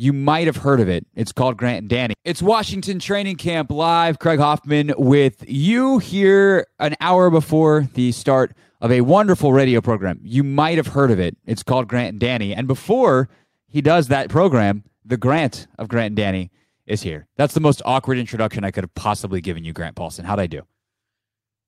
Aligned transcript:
You 0.00 0.12
might 0.12 0.46
have 0.46 0.58
heard 0.58 0.78
of 0.78 0.88
it. 0.88 1.04
It's 1.16 1.32
called 1.32 1.56
Grant 1.56 1.78
and 1.78 1.88
Danny. 1.88 2.14
It's 2.24 2.40
Washington 2.40 3.00
Training 3.00 3.34
Camp 3.34 3.72
Live. 3.72 4.20
Craig 4.20 4.38
Hoffman 4.38 4.94
with 4.96 5.44
you 5.48 5.98
here 5.98 6.68
an 6.78 6.94
hour 7.00 7.30
before 7.30 7.88
the 7.94 8.12
start 8.12 8.54
of 8.80 8.92
a 8.92 9.00
wonderful 9.00 9.52
radio 9.52 9.80
program. 9.80 10.20
You 10.22 10.44
might 10.44 10.76
have 10.76 10.86
heard 10.86 11.10
of 11.10 11.18
it. 11.18 11.36
It's 11.46 11.64
called 11.64 11.88
Grant 11.88 12.10
and 12.10 12.20
Danny. 12.20 12.54
And 12.54 12.68
before 12.68 13.28
he 13.66 13.80
does 13.80 14.06
that 14.06 14.30
program, 14.30 14.84
the 15.04 15.16
Grant 15.16 15.66
of 15.80 15.88
Grant 15.88 16.10
and 16.10 16.16
Danny 16.16 16.52
is 16.86 17.02
here. 17.02 17.26
That's 17.36 17.54
the 17.54 17.60
most 17.60 17.82
awkward 17.84 18.18
introduction 18.18 18.62
I 18.62 18.70
could 18.70 18.84
have 18.84 18.94
possibly 18.94 19.40
given 19.40 19.64
you, 19.64 19.72
Grant 19.72 19.96
Paulsen. 19.96 20.24
How'd 20.24 20.38
I 20.38 20.46
do? 20.46 20.62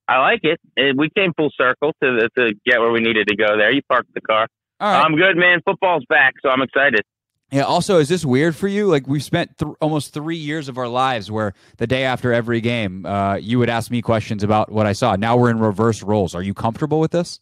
I 0.06 0.18
like 0.18 0.40
it. 0.44 0.60
Uh, 0.78 0.94
we 0.96 1.10
came 1.10 1.32
full 1.36 1.50
circle 1.56 1.94
to 2.00 2.28
to 2.36 2.54
get 2.64 2.78
where 2.78 2.92
we 2.92 3.00
needed 3.00 3.26
to 3.26 3.34
go. 3.36 3.56
There, 3.56 3.72
you 3.72 3.82
parked 3.88 4.14
the 4.14 4.20
car. 4.20 4.46
I'm 4.78 5.16
good, 5.16 5.36
man. 5.36 5.62
Football's 5.64 6.04
back, 6.08 6.34
so 6.42 6.48
I'm 6.48 6.62
excited. 6.62 7.02
Yeah. 7.50 7.62
Also, 7.62 7.98
is 7.98 8.08
this 8.08 8.24
weird 8.24 8.54
for 8.54 8.68
you? 8.68 8.86
Like 8.86 9.08
we've 9.08 9.24
spent 9.24 9.58
th- 9.58 9.72
almost 9.80 10.12
three 10.14 10.36
years 10.36 10.68
of 10.68 10.78
our 10.78 10.86
lives 10.88 11.30
where 11.30 11.52
the 11.78 11.86
day 11.86 12.04
after 12.04 12.32
every 12.32 12.60
game, 12.60 13.04
uh, 13.04 13.34
you 13.36 13.58
would 13.58 13.68
ask 13.68 13.90
me 13.90 14.02
questions 14.02 14.44
about 14.44 14.70
what 14.70 14.86
I 14.86 14.92
saw. 14.92 15.16
Now 15.16 15.36
we're 15.36 15.50
in 15.50 15.58
reverse 15.58 16.02
roles. 16.02 16.34
Are 16.34 16.42
you 16.42 16.54
comfortable 16.54 17.00
with 17.00 17.10
this? 17.10 17.40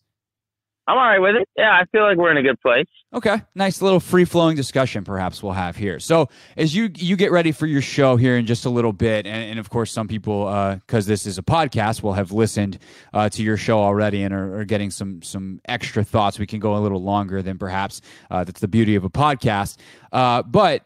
I'm 0.88 0.96
all 0.96 1.04
right 1.04 1.18
with 1.18 1.36
it. 1.36 1.46
Yeah, 1.54 1.70
I 1.70 1.84
feel 1.92 2.02
like 2.02 2.16
we're 2.16 2.30
in 2.30 2.38
a 2.38 2.42
good 2.42 2.58
place. 2.62 2.86
Okay, 3.12 3.42
nice 3.54 3.82
little 3.82 4.00
free 4.00 4.24
flowing 4.24 4.56
discussion 4.56 5.04
perhaps 5.04 5.42
we'll 5.42 5.52
have 5.52 5.76
here. 5.76 6.00
So 6.00 6.30
as 6.56 6.74
you 6.74 6.90
you 6.94 7.14
get 7.14 7.30
ready 7.30 7.52
for 7.52 7.66
your 7.66 7.82
show 7.82 8.16
here 8.16 8.38
in 8.38 8.46
just 8.46 8.64
a 8.64 8.70
little 8.70 8.94
bit, 8.94 9.26
and, 9.26 9.50
and 9.50 9.58
of 9.58 9.68
course 9.68 9.92
some 9.92 10.08
people 10.08 10.46
because 10.80 11.06
uh, 11.06 11.10
this 11.10 11.26
is 11.26 11.36
a 11.36 11.42
podcast 11.42 12.02
will 12.02 12.14
have 12.14 12.32
listened 12.32 12.78
uh, 13.12 13.28
to 13.28 13.42
your 13.42 13.58
show 13.58 13.78
already 13.78 14.22
and 14.22 14.32
are, 14.32 14.60
are, 14.60 14.64
getting 14.64 14.90
some 14.90 15.20
some 15.20 15.60
extra 15.66 16.02
thoughts. 16.02 16.38
We 16.38 16.46
can 16.46 16.58
go 16.58 16.74
a 16.74 16.80
little 16.80 17.02
longer 17.02 17.42
than 17.42 17.58
perhaps 17.58 18.00
uh, 18.30 18.44
that's 18.44 18.60
the 18.60 18.68
beauty 18.68 18.94
of 18.94 19.04
a 19.04 19.10
podcast. 19.10 19.76
Uh, 20.10 20.42
but 20.42 20.84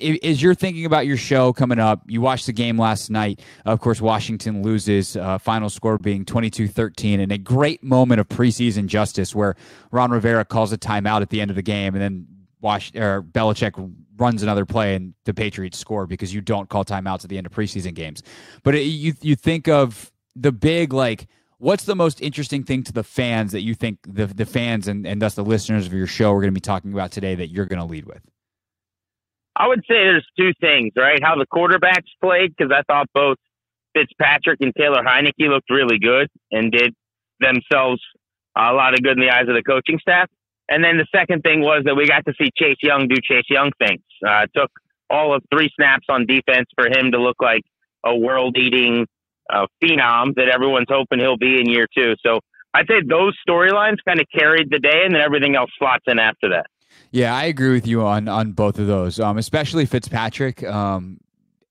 as 0.00 0.42
you're 0.42 0.54
thinking 0.54 0.84
about 0.84 1.06
your 1.06 1.16
show 1.16 1.52
coming 1.52 1.78
up, 1.78 2.02
you 2.06 2.20
watched 2.20 2.46
the 2.46 2.52
game 2.52 2.78
last 2.78 3.10
night. 3.10 3.40
Of 3.64 3.80
course, 3.80 4.00
Washington 4.00 4.62
loses, 4.62 5.16
uh, 5.16 5.38
final 5.38 5.70
score 5.70 5.98
being 5.98 6.24
22 6.24 6.68
13, 6.68 7.20
and 7.20 7.32
a 7.32 7.38
great 7.38 7.82
moment 7.82 8.20
of 8.20 8.28
preseason 8.28 8.86
justice 8.86 9.34
where 9.34 9.56
Ron 9.90 10.10
Rivera 10.10 10.44
calls 10.44 10.72
a 10.72 10.78
timeout 10.78 11.22
at 11.22 11.30
the 11.30 11.40
end 11.40 11.50
of 11.50 11.56
the 11.56 11.62
game, 11.62 11.94
and 11.94 12.02
then 12.02 12.26
Wash, 12.60 12.94
or 12.94 13.22
Belichick 13.22 13.92
runs 14.16 14.42
another 14.42 14.66
play, 14.66 14.94
and 14.94 15.14
the 15.24 15.34
Patriots 15.34 15.78
score 15.78 16.06
because 16.06 16.34
you 16.34 16.40
don't 16.40 16.68
call 16.68 16.84
timeouts 16.84 17.24
at 17.24 17.30
the 17.30 17.38
end 17.38 17.46
of 17.46 17.52
preseason 17.52 17.94
games. 17.94 18.22
But 18.62 18.74
it, 18.74 18.82
you, 18.82 19.14
you 19.20 19.36
think 19.36 19.68
of 19.68 20.10
the 20.34 20.52
big, 20.52 20.92
like, 20.92 21.28
what's 21.58 21.84
the 21.84 21.96
most 21.96 22.20
interesting 22.20 22.64
thing 22.64 22.82
to 22.84 22.92
the 22.92 23.04
fans 23.04 23.52
that 23.52 23.62
you 23.62 23.74
think 23.74 23.98
the, 24.06 24.26
the 24.26 24.46
fans 24.46 24.88
and, 24.88 25.06
and 25.06 25.22
thus 25.22 25.34
the 25.34 25.44
listeners 25.44 25.86
of 25.86 25.92
your 25.92 26.06
show 26.06 26.32
are 26.32 26.40
going 26.40 26.52
to 26.52 26.52
be 26.52 26.60
talking 26.60 26.92
about 26.92 27.12
today 27.12 27.34
that 27.34 27.48
you're 27.48 27.66
going 27.66 27.80
to 27.80 27.84
lead 27.84 28.06
with? 28.06 28.22
I 29.58 29.66
would 29.66 29.80
say 29.80 29.94
there's 30.04 30.26
two 30.38 30.52
things, 30.60 30.92
right? 30.96 31.18
How 31.22 31.34
the 31.34 31.46
quarterbacks 31.52 32.06
played, 32.22 32.54
because 32.56 32.72
I 32.72 32.82
thought 32.90 33.08
both 33.12 33.38
Fitzpatrick 33.92 34.60
and 34.60 34.72
Taylor 34.78 35.02
Heinicke 35.02 35.48
looked 35.48 35.68
really 35.68 35.98
good 35.98 36.28
and 36.52 36.70
did 36.70 36.94
themselves 37.40 38.00
a 38.56 38.72
lot 38.72 38.94
of 38.94 39.02
good 39.02 39.18
in 39.18 39.20
the 39.20 39.30
eyes 39.30 39.48
of 39.48 39.54
the 39.54 39.62
coaching 39.62 39.98
staff. 40.00 40.28
And 40.68 40.84
then 40.84 40.96
the 40.96 41.06
second 41.12 41.42
thing 41.42 41.60
was 41.60 41.82
that 41.86 41.96
we 41.96 42.06
got 42.06 42.24
to 42.26 42.34
see 42.40 42.50
Chase 42.56 42.76
Young 42.82 43.08
do 43.08 43.16
Chase 43.22 43.46
Young 43.48 43.72
things. 43.78 44.02
Uh, 44.24 44.44
it 44.44 44.50
took 44.54 44.70
all 45.10 45.34
of 45.34 45.42
three 45.52 45.70
snaps 45.74 46.06
on 46.08 46.26
defense 46.26 46.68
for 46.76 46.86
him 46.86 47.10
to 47.12 47.20
look 47.20 47.36
like 47.40 47.62
a 48.04 48.14
world-eating 48.16 49.06
uh, 49.52 49.66
phenom 49.82 50.34
that 50.36 50.48
everyone's 50.52 50.86
hoping 50.88 51.18
he'll 51.18 51.38
be 51.38 51.58
in 51.58 51.68
year 51.68 51.86
two. 51.96 52.14
So 52.24 52.40
I'd 52.74 52.86
say 52.86 53.00
those 53.08 53.36
storylines 53.48 53.96
kind 54.06 54.20
of 54.20 54.26
carried 54.32 54.70
the 54.70 54.78
day, 54.78 55.02
and 55.04 55.14
then 55.14 55.22
everything 55.22 55.56
else 55.56 55.70
slots 55.78 56.04
in 56.06 56.18
after 56.18 56.50
that. 56.50 56.66
Yeah, 57.10 57.34
I 57.34 57.44
agree 57.44 57.72
with 57.72 57.86
you 57.86 58.02
on 58.02 58.28
on 58.28 58.52
both 58.52 58.78
of 58.78 58.86
those, 58.86 59.18
um, 59.18 59.38
especially 59.38 59.86
Fitzpatrick. 59.86 60.62
Um, 60.62 61.20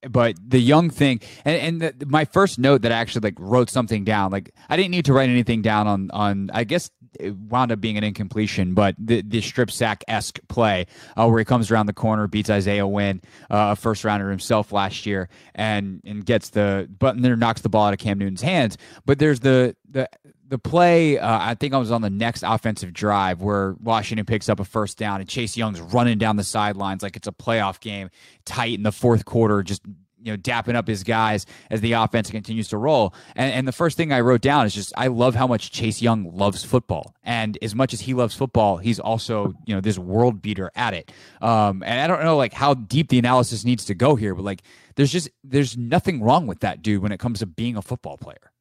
but 0.09 0.35
the 0.45 0.59
young 0.59 0.89
thing, 0.89 1.19
and, 1.43 1.81
and 1.81 1.99
the, 1.99 2.05
my 2.05 2.25
first 2.25 2.59
note 2.59 2.83
that 2.83 2.91
I 2.91 2.95
actually 2.95 3.21
like 3.21 3.39
wrote 3.39 3.69
something 3.69 4.03
down. 4.03 4.31
Like 4.31 4.53
I 4.69 4.75
didn't 4.75 4.91
need 4.91 5.05
to 5.05 5.13
write 5.13 5.29
anything 5.29 5.61
down 5.61 5.87
on 5.87 6.11
on. 6.11 6.49
I 6.53 6.63
guess 6.63 6.89
it 7.19 7.35
wound 7.35 7.71
up 7.71 7.81
being 7.81 7.97
an 7.97 8.03
incompletion, 8.03 8.73
but 8.73 8.95
the, 8.99 9.21
the 9.21 9.41
strip 9.41 9.71
sack 9.71 10.03
esque 10.07 10.39
play 10.47 10.85
uh, 11.15 11.27
where 11.27 11.39
he 11.39 11.45
comes 11.45 11.71
around 11.71 11.87
the 11.87 11.93
corner, 11.93 12.27
beats 12.27 12.49
Isaiah 12.49 12.87
Wynn, 12.87 13.21
uh, 13.49 13.69
a 13.71 13.75
first 13.75 14.03
rounder 14.03 14.29
himself 14.29 14.71
last 14.71 15.05
year, 15.05 15.29
and 15.55 16.01
and 16.05 16.25
gets 16.25 16.49
the 16.49 16.89
button 16.99 17.21
there, 17.21 17.35
knocks 17.35 17.61
the 17.61 17.69
ball 17.69 17.87
out 17.87 17.93
of 17.93 17.99
Cam 17.99 18.17
Newton's 18.17 18.41
hands. 18.41 18.77
But 19.05 19.19
there's 19.19 19.39
the 19.41 19.75
the 19.89 20.09
the 20.49 20.57
play, 20.57 21.17
uh, 21.17 21.39
I 21.39 21.55
think 21.55 21.73
I 21.73 21.77
was 21.77 21.91
on 21.91 22.01
the 22.01 22.09
next 22.09 22.43
offensive 22.45 22.93
drive 22.93 23.41
where 23.41 23.75
Washington 23.81 24.25
picks 24.25 24.49
up 24.49 24.59
a 24.59 24.65
first 24.65 24.97
down 24.97 25.19
and 25.19 25.29
Chase 25.29 25.57
Young's 25.57 25.81
running 25.81 26.17
down 26.17 26.37
the 26.37 26.43
sidelines 26.43 27.03
like 27.03 27.15
it's 27.15 27.27
a 27.27 27.31
playoff 27.31 27.79
game, 27.79 28.09
tight 28.45 28.73
in 28.73 28.83
the 28.83 28.91
fourth 28.91 29.25
quarter, 29.25 29.61
just 29.63 29.81
you 30.21 30.33
know, 30.33 30.37
dapping 30.37 30.75
up 30.75 30.87
his 30.87 31.03
guys 31.03 31.45
as 31.69 31.81
the 31.81 31.93
offense 31.93 32.31
continues 32.31 32.69
to 32.69 32.77
roll. 32.77 33.13
And, 33.35 33.53
and 33.53 33.67
the 33.67 33.71
first 33.71 33.97
thing 33.97 34.11
I 34.11 34.21
wrote 34.21 34.41
down 34.41 34.65
is 34.65 34.73
just 34.73 34.91
I 34.97 35.07
love 35.07 35.35
how 35.35 35.47
much 35.47 35.71
Chase 35.71 36.01
Young 36.01 36.35
loves 36.35 36.63
football, 36.63 37.13
and 37.23 37.57
as 37.61 37.75
much 37.75 37.93
as 37.93 38.01
he 38.01 38.13
loves 38.13 38.35
football, 38.35 38.77
he's 38.77 38.99
also 38.99 39.53
you 39.65 39.75
know 39.75 39.81
this 39.81 39.99
world 39.99 40.41
beater 40.41 40.71
at 40.75 40.93
it. 40.93 41.11
Um, 41.41 41.83
and 41.83 41.99
I 41.99 42.07
don't 42.07 42.23
know 42.23 42.37
like 42.37 42.53
how 42.53 42.73
deep 42.73 43.09
the 43.09 43.19
analysis 43.19 43.63
needs 43.63 43.85
to 43.85 43.95
go 43.95 44.15
here, 44.15 44.33
but 44.33 44.43
like 44.43 44.63
there's 44.95 45.11
just 45.11 45.29
there's 45.43 45.77
nothing 45.77 46.21
wrong 46.21 46.47
with 46.47 46.61
that 46.61 46.81
dude 46.81 47.01
when 47.01 47.11
it 47.11 47.19
comes 47.19 47.39
to 47.39 47.45
being 47.45 47.77
a 47.77 47.81
football 47.81 48.17
player. 48.17 48.51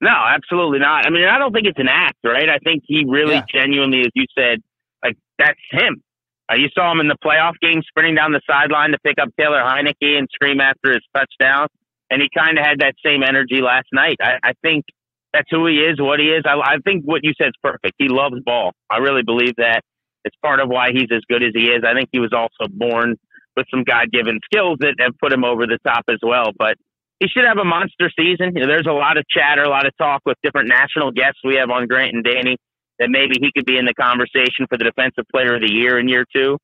No, 0.00 0.10
absolutely 0.10 0.78
not. 0.78 1.06
I 1.06 1.10
mean, 1.10 1.24
I 1.24 1.38
don't 1.38 1.52
think 1.52 1.66
it's 1.66 1.78
an 1.78 1.88
act, 1.88 2.18
right? 2.24 2.48
I 2.48 2.58
think 2.58 2.82
he 2.86 3.04
really 3.08 3.34
yeah. 3.34 3.44
genuinely, 3.52 4.00
as 4.00 4.10
you 4.14 4.26
said, 4.36 4.62
like 5.02 5.16
that's 5.38 5.58
him. 5.70 6.02
Uh, 6.50 6.56
you 6.56 6.68
saw 6.74 6.92
him 6.92 7.00
in 7.00 7.08
the 7.08 7.16
playoff 7.24 7.54
game 7.60 7.82
sprinting 7.88 8.14
down 8.14 8.32
the 8.32 8.40
sideline 8.48 8.92
to 8.92 8.98
pick 8.98 9.18
up 9.20 9.28
Taylor 9.38 9.60
Heinicke 9.62 10.18
and 10.18 10.28
scream 10.32 10.60
after 10.60 10.92
his 10.92 11.02
touchdown. 11.14 11.68
And 12.10 12.22
he 12.22 12.28
kind 12.36 12.56
of 12.56 12.64
had 12.64 12.80
that 12.80 12.94
same 13.04 13.22
energy 13.24 13.60
last 13.60 13.88
night. 13.92 14.16
I, 14.20 14.38
I 14.42 14.52
think 14.62 14.84
that's 15.32 15.48
who 15.50 15.66
he 15.66 15.78
is, 15.78 16.00
what 16.00 16.20
he 16.20 16.26
is. 16.26 16.44
I, 16.46 16.54
I 16.54 16.76
think 16.84 17.04
what 17.04 17.24
you 17.24 17.32
said 17.36 17.48
is 17.48 17.54
perfect. 17.62 17.94
He 17.98 18.08
loves 18.08 18.36
ball. 18.44 18.72
I 18.90 18.98
really 18.98 19.22
believe 19.22 19.56
that. 19.56 19.80
It's 20.24 20.36
part 20.42 20.60
of 20.60 20.68
why 20.68 20.90
he's 20.92 21.08
as 21.12 21.22
good 21.28 21.42
as 21.42 21.52
he 21.54 21.66
is. 21.66 21.84
I 21.86 21.94
think 21.94 22.08
he 22.12 22.18
was 22.18 22.32
also 22.32 22.70
born 22.70 23.16
with 23.56 23.66
some 23.70 23.84
God 23.84 24.10
given 24.12 24.40
skills 24.44 24.78
that 24.80 24.94
have 24.98 25.12
put 25.20 25.32
him 25.32 25.44
over 25.44 25.66
the 25.66 25.78
top 25.86 26.04
as 26.08 26.18
well. 26.22 26.50
But 26.56 26.76
he 27.20 27.28
should 27.28 27.44
have 27.44 27.58
a 27.58 27.64
monster 27.64 28.10
season. 28.18 28.52
You 28.54 28.62
know, 28.62 28.66
there's 28.66 28.86
a 28.86 28.92
lot 28.92 29.16
of 29.16 29.24
chatter, 29.28 29.62
a 29.62 29.68
lot 29.68 29.86
of 29.86 29.96
talk 29.96 30.22
with 30.26 30.36
different 30.42 30.68
national 30.68 31.12
guests 31.12 31.40
we 31.44 31.56
have 31.56 31.70
on 31.70 31.86
Grant 31.86 32.14
and 32.14 32.24
Danny 32.24 32.56
that 32.98 33.08
maybe 33.10 33.36
he 33.40 33.50
could 33.54 33.66
be 33.66 33.78
in 33.78 33.84
the 33.84 33.94
conversation 33.94 34.66
for 34.68 34.78
the 34.78 34.84
defensive 34.84 35.24
player 35.32 35.54
of 35.56 35.60
the 35.60 35.72
year 35.72 35.98
in 35.98 36.08
year 36.08 36.24
two. 36.34 36.58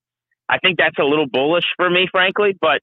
I 0.49 0.59
think 0.59 0.79
that's 0.79 0.99
a 0.99 1.05
little 1.05 1.27
bullish 1.27 1.65
for 1.77 1.89
me, 1.89 2.09
frankly, 2.11 2.57
but 2.61 2.81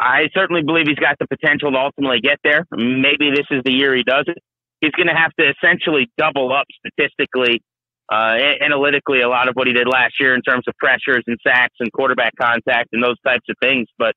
I 0.00 0.28
certainly 0.34 0.62
believe 0.62 0.86
he's 0.88 0.98
got 0.98 1.16
the 1.18 1.26
potential 1.26 1.70
to 1.70 1.78
ultimately 1.78 2.20
get 2.20 2.38
there. 2.42 2.66
Maybe 2.72 3.30
this 3.30 3.46
is 3.50 3.62
the 3.64 3.72
year 3.72 3.94
he 3.94 4.02
does 4.02 4.24
it. 4.26 4.38
He's 4.80 4.90
going 4.92 5.06
to 5.06 5.14
have 5.14 5.30
to 5.38 5.50
essentially 5.50 6.10
double 6.18 6.52
up 6.52 6.66
statistically, 6.84 7.62
uh, 8.10 8.34
analytically, 8.60 9.20
a 9.20 9.28
lot 9.28 9.48
of 9.48 9.54
what 9.54 9.68
he 9.68 9.72
did 9.72 9.86
last 9.86 10.14
year 10.18 10.34
in 10.34 10.42
terms 10.42 10.64
of 10.66 10.74
pressures 10.76 11.22
and 11.28 11.38
sacks 11.46 11.76
and 11.78 11.92
quarterback 11.92 12.32
contact 12.40 12.88
and 12.92 13.02
those 13.02 13.20
types 13.24 13.46
of 13.48 13.54
things. 13.62 13.86
But 13.96 14.16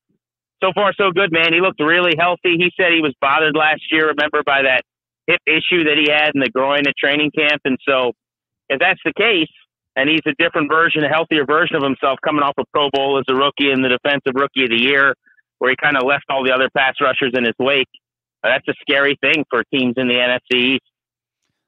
so 0.62 0.72
far 0.74 0.92
so 0.94 1.10
good, 1.10 1.32
man. 1.32 1.52
He 1.52 1.60
looked 1.60 1.80
really 1.80 2.14
healthy. 2.18 2.56
He 2.56 2.70
said 2.76 2.92
he 2.92 3.00
was 3.00 3.14
bothered 3.20 3.56
last 3.56 3.82
year, 3.90 4.08
remember, 4.08 4.42
by 4.44 4.62
that 4.62 4.82
hip 5.26 5.40
issue 5.46 5.84
that 5.84 5.98
he 5.98 6.10
had 6.10 6.32
in 6.34 6.40
the 6.40 6.50
groin 6.50 6.86
at 6.86 6.96
training 6.96 7.30
camp. 7.36 7.60
And 7.64 7.78
so, 7.86 8.12
if 8.68 8.78
that's 8.80 9.00
the 9.04 9.12
case, 9.16 9.52
and 9.96 10.08
he's 10.08 10.24
a 10.26 10.34
different 10.38 10.70
version, 10.70 11.04
a 11.04 11.08
healthier 11.08 11.44
version 11.44 11.76
of 11.76 11.82
himself, 11.82 12.18
coming 12.24 12.42
off 12.42 12.54
a 12.58 12.64
Pro 12.72 12.90
Bowl 12.90 13.18
as 13.18 13.24
a 13.28 13.34
rookie 13.34 13.70
and 13.70 13.84
the 13.84 13.88
Defensive 13.88 14.34
Rookie 14.34 14.64
of 14.64 14.70
the 14.70 14.80
Year, 14.80 15.14
where 15.58 15.70
he 15.70 15.76
kind 15.76 15.96
of 15.96 16.04
left 16.04 16.24
all 16.28 16.44
the 16.44 16.52
other 16.52 16.68
pass 16.76 16.94
rushers 17.00 17.32
in 17.34 17.44
his 17.44 17.54
wake. 17.58 17.88
Uh, 18.44 18.48
that's 18.48 18.68
a 18.68 18.74
scary 18.80 19.16
thing 19.20 19.44
for 19.48 19.64
teams 19.72 19.94
in 19.96 20.08
the 20.08 20.14
NFC 20.14 20.76
East. 20.76 20.84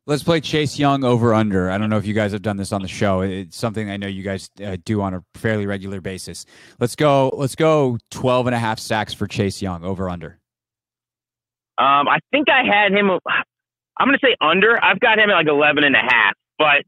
Let's 0.08 0.22
play 0.22 0.40
Chase 0.40 0.78
Young 0.78 1.04
over 1.04 1.34
under. 1.34 1.70
I 1.70 1.76
don't 1.76 1.90
know 1.90 1.98
if 1.98 2.06
you 2.06 2.14
guys 2.14 2.32
have 2.32 2.40
done 2.40 2.56
this 2.56 2.72
on 2.72 2.80
the 2.80 2.88
show. 2.88 3.20
It's 3.20 3.58
something 3.58 3.90
I 3.90 3.98
know 3.98 4.06
you 4.06 4.22
guys 4.22 4.48
uh, 4.64 4.78
do 4.82 5.02
on 5.02 5.12
a 5.12 5.22
fairly 5.34 5.66
regular 5.66 6.00
basis. 6.00 6.46
Let's 6.80 6.96
go. 6.96 7.28
Let's 7.34 7.54
go 7.54 7.98
12 8.10 8.46
and 8.46 8.54
a 8.54 8.58
half 8.58 8.78
sacks 8.78 9.12
for 9.12 9.26
Chase 9.26 9.60
Young 9.60 9.84
over 9.84 10.08
under. 10.08 10.40
Um, 11.76 12.08
I 12.08 12.20
think 12.32 12.48
I 12.48 12.62
had 12.64 12.92
him. 12.92 13.10
I'm 13.10 14.08
going 14.08 14.18
to 14.18 14.26
say 14.26 14.34
under. 14.40 14.82
I've 14.82 14.98
got 14.98 15.18
him 15.18 15.28
at 15.28 15.34
like 15.34 15.46
11 15.46 15.84
and 15.84 15.94
a 15.94 15.98
half, 15.98 16.32
but 16.56 16.84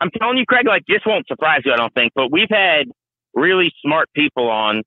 I'm 0.00 0.10
telling 0.16 0.38
you, 0.38 0.46
Craig, 0.46 0.68
like 0.68 0.84
this 0.86 1.00
won't 1.04 1.26
surprise 1.26 1.62
you. 1.64 1.72
I 1.72 1.76
don't 1.76 1.92
think, 1.92 2.12
but 2.14 2.30
we've 2.30 2.48
had 2.48 2.84
really 3.34 3.72
smart 3.84 4.08
people 4.14 4.48
on 4.48 4.84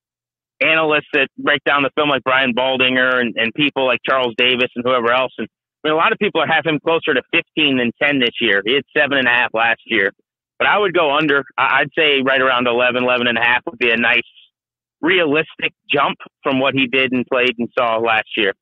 analysts 0.62 1.10
that 1.12 1.28
break 1.38 1.62
down 1.66 1.84
the 1.84 1.90
film 1.98 2.08
like 2.08 2.24
Brian 2.24 2.54
Baldinger 2.54 3.20
and, 3.20 3.36
and 3.36 3.54
people 3.54 3.86
like 3.86 4.00
Charles 4.10 4.36
Davis 4.38 4.70
and 4.74 4.86
whoever 4.86 5.12
else. 5.12 5.34
And 5.38 5.50
I 5.84 5.90
mean, 5.90 5.94
a 5.94 5.98
lot 5.98 6.12
of 6.12 6.18
people 6.20 6.42
are 6.42 6.48
have 6.48 6.66
him 6.66 6.80
closer 6.80 7.14
to 7.14 7.22
15 7.34 7.78
than 7.78 7.92
10 8.02 8.20
this 8.20 8.36
year. 8.40 8.62
He 8.66 8.74
had 8.74 8.84
seven 8.96 9.18
and 9.18 9.28
a 9.28 9.32
half 9.32 9.50
last 9.54 9.82
year, 9.86 10.12
but 10.58 10.68
I 10.68 10.78
would 10.78 10.94
go 10.94 11.16
under. 11.16 11.44
I'd 11.58 11.90
say 11.98 12.22
right 12.24 12.42
around 12.42 12.68
11, 12.68 13.04
11 13.04 13.28
and 13.28 13.38
a 13.38 13.42
half 13.42 13.64
would 13.66 13.80
be 13.80 13.92
a 13.92 13.98
nice, 13.98 14.22
realistic 15.02 15.74
jump 15.92 16.18
from 16.42 16.60
what 16.60 16.74
he 16.74 16.88
did 16.88 17.12
and 17.12 17.26
played 17.26 17.56
and 17.60 17.68
saw 17.78 17.98
last 17.98 18.30
year. 18.38 18.54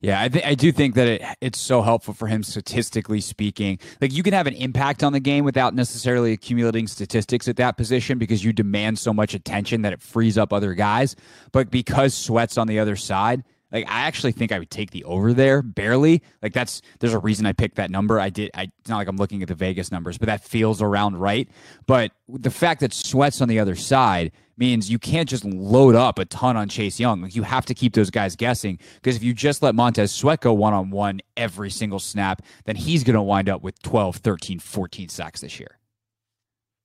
Yeah, 0.00 0.20
I 0.20 0.28
think 0.28 0.46
I 0.46 0.54
do 0.54 0.72
think 0.72 0.94
that 0.94 1.08
it, 1.08 1.22
it's 1.40 1.60
so 1.60 1.82
helpful 1.82 2.14
for 2.14 2.28
him 2.28 2.42
statistically 2.42 3.20
speaking. 3.20 3.78
Like 4.00 4.12
you 4.12 4.22
can 4.22 4.32
have 4.32 4.46
an 4.46 4.54
impact 4.54 5.02
on 5.02 5.12
the 5.12 5.20
game 5.20 5.44
without 5.44 5.74
necessarily 5.74 6.32
accumulating 6.32 6.86
statistics 6.86 7.48
at 7.48 7.56
that 7.56 7.76
position 7.76 8.18
because 8.18 8.44
you 8.44 8.52
demand 8.52 8.98
so 8.98 9.12
much 9.12 9.34
attention 9.34 9.82
that 9.82 9.92
it 9.92 10.02
frees 10.02 10.38
up 10.38 10.52
other 10.52 10.74
guys. 10.74 11.16
But 11.52 11.70
because 11.70 12.14
Sweat's 12.14 12.58
on 12.58 12.66
the 12.66 12.78
other 12.78 12.96
side, 12.96 13.44
like 13.76 13.90
I 13.90 14.06
actually 14.06 14.32
think 14.32 14.52
I 14.52 14.58
would 14.58 14.70
take 14.70 14.90
the 14.90 15.04
over 15.04 15.34
there 15.34 15.60
barely. 15.60 16.22
Like 16.42 16.54
that's 16.54 16.80
there's 16.98 17.12
a 17.12 17.18
reason 17.18 17.44
I 17.44 17.52
picked 17.52 17.76
that 17.76 17.90
number. 17.90 18.18
I 18.18 18.30
did. 18.30 18.50
I, 18.54 18.70
it's 18.80 18.88
not 18.88 18.96
like 18.96 19.08
I'm 19.08 19.18
looking 19.18 19.42
at 19.42 19.48
the 19.48 19.54
Vegas 19.54 19.92
numbers, 19.92 20.16
but 20.16 20.26
that 20.26 20.42
feels 20.42 20.80
around 20.80 21.18
right. 21.18 21.48
But 21.86 22.12
the 22.26 22.50
fact 22.50 22.80
that 22.80 22.94
Sweat's 22.94 23.42
on 23.42 23.48
the 23.48 23.58
other 23.58 23.74
side 23.74 24.32
means 24.56 24.90
you 24.90 24.98
can't 24.98 25.28
just 25.28 25.44
load 25.44 25.94
up 25.94 26.18
a 26.18 26.24
ton 26.24 26.56
on 26.56 26.70
Chase 26.70 26.98
Young. 26.98 27.20
Like 27.20 27.36
you 27.36 27.42
have 27.42 27.66
to 27.66 27.74
keep 27.74 27.92
those 27.92 28.08
guys 28.10 28.34
guessing 28.34 28.78
because 28.94 29.16
if 29.16 29.22
you 29.22 29.34
just 29.34 29.62
let 29.62 29.74
Montez 29.74 30.10
Sweat 30.10 30.40
go 30.40 30.54
one 30.54 30.72
on 30.72 30.90
one 30.90 31.20
every 31.36 31.70
single 31.70 31.98
snap, 31.98 32.40
then 32.64 32.76
he's 32.76 33.04
going 33.04 33.14
to 33.14 33.22
wind 33.22 33.50
up 33.50 33.62
with 33.62 33.80
12, 33.82 34.16
13, 34.16 34.58
14 34.58 35.08
sacks 35.10 35.42
this 35.42 35.60
year. 35.60 35.78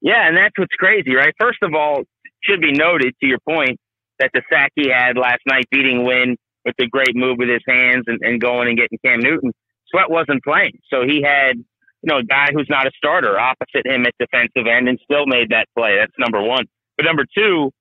Yeah, 0.01 0.27
and 0.27 0.35
that's 0.35 0.57
what's 0.57 0.75
crazy, 0.75 1.15
right? 1.15 1.33
First 1.39 1.59
of 1.61 1.73
all, 1.73 2.03
should 2.43 2.59
be 2.59 2.73
noted 2.73 3.13
to 3.21 3.27
your 3.27 3.37
point 3.47 3.79
that 4.19 4.31
the 4.33 4.41
sack 4.51 4.71
he 4.75 4.89
had 4.89 5.17
last 5.17 5.41
night 5.47 5.65
beating 5.71 6.05
Wynn 6.05 6.37
with 6.65 6.75
the 6.77 6.87
great 6.87 7.15
move 7.15 7.37
with 7.37 7.49
his 7.49 7.63
hands 7.67 8.03
and, 8.07 8.19
and 8.21 8.39
going 8.39 8.67
and 8.67 8.77
getting 8.77 8.99
Cam 9.03 9.19
Newton, 9.19 9.51
Sweat 9.89 10.09
wasn't 10.09 10.43
playing. 10.43 10.79
So 10.91 11.03
he 11.05 11.21
had, 11.21 11.57
you 11.57 12.07
know, 12.07 12.17
a 12.17 12.23
guy 12.23 12.49
who's 12.53 12.67
not 12.69 12.87
a 12.87 12.91
starter 12.95 13.39
opposite 13.39 13.85
him 13.85 14.05
at 14.05 14.13
defensive 14.19 14.67
end 14.69 14.87
and 14.87 14.99
still 15.03 15.25
made 15.25 15.49
that 15.49 15.67
play. 15.77 15.97
That's 15.99 16.13
number 16.17 16.41
one. 16.41 16.65
But 16.97 17.05
number 17.05 17.25
two, 17.35 17.71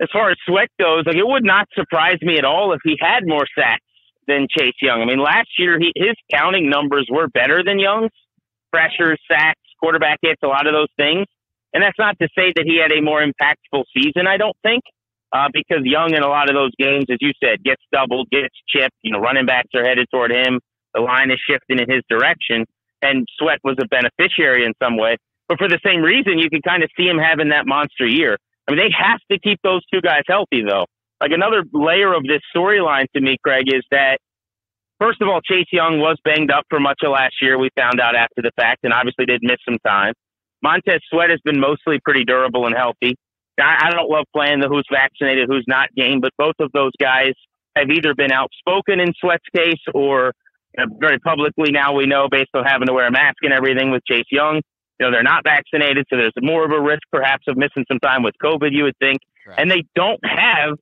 as 0.00 0.08
far 0.12 0.30
as 0.30 0.36
Sweat 0.46 0.68
goes, 0.78 1.04
like 1.06 1.16
it 1.16 1.26
would 1.26 1.44
not 1.44 1.66
surprise 1.74 2.18
me 2.22 2.38
at 2.38 2.44
all 2.44 2.72
if 2.72 2.80
he 2.84 2.96
had 3.00 3.20
more 3.26 3.46
sacks 3.58 3.82
than 4.26 4.46
Chase 4.50 4.76
Young. 4.80 5.00
I 5.00 5.06
mean, 5.06 5.18
last 5.18 5.48
year 5.58 5.78
he, 5.78 5.92
his 5.96 6.14
counting 6.32 6.68
numbers 6.70 7.08
were 7.10 7.28
better 7.28 7.62
than 7.64 7.78
Young's. 7.78 8.10
Pressures, 8.70 9.18
sacks, 9.30 9.60
quarterback 9.80 10.18
hits, 10.22 10.40
a 10.44 10.46
lot 10.46 10.66
of 10.66 10.74
those 10.74 10.92
things. 10.96 11.26
And 11.72 11.82
that's 11.82 11.98
not 11.98 12.18
to 12.20 12.28
say 12.36 12.52
that 12.54 12.64
he 12.64 12.78
had 12.80 12.92
a 12.92 13.00
more 13.00 13.22
impactful 13.22 13.84
season, 13.96 14.26
I 14.26 14.36
don't 14.36 14.56
think, 14.62 14.82
uh, 15.32 15.48
because 15.52 15.80
Young 15.84 16.14
in 16.14 16.22
a 16.22 16.28
lot 16.28 16.48
of 16.48 16.54
those 16.54 16.72
games, 16.78 17.06
as 17.10 17.18
you 17.20 17.32
said, 17.42 17.62
gets 17.62 17.82
doubled, 17.92 18.28
gets 18.30 18.54
chipped. 18.68 18.94
You 19.02 19.12
know, 19.12 19.20
running 19.20 19.46
backs 19.46 19.68
are 19.74 19.84
headed 19.84 20.06
toward 20.10 20.30
him. 20.30 20.60
The 20.94 21.00
line 21.00 21.30
is 21.30 21.38
shifting 21.48 21.78
in 21.78 21.90
his 21.90 22.02
direction. 22.08 22.64
And 23.02 23.28
Sweat 23.38 23.58
was 23.62 23.76
a 23.80 23.86
beneficiary 23.86 24.64
in 24.64 24.72
some 24.82 24.96
way. 24.96 25.16
But 25.48 25.58
for 25.58 25.68
the 25.68 25.78
same 25.84 26.02
reason, 26.02 26.38
you 26.38 26.50
can 26.50 26.62
kind 26.62 26.82
of 26.82 26.90
see 26.96 27.06
him 27.06 27.18
having 27.18 27.50
that 27.50 27.66
monster 27.66 28.06
year. 28.06 28.36
I 28.66 28.72
mean, 28.72 28.80
they 28.80 28.92
have 28.96 29.20
to 29.30 29.38
keep 29.38 29.60
those 29.62 29.80
two 29.92 30.00
guys 30.00 30.22
healthy, 30.26 30.62
though. 30.66 30.86
Like 31.20 31.32
another 31.32 31.64
layer 31.72 32.12
of 32.12 32.22
this 32.22 32.40
storyline 32.54 33.06
to 33.14 33.20
me, 33.20 33.36
Craig, 33.42 33.64
is 33.66 33.82
that 33.90 34.18
first 35.00 35.20
of 35.22 35.28
all, 35.28 35.40
Chase 35.40 35.66
Young 35.72 35.98
was 35.98 36.16
banged 36.24 36.50
up 36.50 36.64
for 36.68 36.80
much 36.80 37.00
of 37.02 37.12
last 37.12 37.34
year. 37.40 37.58
We 37.58 37.70
found 37.76 38.00
out 38.00 38.14
after 38.14 38.42
the 38.42 38.52
fact, 38.56 38.80
and 38.84 38.92
obviously 38.92 39.26
did 39.26 39.40
miss 39.42 39.58
some 39.64 39.78
time. 39.86 40.12
Montez 40.62 41.00
Sweat 41.10 41.30
has 41.30 41.40
been 41.44 41.60
mostly 41.60 41.98
pretty 42.04 42.24
durable 42.24 42.66
and 42.66 42.74
healthy. 42.76 43.16
I, 43.58 43.88
I 43.88 43.90
don't 43.90 44.10
love 44.10 44.24
playing 44.34 44.60
the 44.60 44.68
who's 44.68 44.86
vaccinated, 44.90 45.48
who's 45.48 45.64
not 45.66 45.88
game, 45.96 46.20
but 46.20 46.32
both 46.38 46.56
of 46.60 46.70
those 46.72 46.92
guys 47.00 47.32
have 47.76 47.90
either 47.90 48.14
been 48.14 48.32
outspoken 48.32 49.00
in 49.00 49.12
Sweat's 49.20 49.44
case 49.54 49.82
or 49.94 50.32
you 50.76 50.84
know, 50.84 50.96
very 51.00 51.18
publicly 51.18 51.70
now 51.70 51.94
we 51.94 52.06
know 52.06 52.28
based 52.30 52.50
on 52.54 52.64
having 52.64 52.86
to 52.86 52.92
wear 52.92 53.06
a 53.06 53.10
mask 53.10 53.38
and 53.42 53.52
everything 53.52 53.90
with 53.90 54.02
Chase 54.06 54.26
Young 54.30 54.60
you 54.98 55.06
know, 55.06 55.12
they're 55.12 55.22
not 55.22 55.44
vaccinated, 55.44 56.06
so 56.10 56.16
there's 56.16 56.32
more 56.40 56.64
of 56.64 56.72
a 56.72 56.80
risk 56.80 57.02
perhaps 57.12 57.44
of 57.46 57.56
missing 57.56 57.84
some 57.88 58.00
time 58.00 58.22
with 58.22 58.34
COVID, 58.42 58.70
you 58.72 58.84
would 58.84 58.98
think. 58.98 59.18
And 59.56 59.70
they 59.70 59.84
don't 59.94 60.20
have 60.24 60.74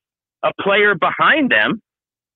a 0.43 0.52
player 0.62 0.94
behind 0.94 1.50
them 1.50 1.82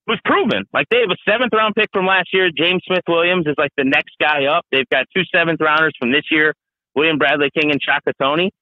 who's 0.06 0.20
proven. 0.24 0.64
Like 0.72 0.88
they 0.90 1.00
have 1.00 1.10
a 1.10 1.30
seventh 1.30 1.52
round 1.54 1.74
pick 1.74 1.88
from 1.92 2.06
last 2.06 2.28
year. 2.32 2.50
James 2.56 2.82
Smith 2.86 3.04
Williams 3.08 3.46
is 3.46 3.54
like 3.56 3.70
the 3.76 3.84
next 3.84 4.14
guy 4.20 4.44
up. 4.44 4.66
They've 4.70 4.88
got 4.90 5.06
two 5.16 5.22
seventh 5.34 5.60
rounders 5.60 5.94
from 5.98 6.12
this 6.12 6.24
year, 6.30 6.54
William 6.94 7.18
Bradley 7.18 7.50
King 7.58 7.70
and 7.70 7.80
Shaka 7.82 8.12
Toney. 8.20 8.52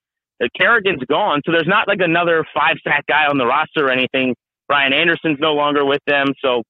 Kerrigan's 0.58 1.02
gone, 1.08 1.42
so 1.44 1.52
there's 1.52 1.66
not 1.66 1.88
like 1.88 2.00
another 2.00 2.44
five 2.54 2.76
sack 2.84 3.04
guy 3.08 3.26
on 3.26 3.38
the 3.38 3.46
roster 3.46 3.86
or 3.86 3.90
anything. 3.90 4.34
Brian 4.68 4.92
Anderson's 4.92 5.38
no 5.40 5.54
longer 5.54 5.84
with 5.84 6.00
them, 6.06 6.28
so 6.44 6.62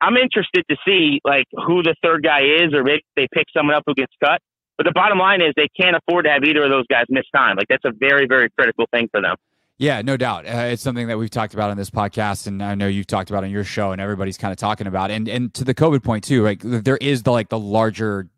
I'm 0.00 0.16
interested 0.16 0.64
to 0.70 0.76
see 0.86 1.20
like 1.24 1.46
who 1.52 1.82
the 1.82 1.94
third 2.02 2.22
guy 2.22 2.42
is, 2.42 2.72
or 2.72 2.84
maybe 2.84 3.04
they 3.16 3.26
pick 3.32 3.46
someone 3.54 3.74
up 3.74 3.82
who 3.86 3.94
gets 3.94 4.12
cut. 4.22 4.40
But 4.78 4.86
the 4.86 4.92
bottom 4.92 5.18
line 5.18 5.42
is 5.42 5.52
they 5.56 5.68
can't 5.78 5.96
afford 5.96 6.24
to 6.24 6.30
have 6.30 6.44
either 6.44 6.64
of 6.64 6.70
those 6.70 6.86
guys 6.88 7.04
miss 7.08 7.24
time. 7.34 7.56
Like 7.56 7.66
that's 7.68 7.84
a 7.84 7.92
very, 7.92 8.26
very 8.26 8.48
critical 8.56 8.86
thing 8.92 9.08
for 9.10 9.20
them. 9.20 9.36
Yeah, 9.78 10.00
no 10.02 10.16
doubt. 10.16 10.46
Uh, 10.46 10.68
it's 10.70 10.82
something 10.82 11.08
that 11.08 11.18
we've 11.18 11.30
talked 11.30 11.54
about 11.54 11.70
on 11.70 11.76
this 11.76 11.90
podcast, 11.90 12.46
and 12.46 12.62
I 12.62 12.74
know 12.74 12.86
you've 12.86 13.06
talked 13.06 13.30
about 13.30 13.42
on 13.42 13.50
your 13.50 13.64
show, 13.64 13.90
and 13.90 14.00
everybody's 14.00 14.38
kind 14.38 14.52
of 14.52 14.58
talking 14.58 14.86
about. 14.86 15.10
And 15.10 15.28
and 15.28 15.52
to 15.54 15.64
the 15.64 15.74
COVID 15.74 16.04
point 16.04 16.24
too, 16.24 16.44
like 16.44 16.60
there 16.62 16.98
is 16.98 17.24
the 17.24 17.32
like 17.32 17.48
the 17.48 17.58
larger 17.58 18.28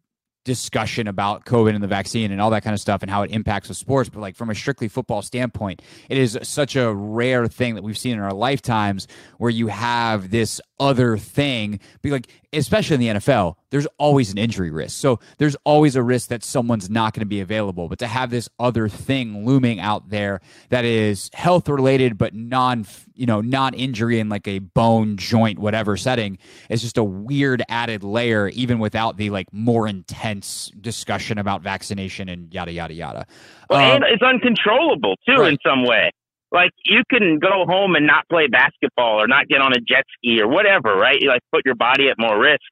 discussion 0.45 1.09
about 1.09 1.45
COVID 1.45 1.75
and 1.75 1.83
the 1.83 1.89
vaccine 1.89 2.31
and 2.31 2.41
all 2.41 2.51
that 2.51 2.63
kind 2.63 2.75
of 2.75 2.81
stuff 2.81 3.03
and 3.03 3.11
how 3.11 3.23
it 3.23 3.31
impacts 3.31 3.69
the 3.69 3.75
sports. 3.75 4.09
But 4.09 4.21
like 4.21 4.37
from 4.37 4.51
a 4.51 4.55
strictly 4.55 4.89
football 4.89 5.23
standpoint, 5.23 5.83
it 6.09 6.19
is 6.19 6.39
such 6.43 6.77
a 6.77 6.93
rare 6.95 7.47
thing 7.49 7.75
that 7.75 7.83
we've 7.83 7.99
seen 7.99 8.15
in 8.15 8.21
our 8.21 8.35
lifetimes 8.35 9.09
where 9.39 9.51
you 9.51 9.69
have 9.69 10.31
this 10.31 10.61
other 10.79 11.17
thing. 11.17 11.81
Be 12.03 12.11
like, 12.11 12.29
especially 12.53 12.95
in 12.95 13.01
the 13.01 13.21
NFL, 13.21 13.55
there's 13.71 13.87
always 13.99 14.31
an 14.31 14.39
injury 14.39 14.71
risk. 14.71 14.99
So 14.99 15.21
there's 15.39 15.57
always 15.65 15.97
a 15.97 16.03
risk 16.03 16.29
that 16.29 16.45
someone's 16.45 16.91
not 16.91 17.13
going 17.13 17.21
to 17.21 17.27
be 17.27 17.41
available. 17.41 17.89
But 17.89 17.99
to 18.01 18.07
have 18.07 18.31
this 18.31 18.49
other 18.59 18.89
thing 18.89 19.45
looming 19.45 19.81
out 19.81 20.11
there 20.11 20.41
that 20.71 20.85
is 20.85 21.31
health 21.33 21.69
related 21.69 22.19
but 22.19 22.35
non, 22.35 22.87
you 23.15 23.27
know, 23.27 23.41
non 23.41 23.75
injury 23.75 24.21
in 24.21 24.29
like 24.29 24.47
a 24.49 24.59
bone, 24.59 25.17
joint, 25.17 25.59
whatever 25.59 25.97
setting 25.97 26.39
is 26.69 26.83
just 26.83 26.99
a 26.99 27.05
weird 27.05 27.63
added 27.69 28.05
layer, 28.05 28.49
even 28.49 28.79
without 28.79 29.17
the 29.17 29.31
like 29.31 29.53
more 29.53 29.87
intense 29.89 30.71
discussion 30.81 31.39
about 31.39 31.63
vaccination 31.63 32.29
and 32.29 32.53
yada 32.53 32.73
yada 32.73 32.95
yada. 32.95 33.27
Well, 33.71 33.81
um, 33.81 34.03
and 34.03 34.05
it's 34.05 34.23
uncontrollable 34.23 35.17
too 35.27 35.37
right. 35.37 35.53
in 35.53 35.59
some 35.65 35.85
way. 35.85 36.11
Like 36.55 36.71
you 36.85 37.03
can 37.11 37.41
go 37.41 37.67
home 37.67 37.97
and 37.97 38.07
not 38.07 38.29
play 38.29 38.47
basketball 38.47 39.21
or 39.21 39.27
not 39.27 39.49
get 39.49 39.61
on 39.61 39.73
a 39.73 39.81
jet 39.81 40.05
ski 40.17 40.41
or 40.41 40.49
whatever, 40.49 40.95
right? 40.95 41.19
You 41.21 41.29
like 41.29 41.43
put 41.53 41.63
your 41.67 41.75
body 41.75 42.09
at 42.09 42.17
more 42.17 42.41
risk. 42.41 42.63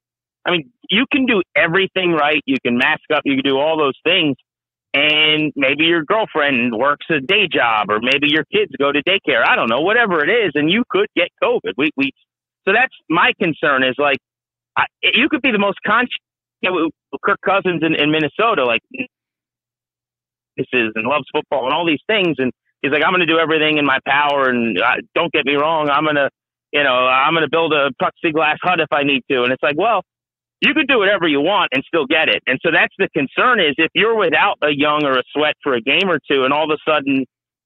I 0.46 0.52
mean, 0.52 0.70
you 0.88 1.04
can 1.10 1.26
do 1.26 1.42
everything 1.56 2.12
right. 2.12 2.40
You 2.46 2.56
can 2.64 2.78
mask 2.78 3.02
up. 3.12 3.22
You 3.24 3.34
can 3.34 3.44
do 3.44 3.58
all 3.58 3.76
those 3.76 3.98
things. 4.04 4.36
And 4.94 5.52
maybe 5.56 5.84
your 5.84 6.04
girlfriend 6.04 6.76
works 6.76 7.06
a 7.10 7.18
day 7.18 7.48
job, 7.50 7.86
or 7.88 7.98
maybe 8.00 8.28
your 8.28 8.44
kids 8.52 8.70
go 8.78 8.92
to 8.92 9.02
daycare. 9.02 9.42
I 9.44 9.56
don't 9.56 9.70
know, 9.70 9.80
whatever 9.80 10.22
it 10.22 10.28
is, 10.28 10.52
and 10.54 10.70
you 10.70 10.84
could 10.88 11.06
get 11.16 11.28
COVID. 11.42 11.72
We, 11.78 11.90
we, 11.96 12.12
so 12.66 12.74
that's 12.74 12.94
my 13.08 13.32
concern. 13.40 13.84
Is 13.84 13.94
like, 13.98 14.18
I, 14.76 14.84
you 15.02 15.28
could 15.30 15.40
be 15.42 15.50
the 15.50 15.58
most 15.58 15.78
conscious. 15.84 16.18
You 16.60 16.70
know, 16.70 17.18
Kirk 17.24 17.38
Cousins 17.44 17.82
in, 17.82 17.94
in 17.94 18.12
Minnesota, 18.12 18.64
like, 18.64 18.82
this 20.56 20.66
is 20.72 20.92
and 20.94 21.06
loves 21.06 21.24
football 21.32 21.64
and 21.64 21.72
all 21.72 21.86
these 21.86 22.04
things, 22.06 22.36
and 22.38 22.52
he's 22.82 22.92
like, 22.92 23.02
I'm 23.04 23.12
going 23.12 23.26
to 23.26 23.32
do 23.32 23.38
everything 23.38 23.78
in 23.78 23.86
my 23.86 23.98
power, 24.06 24.48
and 24.48 24.78
uh, 24.78 24.96
don't 25.14 25.32
get 25.32 25.46
me 25.46 25.54
wrong, 25.54 25.88
I'm 25.88 26.04
going 26.04 26.16
to, 26.16 26.28
you 26.72 26.82
know, 26.82 27.06
I'm 27.06 27.32
going 27.32 27.44
to 27.44 27.50
build 27.50 27.72
a 27.72 27.90
plexiglass 28.02 28.56
hut 28.62 28.80
if 28.80 28.92
I 28.92 29.04
need 29.04 29.22
to. 29.30 29.42
And 29.42 29.52
it's 29.52 29.62
like, 29.62 29.76
well, 29.78 30.02
you 30.60 30.74
can 30.74 30.86
do 30.86 30.98
whatever 30.98 31.26
you 31.26 31.40
want 31.40 31.70
and 31.72 31.82
still 31.86 32.06
get 32.06 32.28
it. 32.28 32.42
And 32.46 32.58
so 32.64 32.70
that's 32.72 32.94
the 32.98 33.08
concern 33.10 33.60
is 33.60 33.74
if 33.78 33.90
you're 33.94 34.16
without 34.16 34.58
a 34.62 34.70
young 34.70 35.04
or 35.04 35.18
a 35.18 35.22
sweat 35.34 35.54
for 35.62 35.74
a 35.74 35.80
game 35.80 36.08
or 36.08 36.18
two, 36.30 36.44
and 36.44 36.52
all 36.52 36.70
of 36.70 36.70
a 36.70 36.90
sudden, 36.90 37.24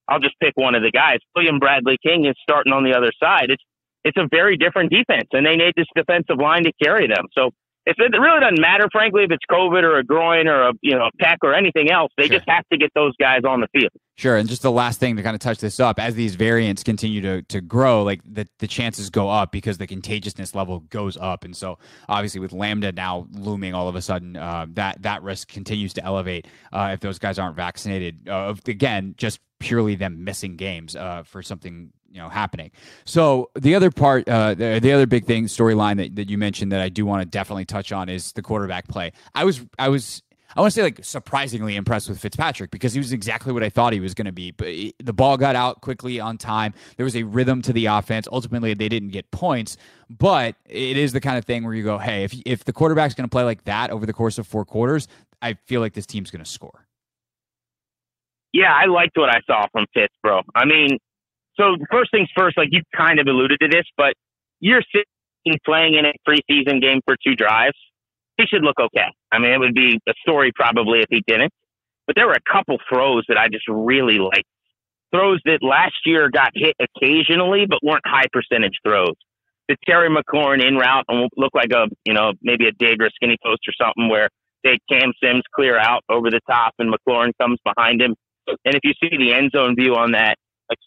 I'll 0.08 0.20
just 0.20 0.38
pick 0.40 0.52
one 0.54 0.75
of 0.75 0.82
the 0.82 0.90
guys. 0.90 1.18
William 1.35 1.58
Bradley 1.58 1.99
King 2.02 2.26
is 2.26 2.35
starting 2.40 2.73
on 2.73 2.85
the 2.85 2.94
other 2.96 3.12
side. 3.20 3.50
It's 3.50 3.62
it's 4.04 4.16
a 4.16 4.28
very 4.30 4.56
different 4.56 4.92
defense, 4.92 5.28
and 5.32 5.44
they 5.44 5.56
need 5.56 5.73
this 5.76 5.88
defensive 5.96 6.38
line 6.38 6.62
to 6.62 6.73
carry 6.80 7.08
them. 7.08 7.26
So 7.32 7.50
it 7.87 8.19
really 8.19 8.40
doesn't 8.40 8.61
matter, 8.61 8.88
frankly, 8.90 9.25
if 9.25 9.31
it's 9.31 9.45
COVID 9.50 9.83
or 9.83 9.97
a 9.99 10.05
groin 10.05 10.49
or 10.49 10.69
a 10.69 10.73
you 10.83 10.95
know 10.97 11.07
a 11.07 11.23
pec 11.23 11.37
or 11.43 11.55
anything 11.55 11.90
else. 11.90 12.12
They 12.16 12.26
sure. 12.26 12.38
just 12.38 12.49
have 12.49 12.64
to 12.73 12.78
get 12.78 12.90
those 12.95 13.14
guys 13.19 13.43
on 13.49 13.61
the 13.61 13.69
field. 13.69 13.93
Sure, 14.16 14.37
and 14.37 14.49
just 14.49 14.62
the 14.62 14.73
last 14.73 14.99
thing 14.99 15.16
to 15.16 15.23
kind 15.23 15.35
of 15.35 15.40
touch 15.40 15.59
this 15.59 15.78
up, 15.78 16.00
as 16.00 16.14
these 16.14 16.35
variants 16.35 16.83
continue 16.83 17.21
to 17.21 17.43
to 17.43 17.61
grow, 17.61 18.02
like 18.02 18.21
the 18.25 18.49
the 18.59 18.66
chances 18.66 19.11
go 19.11 19.28
up 19.28 19.52
because 19.52 19.78
the 19.78 19.87
contagiousness 19.87 20.55
level 20.55 20.81
goes 20.81 21.16
up, 21.16 21.45
and 21.45 21.57
so 21.57 21.78
obviously 22.09 22.40
with 22.40 22.52
Lambda 22.52 22.93
now 22.93 23.26
looming, 23.33 23.75
all 23.75 23.88
of 23.88 23.95
a 23.95 24.02
sudden 24.02 24.37
uh, 24.37 24.66
that 24.71 25.02
that 25.02 25.23
risk 25.23 25.49
continues 25.49 25.93
to 25.95 26.05
elevate 26.05 26.47
uh, 26.73 26.90
if 26.93 27.00
those 27.00 27.19
guys 27.19 27.38
aren't 27.38 27.57
vaccinated. 27.57 28.28
Uh, 28.28 28.55
again, 28.66 29.14
just 29.16 29.40
purely 29.59 29.95
them 29.95 30.25
missing 30.25 30.57
games 30.57 30.97
uh, 30.97 31.23
for 31.23 31.43
something 31.43 31.90
know 32.16 32.28
happening. 32.28 32.70
So 33.04 33.50
the 33.54 33.75
other 33.75 33.90
part, 33.90 34.28
uh, 34.28 34.54
the, 34.54 34.78
the 34.80 34.92
other 34.92 35.06
big 35.06 35.25
thing 35.25 35.46
storyline 35.46 35.96
that, 35.99 36.16
that 36.16 36.28
you 36.28 36.38
mentioned 36.38 36.73
that 36.73 36.80
I 36.80 36.88
do 36.88 37.06
want 37.06 37.23
to 37.23 37.26
definitely 37.26 37.64
touch 37.64 37.92
on 37.92 38.08
is 38.08 38.32
the 38.32 38.42
quarterback 38.42 38.88
play. 38.88 39.12
I 39.35 39.44
was 39.44 39.61
I 39.78 39.88
was 39.88 40.23
I 40.56 40.61
want 40.61 40.73
to 40.73 40.80
say 40.80 40.82
like 40.82 41.04
surprisingly 41.04 41.76
impressed 41.76 42.08
with 42.08 42.18
Fitzpatrick 42.18 42.70
because 42.70 42.94
he 42.94 42.99
was 42.99 43.12
exactly 43.12 43.52
what 43.52 43.62
I 43.62 43.68
thought 43.68 43.92
he 43.92 44.00
was 44.00 44.14
going 44.14 44.26
to 44.26 44.32
be. 44.32 44.52
But 44.52 44.68
the 45.04 45.12
ball 45.12 45.37
got 45.37 45.54
out 45.54 45.82
quickly 45.82 46.18
on 46.18 46.38
time. 46.38 46.73
There 46.96 47.04
was 47.04 47.14
a 47.14 47.25
rhythm 47.25 47.61
to 47.62 47.73
the 47.73 47.87
offense. 47.87 48.26
Ultimately, 48.32 48.73
they 48.73 48.88
didn't 48.88 49.11
get 49.11 49.30
points, 49.30 49.76
but 50.08 50.56
it 50.64 50.96
is 50.96 51.12
the 51.12 51.20
kind 51.20 51.37
of 51.37 51.44
thing 51.44 51.64
where 51.64 51.75
you 51.75 51.82
go, 51.82 51.99
hey, 51.99 52.25
if 52.25 52.35
if 52.46 52.64
the 52.64 52.73
quarterback's 52.73 53.14
going 53.14 53.28
to 53.28 53.32
play 53.32 53.44
like 53.44 53.64
that 53.64 53.90
over 53.90 54.06
the 54.06 54.14
course 54.14 54.38
of 54.38 54.46
four 54.46 54.64
quarters, 54.64 55.08
I 55.42 55.54
feel 55.66 55.80
like 55.80 55.92
this 55.92 56.06
team's 56.06 56.30
going 56.30 56.44
to 56.44 56.50
score. 56.50 56.87
Yeah, 58.52 58.73
I 58.73 58.87
liked 58.87 59.18
what 59.18 59.28
I 59.28 59.40
saw 59.46 59.66
from 59.70 59.85
Fitz, 59.92 60.14
bro. 60.23 60.40
I 60.54 60.64
mean, 60.64 60.99
so 61.58 61.76
first 61.90 62.10
things 62.10 62.28
first, 62.36 62.56
like 62.56 62.68
you 62.70 62.82
kind 62.96 63.18
of 63.18 63.26
alluded 63.26 63.58
to 63.60 63.68
this, 63.68 63.84
but 63.96 64.14
you're 64.60 64.82
sitting 64.92 65.58
playing 65.64 65.94
in 65.94 66.04
a 66.04 66.12
preseason 66.28 66.80
game 66.80 67.00
for 67.06 67.16
two 67.25 67.34
drives. 67.34 67.76
He 68.36 68.46
should 68.46 68.62
look 68.62 68.78
okay. 68.78 69.06
I 69.32 69.38
mean, 69.38 69.52
it 69.52 69.58
would 69.58 69.75
be 69.75 69.98
a 70.08 70.12
story 70.20 70.52
probably 70.54 71.00
if 71.00 71.06
he 71.08 71.22
didn't. 71.26 71.52
But 72.06 72.16
there 72.16 72.26
were 72.26 72.34
a 72.34 72.52
couple 72.52 72.78
throws 72.88 73.25
that 73.28 73.38
I 73.38 73.48
just 73.48 73.64
really 73.68 74.18
liked. 74.18 74.46
Throws 75.12 75.40
that 75.44 75.58
last 75.62 75.94
year 76.04 76.28
got 76.30 76.50
hit 76.54 76.75
occasionally, 76.80 77.66
but 77.68 77.78
weren't 77.82 78.02
high 78.04 78.26
percentage 78.32 78.78
throws. 78.84 79.14
The 79.68 79.76
Terry 79.86 80.08
McLaurin 80.08 80.66
in 80.66 80.76
route 80.76 81.04
and 81.08 81.28
look 81.36 81.52
like 81.54 81.72
a, 81.72 81.88
you 82.04 82.12
know, 82.12 82.32
maybe 82.42 82.68
a 82.68 82.72
dig 82.72 83.00
or 83.00 83.06
a 83.06 83.10
skinny 83.14 83.36
post 83.44 83.62
or 83.66 83.72
something 83.80 84.08
where 84.08 84.28
they 84.62 84.78
Cam 84.90 85.12
Sims 85.22 85.42
clear 85.54 85.78
out 85.78 86.02
over 86.08 86.30
the 86.30 86.40
top 86.48 86.75
and 86.78 86.92
McLaurin 86.92 87.32
comes 87.40 87.58
behind 87.64 88.02
him. 88.02 88.14
And 88.46 88.75
if 88.75 88.80
you 88.84 88.92
see 89.00 89.16
the 89.16 89.32
end 89.32 89.52
zone 89.54 89.75
view 89.76 89.94
on 89.94 90.12
that, 90.12 90.36
like 90.68 90.78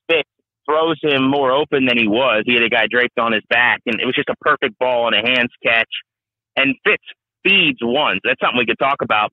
throws 0.70 0.98
him 1.02 1.30
more 1.30 1.52
open 1.52 1.86
than 1.86 1.98
he 1.98 2.08
was. 2.08 2.44
He 2.46 2.54
had 2.54 2.64
a 2.64 2.70
guy 2.70 2.86
draped 2.90 3.18
on 3.18 3.32
his 3.32 3.44
back, 3.50 3.82
and 3.86 4.00
it 4.00 4.06
was 4.06 4.16
just 4.16 4.30
a 4.30 4.36
perfect 4.42 4.78
ball 4.78 5.08
and 5.08 5.16
a 5.16 5.28
hands 5.28 5.52
catch. 5.64 5.90
And 6.56 6.76
Fitz 6.86 7.04
feeds 7.44 7.80
ones. 7.82 8.20
That's 8.24 8.40
something 8.42 8.58
we 8.58 8.66
could 8.66 8.80
talk 8.80 8.98
about 9.02 9.32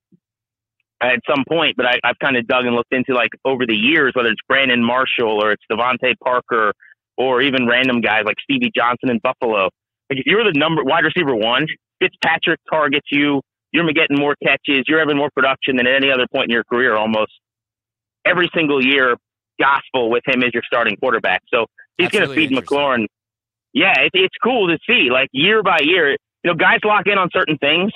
at 1.03 1.21
some 1.29 1.45
point, 1.47 1.77
but 1.77 1.87
I, 1.87 1.99
I've 2.05 2.19
kind 2.19 2.37
of 2.37 2.47
dug 2.47 2.65
and 2.65 2.75
looked 2.75 2.93
into 2.93 3.13
like 3.13 3.31
over 3.45 3.67
the 3.67 3.77
years, 3.77 4.13
whether 4.15 4.31
it's 4.31 4.41
Brandon 4.49 4.83
Marshall 4.83 5.43
or 5.43 5.53
it's 5.53 5.63
DeVante 5.71 6.15
Parker 6.25 6.73
or 7.19 7.43
even 7.43 7.67
random 7.67 8.01
guys 8.01 8.23
like 8.25 8.37
Stevie 8.43 8.73
Johnson 8.75 9.11
in 9.11 9.19
Buffalo. 9.23 9.65
Like 10.09 10.21
if 10.21 10.27
you're 10.27 10.45
the 10.45 10.59
number 10.59 10.85
wide 10.85 11.05
receiver 11.05 11.35
one, 11.35 11.67
Fitzpatrick 12.01 12.61
targets 12.71 13.07
you. 13.11 13.43
You're 13.73 13.91
getting 13.93 14.19
more 14.19 14.35
catches. 14.43 14.85
You're 14.87 15.01
having 15.01 15.19
more 15.19 15.29
production 15.35 15.77
than 15.77 15.87
at 15.87 15.97
any 15.97 16.11
other 16.11 16.27
point 16.33 16.45
in 16.45 16.51
your 16.51 16.65
career 16.65 16.97
almost 16.97 17.33
every 18.25 18.49
single 18.55 18.83
year. 18.83 19.17
Gospel 19.61 20.11
with 20.11 20.23
him 20.27 20.43
as 20.43 20.51
your 20.53 20.63
starting 20.67 20.97
quarterback. 20.97 21.43
So 21.53 21.67
he's 21.99 22.11
going 22.11 22.29
to 22.29 22.35
feed 22.35 22.51
McLaurin. 22.51 23.07
Yeah, 23.73 23.99
it, 24.01 24.11
it's 24.15 24.37
cool 24.43 24.69
to 24.69 24.79
see. 24.87 25.11
Like 25.11 25.29
year 25.33 25.63
by 25.63 25.81
year, 25.83 26.11
you 26.11 26.19
know, 26.45 26.55
guys 26.55 26.79
lock 26.85 27.07
in 27.07 27.19
on 27.19 27.29
certain 27.33 27.59
things 27.59 27.93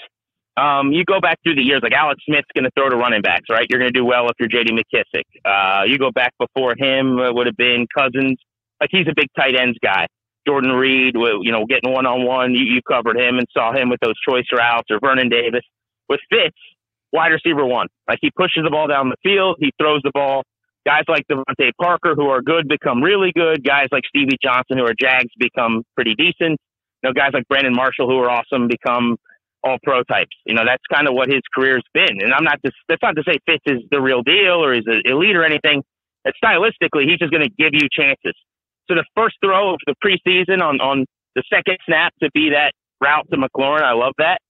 um, 0.57 0.93
you 0.93 1.05
go 1.05 1.21
back 1.21 1.38
through 1.43 1.55
the 1.55 1.62
years, 1.62 1.81
like 1.83 1.93
Alex 1.93 2.23
Smith's 2.26 2.49
going 2.55 2.64
to 2.64 2.71
throw 2.76 2.88
to 2.88 2.97
running 2.97 3.23
backs, 3.23 3.47
right? 3.49 3.67
You're 3.71 3.79
going 3.79 3.93
to 3.93 3.99
do 3.99 4.05
well 4.05 4.29
if 4.29 4.35
you're 4.38 4.49
J.D. 4.49 4.73
McKissic. 4.73 5.25
Uh, 5.45 5.85
you 5.85 5.99
go 5.99 6.11
back 6.11 6.35
before 6.38 6.75
him, 6.76 7.19
it 7.19 7.35
would 7.35 7.47
have 7.47 7.57
been 7.57 7.87
Cousins. 7.97 8.38
Like 8.81 8.90
he's 8.93 9.07
a 9.09 9.14
big 9.14 9.29
tight 9.37 9.55
ends 9.57 9.79
guy. 9.83 10.07
Jordan 10.47 10.73
Reed, 10.73 11.14
you 11.14 11.52
know, 11.52 11.67
getting 11.67 11.93
one 11.93 12.07
on 12.07 12.25
one. 12.26 12.55
You 12.55 12.81
covered 12.83 13.17
him 13.19 13.38
and 13.38 13.47
saw 13.52 13.73
him 13.73 13.90
with 13.90 14.00
those 14.00 14.14
choice 14.26 14.47
routes, 14.52 14.88
or 14.90 14.99
Vernon 14.99 15.29
Davis. 15.29 15.62
With 16.09 16.21
Fitz, 16.31 16.57
wide 17.12 17.29
receiver 17.29 17.64
one. 17.64 17.87
Like 18.09 18.19
he 18.21 18.31
pushes 18.31 18.64
the 18.64 18.71
ball 18.71 18.88
down 18.88 19.11
the 19.11 19.17
field, 19.23 19.57
he 19.61 19.71
throws 19.79 20.00
the 20.02 20.11
ball. 20.12 20.43
Guys 20.87 21.05
like 21.09 21.27
DeVante 21.31 21.73
Parker, 21.81 22.15
who 22.15 22.29
are 22.29 22.41
good, 22.41 22.67
become 22.69 23.03
really 23.03 23.33
good. 23.35 23.63
Guys 23.65 23.89
like 23.93 24.05
Stevie 24.09 24.39
Johnson, 24.43 24.79
who 24.79 24.85
are 24.85 24.95
Jags, 24.99 25.31
become 25.39 25.83
pretty 25.95 26.15
decent. 26.15 26.59
You 27.03 27.09
know, 27.09 27.13
guys 27.13 27.31
like 27.35 27.47
Brandon 27.49 27.75
Marshall, 27.75 28.09
who 28.09 28.19
are 28.19 28.31
awesome, 28.31 28.69
become 28.69 29.17
all 29.63 29.77
pro 29.83 30.03
types. 30.05 30.37
You 30.47 30.55
know, 30.55 30.65
that's 30.65 30.83
kind 30.93 31.07
of 31.07 31.15
what 31.15 31.29
his 31.29 31.43
career's 31.55 31.85
been. 31.93 32.23
And 32.23 32.33
I'm 32.33 32.45
not 32.45 32.61
just, 32.65 32.77
that's 32.89 33.03
not 33.03 33.17
to 33.17 33.23
say 33.27 33.39
Fitz 33.47 33.63
is 33.67 33.83
the 33.91 34.01
real 34.01 34.23
deal 34.23 34.65
or 34.65 34.73
an 34.73 34.85
elite 35.05 35.37
or 35.37 35.45
anything. 35.45 35.83
It's 36.25 36.39
stylistically, 36.43 37.09
he's 37.09 37.19
just 37.19 37.33
going 37.33 37.45
to 37.45 37.55
give 37.59 37.73
you 37.73 37.89
chances. 37.91 38.35
So 38.89 38.95
the 38.95 39.05
first 39.15 39.37
throw 39.45 39.75
of 39.75 39.81
the 39.87 39.95
preseason 40.05 40.61
on, 40.63 40.81
on 40.81 41.07
the 41.35 41.43
second 41.53 41.79
snap 41.87 42.13
to 42.23 42.31
be 42.35 42.51
that 42.51 42.73
route 43.01 43.27
to 43.31 43.39
McLaurin, 43.39 43.83
I 43.83 43.93
love 43.93 44.13
that. 44.19 44.41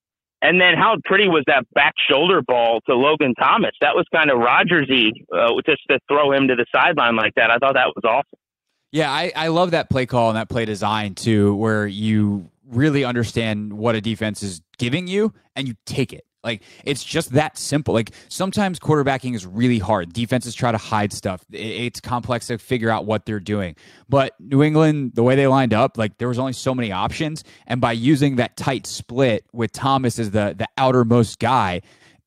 And 0.42 0.60
then 0.60 0.74
how 0.76 0.96
pretty 1.04 1.28
was 1.28 1.44
that 1.48 1.64
back 1.74 1.94
shoulder 2.10 2.40
ball 2.40 2.80
to 2.88 2.94
Logan 2.94 3.34
Thomas? 3.34 3.72
That 3.82 3.94
was 3.94 4.06
kind 4.12 4.30
of 4.30 4.38
Rodgersy, 4.38 5.10
uh, 5.32 5.52
just 5.66 5.82
to 5.90 5.98
throw 6.08 6.32
him 6.32 6.48
to 6.48 6.56
the 6.56 6.64
sideline 6.72 7.16
like 7.16 7.34
that. 7.36 7.50
I 7.50 7.58
thought 7.58 7.74
that 7.74 7.92
was 7.94 8.04
awesome. 8.04 8.38
Yeah, 8.92 9.10
I, 9.10 9.32
I 9.36 9.48
love 9.48 9.72
that 9.72 9.90
play 9.90 10.06
call 10.06 10.30
and 10.30 10.36
that 10.36 10.48
play 10.48 10.64
design 10.64 11.14
too, 11.14 11.54
where 11.54 11.86
you 11.86 12.50
really 12.66 13.04
understand 13.04 13.74
what 13.74 13.94
a 13.94 14.00
defense 14.00 14.42
is 14.42 14.62
giving 14.78 15.06
you 15.06 15.32
and 15.54 15.68
you 15.68 15.74
take 15.84 16.12
it. 16.12 16.24
Like 16.42 16.62
it's 16.84 17.04
just 17.04 17.32
that 17.32 17.58
simple. 17.58 17.94
Like 17.94 18.12
sometimes 18.28 18.78
quarterbacking 18.78 19.34
is 19.34 19.46
really 19.46 19.78
hard. 19.78 20.12
Defenses 20.12 20.54
try 20.54 20.72
to 20.72 20.78
hide 20.78 21.12
stuff. 21.12 21.44
It's 21.50 22.00
complex 22.00 22.46
to 22.48 22.58
figure 22.58 22.90
out 22.90 23.04
what 23.04 23.26
they're 23.26 23.40
doing. 23.40 23.76
But 24.08 24.34
New 24.40 24.62
England, 24.62 25.12
the 25.14 25.22
way 25.22 25.36
they 25.36 25.46
lined 25.46 25.74
up, 25.74 25.98
like 25.98 26.18
there 26.18 26.28
was 26.28 26.38
only 26.38 26.52
so 26.52 26.74
many 26.74 26.92
options, 26.92 27.44
and 27.66 27.80
by 27.80 27.92
using 27.92 28.36
that 28.36 28.56
tight 28.56 28.86
split 28.86 29.44
with 29.52 29.72
Thomas 29.72 30.18
as 30.18 30.30
the 30.30 30.54
the 30.56 30.68
outermost 30.78 31.38
guy, 31.38 31.82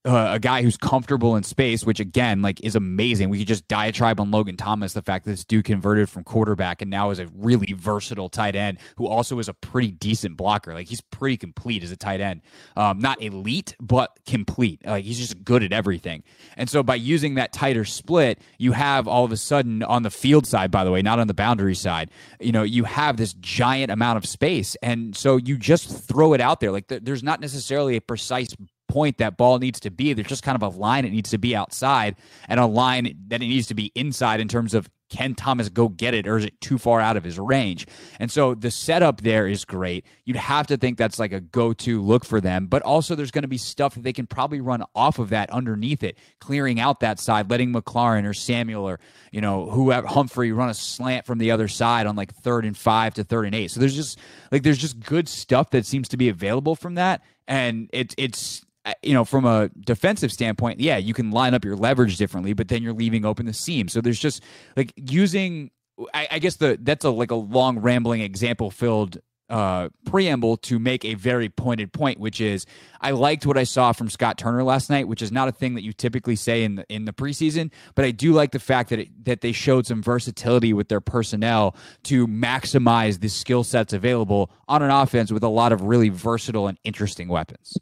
uh, 0.05 0.31
a 0.33 0.39
guy 0.39 0.61
who's 0.61 0.75
comfortable 0.75 1.35
in 1.35 1.43
space, 1.43 1.85
which 1.85 1.99
again, 1.99 2.41
like, 2.41 2.59
is 2.61 2.75
amazing. 2.75 3.29
We 3.29 3.39
could 3.39 3.47
just 3.47 3.67
diatribe 3.67 4.19
on 4.19 4.31
Logan 4.31 4.57
Thomas, 4.57 4.93
the 4.93 5.01
fact 5.01 5.25
that 5.25 5.31
this 5.31 5.45
dude 5.45 5.63
converted 5.65 6.09
from 6.09 6.23
quarterback 6.23 6.81
and 6.81 6.91
now 6.91 7.09
is 7.11 7.19
a 7.19 7.27
really 7.27 7.73
versatile 7.73 8.27
tight 8.27 8.55
end 8.55 8.79
who 8.97 9.07
also 9.07 9.39
is 9.39 9.47
a 9.47 9.53
pretty 9.53 9.91
decent 9.91 10.35
blocker. 10.35 10.73
Like, 10.73 10.87
he's 10.87 10.99
pretty 11.01 11.37
complete 11.37 11.83
as 11.83 11.91
a 11.91 11.95
tight 11.95 12.19
end. 12.19 12.41
Um, 12.75 12.99
not 12.99 13.21
elite, 13.21 13.75
but 13.79 14.19
complete. 14.25 14.85
Like, 14.85 15.05
he's 15.05 15.19
just 15.19 15.43
good 15.43 15.63
at 15.63 15.71
everything. 15.71 16.23
And 16.57 16.69
so, 16.69 16.83
by 16.83 16.95
using 16.95 17.35
that 17.35 17.53
tighter 17.53 17.85
split, 17.85 18.39
you 18.57 18.73
have 18.73 19.07
all 19.07 19.23
of 19.23 19.31
a 19.31 19.37
sudden 19.37 19.83
on 19.83 20.03
the 20.03 20.11
field 20.11 20.45
side, 20.45 20.69
by 20.69 20.83
the 20.83 20.91
way, 20.91 21.01
not 21.01 21.19
on 21.19 21.27
the 21.27 21.33
boundary 21.33 21.75
side, 21.75 22.11
you 22.41 22.51
know, 22.51 22.63
you 22.63 22.83
have 22.83 23.15
this 23.17 23.33
giant 23.35 23.91
amount 23.91 24.17
of 24.17 24.25
space. 24.25 24.75
And 24.83 25.15
so, 25.15 25.37
you 25.37 25.57
just 25.57 25.89
throw 25.89 26.33
it 26.33 26.41
out 26.41 26.59
there. 26.59 26.71
Like, 26.71 26.87
there's 26.87 27.23
not 27.23 27.39
necessarily 27.39 27.95
a 27.95 28.01
precise 28.01 28.53
point 28.93 29.17
that 29.17 29.37
ball 29.37 29.57
needs 29.57 29.79
to 29.79 29.89
be. 29.89 30.13
There's 30.13 30.27
just 30.27 30.43
kind 30.43 30.55
of 30.55 30.61
a 30.61 30.77
line 30.77 31.03
it 31.03 31.09
needs 31.09 31.31
to 31.31 31.39
be 31.39 31.55
outside 31.55 32.15
and 32.47 32.59
a 32.59 32.67
line 32.67 33.15
that 33.29 33.41
it 33.41 33.47
needs 33.47 33.65
to 33.67 33.73
be 33.73 33.91
inside 33.95 34.39
in 34.39 34.47
terms 34.47 34.75
of 34.75 34.87
can 35.09 35.33
Thomas 35.35 35.69
go 35.69 35.89
get 35.89 36.13
it 36.13 36.27
or 36.27 36.37
is 36.37 36.45
it 36.45 36.59
too 36.61 36.77
far 36.77 36.99
out 36.99 37.17
of 37.17 37.23
his 37.23 37.39
range? 37.39 37.87
And 38.19 38.31
so 38.31 38.53
the 38.53 38.69
setup 38.69 39.21
there 39.21 39.47
is 39.47 39.65
great. 39.65 40.05
You'd 40.25 40.37
have 40.37 40.67
to 40.67 40.77
think 40.77 40.99
that's 40.99 41.17
like 41.17 41.31
a 41.31 41.39
go 41.39 41.73
to 41.73 42.01
look 42.01 42.23
for 42.23 42.39
them, 42.39 42.67
but 42.67 42.83
also 42.83 43.15
there's 43.15 43.31
going 43.31 43.43
to 43.43 43.47
be 43.47 43.57
stuff 43.57 43.95
that 43.95 44.03
they 44.03 44.13
can 44.13 44.27
probably 44.27 44.61
run 44.61 44.83
off 44.95 45.17
of 45.17 45.29
that 45.29 45.49
underneath 45.49 46.03
it, 46.03 46.17
clearing 46.39 46.79
out 46.79 46.99
that 46.99 47.19
side, 47.19 47.49
letting 47.49 47.73
McLaurin 47.73 48.27
or 48.27 48.33
Samuel 48.33 48.87
or, 48.87 48.99
you 49.31 49.41
know, 49.41 49.69
whoever 49.69 50.07
Humphrey 50.07 50.51
run 50.51 50.69
a 50.69 50.73
slant 50.73 51.25
from 51.25 51.39
the 51.39 51.51
other 51.51 51.67
side 51.67 52.05
on 52.05 52.15
like 52.15 52.33
third 52.35 52.63
and 52.63 52.77
five 52.77 53.15
to 53.15 53.23
third 53.23 53.45
and 53.45 53.55
eight. 53.55 53.71
So 53.71 53.79
there's 53.79 53.95
just 53.95 54.19
like 54.51 54.61
there's 54.61 54.79
just 54.79 54.99
good 54.99 55.27
stuff 55.27 55.71
that 55.71 55.85
seems 55.87 56.09
to 56.09 56.17
be 56.17 56.29
available 56.29 56.75
from 56.75 56.95
that. 56.95 57.21
And 57.47 57.89
it's 57.91 58.15
it's 58.17 58.63
you 59.01 59.13
know, 59.13 59.23
from 59.23 59.45
a 59.45 59.69
defensive 59.79 60.31
standpoint, 60.31 60.79
yeah, 60.79 60.97
you 60.97 61.13
can 61.13 61.31
line 61.31 61.53
up 61.53 61.63
your 61.63 61.75
leverage 61.75 62.17
differently, 62.17 62.53
but 62.53 62.67
then 62.67 62.83
you're 62.83 62.93
leaving 62.93 63.25
open 63.25 63.45
the 63.45 63.53
seam. 63.53 63.87
So 63.87 64.01
there's 64.01 64.19
just 64.19 64.43
like 64.75 64.93
using. 64.95 65.71
I, 66.13 66.27
I 66.31 66.39
guess 66.39 66.55
the 66.55 66.77
that's 66.81 67.05
a 67.05 67.11
like 67.11 67.31
a 67.31 67.35
long 67.35 67.79
rambling 67.79 68.21
example 68.21 68.71
filled 68.71 69.19
uh, 69.49 69.89
preamble 70.05 70.57
to 70.57 70.79
make 70.79 71.05
a 71.05 71.13
very 71.13 71.47
pointed 71.49 71.93
point, 71.93 72.19
which 72.19 72.41
is 72.41 72.65
I 73.01 73.11
liked 73.11 73.45
what 73.45 73.57
I 73.57 73.65
saw 73.65 73.91
from 73.91 74.09
Scott 74.09 74.37
Turner 74.37 74.63
last 74.63 74.89
night, 74.89 75.07
which 75.07 75.21
is 75.21 75.31
not 75.31 75.47
a 75.47 75.51
thing 75.51 75.75
that 75.75 75.83
you 75.83 75.93
typically 75.93 76.35
say 76.35 76.63
in 76.63 76.75
the 76.75 76.85
in 76.89 77.05
the 77.05 77.13
preseason, 77.13 77.71
but 77.93 78.05
I 78.05 78.11
do 78.11 78.33
like 78.33 78.51
the 78.51 78.59
fact 78.59 78.89
that 78.89 78.99
it, 78.99 79.25
that 79.25 79.41
they 79.41 79.51
showed 79.51 79.85
some 79.85 80.01
versatility 80.01 80.73
with 80.73 80.87
their 80.87 81.01
personnel 81.01 81.75
to 82.03 82.27
maximize 82.27 83.19
the 83.19 83.27
skill 83.27 83.63
sets 83.63 83.93
available 83.93 84.49
on 84.67 84.81
an 84.81 84.89
offense 84.89 85.31
with 85.31 85.43
a 85.43 85.49
lot 85.49 85.71
of 85.71 85.81
really 85.81 86.09
versatile 86.09 86.67
and 86.67 86.79
interesting 86.83 87.27
weapons. 87.27 87.77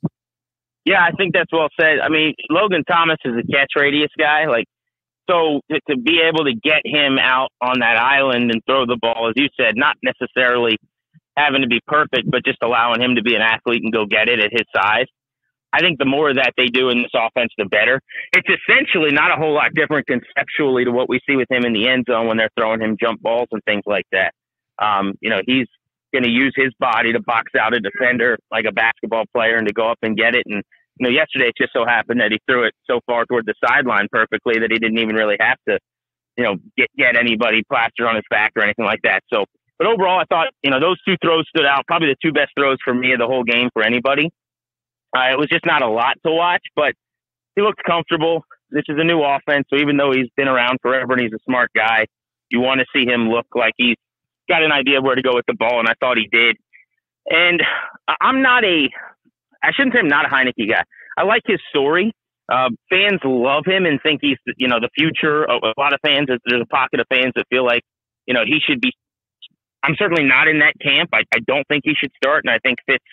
Yeah, 0.85 1.01
I 1.01 1.11
think 1.11 1.33
that's 1.33 1.51
well 1.51 1.69
said. 1.79 2.00
I 2.03 2.09
mean, 2.09 2.33
Logan 2.50 2.83
Thomas 2.89 3.17
is 3.23 3.33
a 3.33 3.51
catch 3.51 3.69
radius 3.75 4.09
guy. 4.17 4.45
Like, 4.47 4.65
so 5.29 5.61
to, 5.71 5.97
be 5.97 6.21
able 6.27 6.45
to 6.45 6.53
get 6.53 6.81
him 6.83 7.17
out 7.19 7.50
on 7.61 7.79
that 7.79 7.97
island 7.97 8.51
and 8.51 8.61
throw 8.65 8.85
the 8.85 8.97
ball, 9.00 9.29
as 9.29 9.33
you 9.35 9.47
said, 9.59 9.75
not 9.75 9.95
necessarily 10.03 10.77
having 11.38 11.61
to 11.61 11.67
be 11.67 11.79
perfect, 11.88 12.29
but 12.29 12.43
just 12.43 12.57
allowing 12.63 13.01
him 13.01 13.15
to 13.15 13.21
be 13.21 13.35
an 13.35 13.41
athlete 13.41 13.81
and 13.83 13.93
go 13.93 14.05
get 14.05 14.27
it 14.27 14.39
at 14.39 14.51
his 14.51 14.65
size. 14.75 15.05
I 15.73 15.79
think 15.79 16.00
the 16.00 16.05
more 16.05 16.33
that 16.33 16.53
they 16.57 16.67
do 16.67 16.89
in 16.89 16.97
this 16.97 17.11
offense, 17.15 17.53
the 17.57 17.65
better. 17.65 18.01
It's 18.33 18.47
essentially 18.50 19.11
not 19.11 19.31
a 19.31 19.35
whole 19.35 19.53
lot 19.53 19.73
different 19.73 20.05
conceptually 20.05 20.83
to 20.83 20.91
what 20.91 21.07
we 21.07 21.21
see 21.27 21.38
with 21.38 21.50
him 21.50 21.63
in 21.63 21.71
the 21.71 21.88
end 21.88 22.05
zone 22.09 22.27
when 22.27 22.38
they're 22.38 22.51
throwing 22.57 22.81
him 22.81 22.97
jump 23.00 23.21
balls 23.21 23.47
and 23.51 23.63
things 23.63 23.83
like 23.85 24.05
that. 24.11 24.33
Um, 24.81 25.13
you 25.21 25.29
know, 25.29 25.39
he's 25.45 25.67
going 26.13 26.24
to 26.24 26.30
use 26.30 26.53
his 26.56 26.74
body 26.80 27.13
to 27.13 27.22
box 27.22 27.51
out 27.60 27.74
a 27.74 27.80
defender 27.80 28.38
like 28.51 28.65
a 28.68 28.72
basketball 28.72 29.25
player 29.34 29.56
and 29.56 29.68
to 29.68 29.74
go 29.74 29.89
up 29.89 30.00
and 30.01 30.18
get 30.18 30.36
it. 30.36 30.44
And 30.46 30.63
you 31.00 31.08
know, 31.08 31.10
yesterday 31.10 31.48
it 31.48 31.56
just 31.58 31.74
so 31.74 31.86
happened 31.86 32.22
that 32.22 32.32
he 32.32 32.39
threw 32.48 32.65
it 32.65 32.74
so 32.89 33.00
far 33.06 33.25
toward 33.25 33.46
the 33.46 33.53
sideline 33.65 34.08
perfectly 34.12 34.60
that 34.60 34.72
he 34.72 34.77
didn't 34.77 35.00
even 35.00 35.15
really 35.15 35.38
have 35.39 35.58
to, 35.68 35.80
you 36.38 36.44
know, 36.44 36.56
get 36.77 36.89
get 36.98 37.15
anybody 37.15 37.63
plastered 37.68 38.08
on 38.08 38.15
his 38.15 38.25
back 38.30 38.51
or 38.56 38.63
anything 38.63 38.86
like 38.86 39.01
that. 39.03 39.22
So, 39.34 39.46
but 39.77 39.88
overall, 39.88 40.20
I 40.20 40.25
thought 40.25 40.50
you 40.63 40.70
know 40.70 40.80
those 40.80 41.01
two 41.03 41.15
throws 41.24 41.46
stood 41.50 41.65
out. 41.65 41.88
Probably 41.88 42.10
the 42.10 42.18
two 42.22 42.34
best 42.34 42.51
throws 42.58 42.77
for 42.84 42.94
me 42.94 43.13
of 43.13 43.20
the 43.20 43.27
whole 43.27 43.44
game 43.44 43.70
for 43.74 43.84
anybody. 43.84 44.30
Uh, 45.15 45.32
it 45.32 45.39
was 45.39 45.50
just 45.50 45.65
not 45.65 45.82
a 45.82 45.89
lot 45.89 46.18
to 46.25 46.32
watch, 46.32 46.63
but 46.75 46.94
he 47.56 47.62
looked 47.62 47.84
comfortable. 47.84 48.44
This 48.70 48.84
is 48.88 48.96
a 48.98 49.03
new 49.03 49.22
offense, 49.22 49.65
so 49.70 49.77
even 49.77 49.98
though 49.98 50.12
he's 50.13 50.30
been 50.38 50.48
around 50.48 50.77
forever 50.82 51.13
and 51.13 51.22
he's 51.22 51.34
a 51.34 51.44
smart 51.46 51.72
guy, 51.75 52.06
you 52.50 52.62
want 52.62 52.80
to 52.80 52.86
see 52.96 53.06
him 53.06 53.30
look 53.30 53.48
like 53.53 53.74
he's 53.75 53.98
got 54.51 54.63
an 54.63 54.72
idea 54.72 54.98
of 55.00 55.03
where 55.03 55.15
to 55.15 55.22
go 55.22 55.31
with 55.34 55.46
the 55.48 55.53
ball, 55.53 55.79
and 55.79 55.88
I 55.88 55.93
thought 56.00 56.17
he 56.17 56.27
did. 56.31 56.58
And 57.29 57.62
I'm 58.20 58.41
not 58.41 58.63
a, 58.63 58.89
I 59.63 59.72
shouldn't 59.74 59.93
say 59.93 60.00
I'm 60.00 60.08
not 60.08 60.25
a 60.25 60.29
Heinicke 60.29 60.70
guy. 60.70 60.84
I 61.17 61.24
like 61.24 61.43
his 61.46 61.60
story. 61.70 62.13
Uh, 62.51 62.70
fans 62.89 63.22
love 63.24 63.63
him 63.65 63.86
and 63.86 64.00
think 64.01 64.20
he's, 64.22 64.38
you 64.58 64.67
know, 64.67 64.79
the 64.79 64.89
future. 64.98 65.43
A, 65.46 65.55
a 65.55 65.74
lot 65.77 65.93
of 65.93 66.00
fans, 66.03 66.27
there's 66.27 66.62
a 66.62 66.65
pocket 66.65 67.00
of 67.00 67.05
fans 67.10 67.34
that 67.36 67.46
feel 67.50 67.65
like, 67.65 67.84
you 68.25 68.34
know, 68.34 68.43
he 68.46 68.60
should 68.65 68.81
be 68.81 68.91
I'm 69.84 69.96
certainly 69.98 70.24
not 70.24 70.48
in 70.48 70.60
that 70.60 70.74
camp. 70.81 71.10
I, 71.13 71.24
I 71.34 71.39
don't 71.39 71.67
think 71.67 71.84
he 71.86 71.93
should 71.96 72.12
start, 72.15 72.43
and 72.46 72.53
I 72.53 72.60
think 72.60 72.79
Fitz 72.86 73.03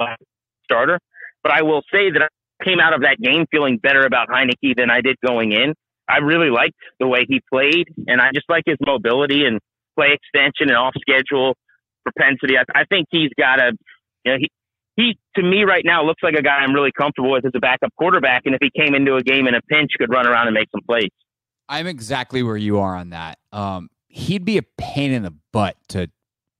uh, 0.00 0.16
starter. 0.64 0.98
But 1.42 1.52
I 1.52 1.62
will 1.62 1.82
say 1.92 2.10
that 2.10 2.22
I 2.22 2.64
came 2.64 2.80
out 2.80 2.94
of 2.94 3.02
that 3.02 3.18
game 3.20 3.46
feeling 3.50 3.76
better 3.76 4.06
about 4.06 4.28
Heinicke 4.28 4.76
than 4.76 4.90
I 4.90 5.00
did 5.02 5.16
going 5.24 5.52
in. 5.52 5.74
I 6.08 6.18
really 6.18 6.50
liked 6.50 6.76
the 6.98 7.06
way 7.06 7.26
he 7.28 7.42
played, 7.52 7.88
and 8.06 8.20
I 8.20 8.30
just 8.32 8.48
like 8.48 8.64
his 8.66 8.78
mobility 8.80 9.44
and 9.44 9.60
play 9.96 10.08
extension 10.12 10.68
and 10.68 10.76
off 10.76 10.94
schedule 11.00 11.54
propensity. 12.02 12.56
I, 12.58 12.64
I 12.74 12.84
think 12.84 13.08
he's 13.10 13.30
got 13.38 13.60
a, 13.60 13.72
you 14.24 14.32
know, 14.32 14.38
he, 14.38 14.50
he 14.96 15.18
to 15.36 15.42
me 15.42 15.64
right 15.64 15.84
now 15.84 16.04
looks 16.04 16.22
like 16.22 16.34
a 16.34 16.42
guy 16.42 16.56
I'm 16.56 16.72
really 16.72 16.92
comfortable 16.92 17.32
with 17.32 17.44
as 17.44 17.52
a 17.54 17.60
backup 17.60 17.92
quarterback. 17.96 18.42
And 18.44 18.54
if 18.54 18.60
he 18.60 18.70
came 18.78 18.94
into 18.94 19.16
a 19.16 19.22
game 19.22 19.46
in 19.48 19.54
a 19.54 19.62
pinch, 19.62 19.90
could 19.98 20.10
run 20.10 20.26
around 20.26 20.46
and 20.46 20.54
make 20.54 20.68
some 20.70 20.82
plays. 20.86 21.10
I'm 21.68 21.86
exactly 21.86 22.42
where 22.42 22.56
you 22.56 22.78
are 22.78 22.94
on 22.94 23.10
that. 23.10 23.38
Um, 23.52 23.88
he'd 24.08 24.44
be 24.44 24.58
a 24.58 24.62
pain 24.62 25.10
in 25.12 25.22
the 25.22 25.34
butt 25.52 25.76
to 25.88 26.10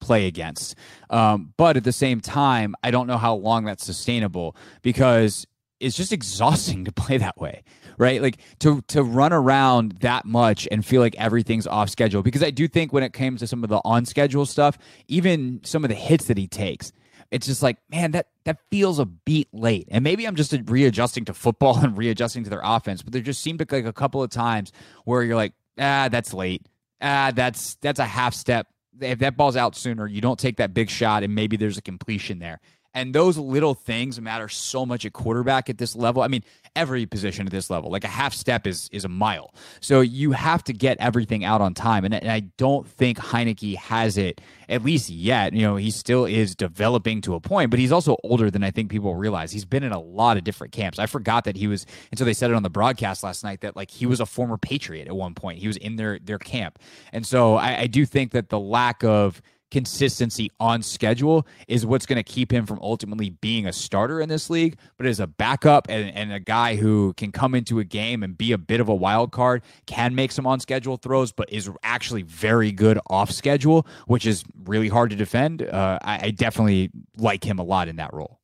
play 0.00 0.26
against. 0.26 0.76
Um, 1.10 1.52
but 1.56 1.76
at 1.76 1.84
the 1.84 1.92
same 1.92 2.20
time, 2.20 2.74
I 2.82 2.90
don't 2.90 3.06
know 3.06 3.16
how 3.16 3.34
long 3.34 3.64
that's 3.64 3.84
sustainable 3.84 4.56
because 4.82 5.46
it's 5.84 5.96
just 5.96 6.12
exhausting 6.12 6.84
to 6.84 6.92
play 6.92 7.18
that 7.18 7.38
way 7.38 7.62
right? 7.98 8.22
Like 8.22 8.38
to 8.60 8.80
to 8.88 9.02
run 9.02 9.32
around 9.32 9.92
that 10.00 10.24
much 10.24 10.68
and 10.70 10.84
feel 10.84 11.00
like 11.00 11.14
everything's 11.16 11.66
off 11.66 11.90
schedule. 11.90 12.22
Because 12.22 12.42
i 12.42 12.50
do 12.50 12.68
think 12.68 12.92
when 12.92 13.02
it 13.02 13.12
comes 13.12 13.40
to 13.40 13.46
some 13.46 13.62
of 13.62 13.70
the 13.70 13.80
on 13.84 14.04
schedule 14.04 14.46
stuff 14.46 14.78
even 15.08 15.60
some 15.64 15.84
of 15.84 15.88
the 15.88 15.94
hits 15.94 16.26
that 16.26 16.36
he 16.38 16.46
takes 16.46 16.92
it's 17.30 17.46
just 17.46 17.62
like 17.62 17.78
man 17.90 18.12
that 18.12 18.28
that 18.44 18.58
feels 18.70 18.98
a 18.98 19.04
beat 19.04 19.48
late. 19.52 19.88
And 19.90 20.04
maybe 20.04 20.26
i'm 20.26 20.36
just 20.36 20.54
readjusting 20.66 21.24
to 21.26 21.34
football 21.34 21.78
and 21.82 21.96
readjusting 21.96 22.44
to 22.44 22.50
their 22.50 22.62
offense 22.62 23.02
but 23.02 23.12
there 23.12 23.22
just 23.22 23.42
seemed 23.42 23.58
to 23.60 23.66
like 23.70 23.84
a 23.84 23.92
couple 23.92 24.22
of 24.22 24.30
times 24.30 24.72
where 25.04 25.22
you're 25.22 25.36
like 25.36 25.52
ah 25.78 26.08
that's 26.10 26.34
late. 26.34 26.66
Ah 27.00 27.32
that's 27.34 27.76
that's 27.76 27.98
a 27.98 28.04
half 28.04 28.34
step. 28.34 28.68
If 29.00 29.18
that 29.20 29.36
ball's 29.36 29.56
out 29.56 29.76
sooner 29.76 30.06
you 30.06 30.20
don't 30.20 30.38
take 30.38 30.56
that 30.58 30.74
big 30.74 30.90
shot 30.90 31.22
and 31.22 31.34
maybe 31.34 31.56
there's 31.56 31.78
a 31.78 31.82
completion 31.82 32.38
there 32.38 32.60
and 32.94 33.14
those 33.14 33.36
little 33.36 33.74
things 33.74 34.20
matter 34.20 34.48
so 34.48 34.86
much 34.86 35.04
at 35.04 35.12
quarterback 35.12 35.68
at 35.68 35.78
this 35.78 35.96
level. 35.96 36.22
I 36.22 36.28
mean, 36.28 36.44
every 36.76 37.06
position 37.06 37.46
at 37.46 37.52
this 37.52 37.70
level, 37.70 37.90
like 37.90 38.04
a 38.04 38.08
half 38.08 38.32
step 38.32 38.66
is 38.66 38.88
is 38.92 39.04
a 39.04 39.08
mile. 39.08 39.52
So 39.80 40.00
you 40.00 40.32
have 40.32 40.62
to 40.64 40.72
get 40.72 40.96
everything 40.98 41.44
out 41.44 41.60
on 41.60 41.74
time. 41.74 42.04
And, 42.04 42.14
and 42.14 42.30
I 42.30 42.40
don't 42.56 42.86
think 42.86 43.18
Heinicke 43.18 43.76
has 43.76 44.16
it, 44.16 44.40
at 44.68 44.84
least 44.84 45.10
yet. 45.10 45.52
You 45.52 45.62
know, 45.62 45.76
he 45.76 45.90
still 45.90 46.24
is 46.24 46.54
developing 46.54 47.20
to 47.22 47.34
a 47.34 47.40
point, 47.40 47.70
but 47.70 47.80
he's 47.80 47.92
also 47.92 48.16
older 48.22 48.50
than 48.50 48.62
I 48.62 48.70
think 48.70 48.90
people 48.90 49.14
realize. 49.14 49.52
He's 49.52 49.64
been 49.64 49.82
in 49.82 49.92
a 49.92 50.00
lot 50.00 50.36
of 50.36 50.44
different 50.44 50.72
camps. 50.72 50.98
I 50.98 51.06
forgot 51.06 51.44
that 51.44 51.56
he 51.56 51.66
was, 51.66 51.86
and 52.10 52.18
so 52.18 52.24
they 52.24 52.34
said 52.34 52.50
it 52.50 52.54
on 52.54 52.62
the 52.62 52.70
broadcast 52.70 53.22
last 53.22 53.44
night 53.44 53.60
that 53.62 53.76
like 53.76 53.90
he 53.90 54.06
was 54.06 54.20
a 54.20 54.26
former 54.26 54.56
Patriot 54.56 55.08
at 55.08 55.16
one 55.16 55.34
point. 55.34 55.58
He 55.58 55.66
was 55.66 55.76
in 55.78 55.96
their 55.96 56.18
their 56.18 56.38
camp. 56.38 56.78
And 57.12 57.26
so 57.26 57.56
I, 57.56 57.80
I 57.80 57.86
do 57.86 58.06
think 58.06 58.32
that 58.32 58.48
the 58.48 58.58
lack 58.58 59.02
of 59.04 59.42
consistency 59.74 60.48
on 60.60 60.82
schedule 60.82 61.44
is 61.66 61.84
what's 61.84 62.06
going 62.06 62.16
to 62.16 62.22
keep 62.22 62.52
him 62.52 62.64
from 62.64 62.78
ultimately 62.80 63.30
being 63.30 63.66
a 63.66 63.72
starter 63.72 64.20
in 64.20 64.28
this 64.28 64.48
league. 64.48 64.78
But 64.96 65.06
as 65.06 65.18
a 65.18 65.26
backup 65.26 65.88
and, 65.88 66.14
and 66.14 66.32
a 66.32 66.38
guy 66.38 66.76
who 66.76 67.12
can 67.16 67.32
come 67.32 67.56
into 67.56 67.80
a 67.80 67.84
game 67.84 68.22
and 68.22 68.38
be 68.38 68.52
a 68.52 68.58
bit 68.58 68.80
of 68.80 68.88
a 68.88 68.94
wild 68.94 69.32
card, 69.32 69.62
can 69.86 70.14
make 70.14 70.30
some 70.30 70.46
on 70.46 70.60
schedule 70.60 70.96
throws, 70.96 71.32
but 71.32 71.52
is 71.52 71.68
actually 71.82 72.22
very 72.22 72.70
good 72.70 73.00
off 73.10 73.32
schedule, 73.32 73.84
which 74.06 74.26
is 74.26 74.44
really 74.64 74.88
hard 74.88 75.10
to 75.10 75.16
defend. 75.16 75.62
Uh, 75.62 75.98
I, 76.02 76.26
I 76.26 76.30
definitely 76.30 76.92
like 77.16 77.42
him 77.42 77.58
a 77.58 77.64
lot 77.64 77.88
in 77.88 77.96
that 77.96 78.14
role. 78.14 78.38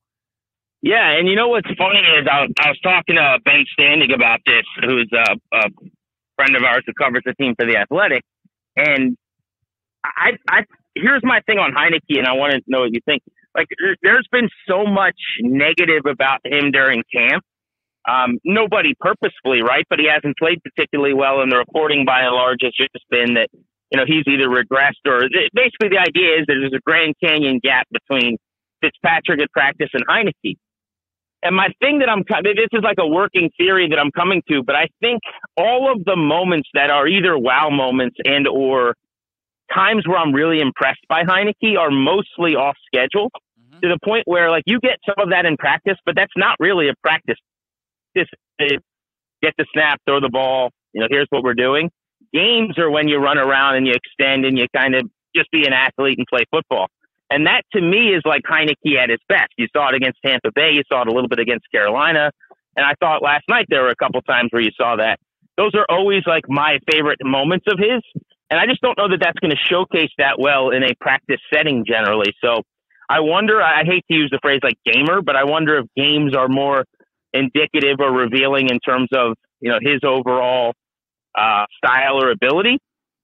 Yeah, 0.82 1.12
and 1.12 1.28
you 1.28 1.36
know 1.36 1.46
what's 1.46 1.68
funny 1.78 2.00
is 2.00 2.26
I, 2.28 2.48
I 2.58 2.70
was 2.70 2.80
talking 2.82 3.14
to 3.14 3.38
Ben 3.44 3.64
Standig 3.78 4.12
about 4.12 4.40
this, 4.44 4.64
who's 4.82 5.08
a, 5.12 5.36
a 5.56 5.68
friend 6.34 6.56
of 6.56 6.64
ours 6.64 6.82
who 6.86 6.92
covers 6.94 7.22
the 7.24 7.34
team 7.34 7.54
for 7.54 7.66
the 7.66 7.76
Athletic, 7.76 8.24
and 8.74 9.16
I 10.04 10.32
I 10.48 10.64
here's 10.94 11.22
my 11.22 11.40
thing 11.46 11.58
on 11.58 11.72
Heinicke, 11.72 12.18
and 12.18 12.26
I 12.26 12.32
want 12.32 12.52
to 12.52 12.60
know 12.66 12.80
what 12.80 12.92
you 12.92 13.00
think. 13.04 13.22
Like, 13.54 13.68
there's 14.02 14.28
been 14.30 14.48
so 14.68 14.84
much 14.84 15.16
negative 15.40 16.06
about 16.08 16.40
him 16.44 16.70
during 16.70 17.02
camp. 17.12 17.44
Um, 18.08 18.38
nobody 18.44 18.94
purposefully, 18.98 19.62
right? 19.62 19.84
But 19.90 19.98
he 19.98 20.08
hasn't 20.08 20.36
played 20.38 20.62
particularly 20.62 21.14
well, 21.14 21.42
and 21.42 21.52
the 21.52 21.58
reporting 21.58 22.04
by 22.06 22.22
and 22.22 22.34
large 22.34 22.60
has 22.62 22.72
just 22.72 23.04
been 23.10 23.34
that 23.34 23.48
you 23.90 23.98
know 23.98 24.04
he's 24.06 24.24
either 24.26 24.48
regressed 24.48 25.04
or 25.04 25.28
basically 25.52 25.90
the 25.90 25.98
idea 25.98 26.40
is 26.40 26.46
that 26.46 26.54
there's 26.60 26.72
a 26.74 26.80
Grand 26.86 27.14
Canyon 27.22 27.60
gap 27.62 27.86
between 27.90 28.38
Fitzpatrick 28.80 29.40
at 29.42 29.52
practice 29.52 29.90
and 29.92 30.06
Heinicke. 30.06 30.56
And 31.42 31.56
my 31.56 31.68
thing 31.80 32.00
that 32.00 32.08
I'm 32.08 32.22
this 32.42 32.68
is 32.72 32.82
like 32.82 32.98
a 32.98 33.06
working 33.06 33.50
theory 33.56 33.88
that 33.88 33.98
I'm 33.98 34.10
coming 34.10 34.42
to, 34.48 34.62
but 34.62 34.76
I 34.76 34.88
think 35.00 35.20
all 35.56 35.90
of 35.90 36.04
the 36.04 36.16
moments 36.16 36.68
that 36.74 36.90
are 36.90 37.06
either 37.06 37.36
wow 37.36 37.70
moments 37.70 38.16
and 38.24 38.46
or 38.46 38.94
times 39.72 40.06
where 40.06 40.18
I'm 40.18 40.32
really 40.32 40.60
impressed 40.60 41.00
by 41.08 41.22
Heinicke 41.22 41.78
are 41.78 41.90
mostly 41.90 42.54
off 42.56 42.76
schedule 42.86 43.30
mm-hmm. 43.58 43.80
to 43.80 43.88
the 43.88 43.98
point 44.04 44.22
where 44.26 44.50
like 44.50 44.64
you 44.66 44.80
get 44.80 44.98
some 45.06 45.16
of 45.18 45.30
that 45.30 45.46
in 45.46 45.56
practice, 45.56 45.96
but 46.04 46.14
that's 46.16 46.32
not 46.36 46.56
really 46.58 46.88
a 46.88 46.94
practice. 47.02 47.38
Just 48.16 48.30
get 48.58 49.54
the 49.56 49.66
snap, 49.72 50.00
throw 50.06 50.20
the 50.20 50.28
ball. 50.28 50.70
You 50.92 51.02
know, 51.02 51.06
here's 51.10 51.26
what 51.30 51.42
we're 51.42 51.54
doing. 51.54 51.90
Games 52.32 52.78
are 52.78 52.90
when 52.90 53.08
you 53.08 53.18
run 53.18 53.38
around 53.38 53.76
and 53.76 53.86
you 53.86 53.94
extend 53.94 54.44
and 54.44 54.58
you 54.58 54.66
kind 54.74 54.94
of 54.94 55.08
just 55.34 55.50
be 55.50 55.64
an 55.66 55.72
athlete 55.72 56.18
and 56.18 56.26
play 56.28 56.44
football. 56.50 56.86
And 57.30 57.46
that 57.46 57.62
to 57.72 57.80
me 57.80 58.12
is 58.12 58.22
like 58.24 58.42
Heinicke 58.42 58.96
at 58.98 59.08
his 59.08 59.20
best. 59.28 59.52
You 59.56 59.68
saw 59.72 59.88
it 59.88 59.94
against 59.94 60.18
Tampa 60.24 60.50
Bay. 60.52 60.72
You 60.72 60.82
saw 60.88 61.02
it 61.02 61.08
a 61.08 61.12
little 61.12 61.28
bit 61.28 61.38
against 61.38 61.70
Carolina. 61.72 62.32
And 62.76 62.84
I 62.84 62.94
thought 63.00 63.22
last 63.22 63.44
night 63.48 63.66
there 63.68 63.82
were 63.82 63.90
a 63.90 63.96
couple 63.96 64.20
times 64.22 64.48
where 64.50 64.62
you 64.62 64.70
saw 64.76 64.96
that. 64.96 65.20
Those 65.56 65.74
are 65.74 65.86
always 65.88 66.22
like 66.26 66.44
my 66.48 66.78
favorite 66.90 67.18
moments 67.22 67.66
of 67.68 67.78
his. 67.78 68.02
And 68.50 68.58
I 68.58 68.66
just 68.66 68.80
don't 68.80 68.98
know 68.98 69.08
that 69.08 69.20
that's 69.20 69.38
going 69.38 69.52
to 69.52 69.56
showcase 69.56 70.10
that 70.18 70.38
well 70.38 70.70
in 70.70 70.82
a 70.82 70.94
practice 71.00 71.40
setting 71.52 71.84
generally. 71.86 72.34
So 72.44 72.62
I 73.08 73.20
wonder, 73.20 73.62
I 73.62 73.84
hate 73.84 74.04
to 74.10 74.16
use 74.16 74.28
the 74.30 74.40
phrase 74.42 74.60
like 74.62 74.78
gamer, 74.84 75.22
but 75.22 75.36
I 75.36 75.44
wonder 75.44 75.78
if 75.78 75.86
games 75.96 76.34
are 76.34 76.48
more 76.48 76.84
indicative 77.32 78.00
or 78.00 78.10
revealing 78.12 78.68
in 78.68 78.80
terms 78.80 79.08
of, 79.12 79.34
you 79.60 79.70
know, 79.70 79.78
his 79.80 80.00
overall 80.04 80.74
uh, 81.38 81.66
style 81.76 82.22
or 82.22 82.30
ability. 82.30 82.78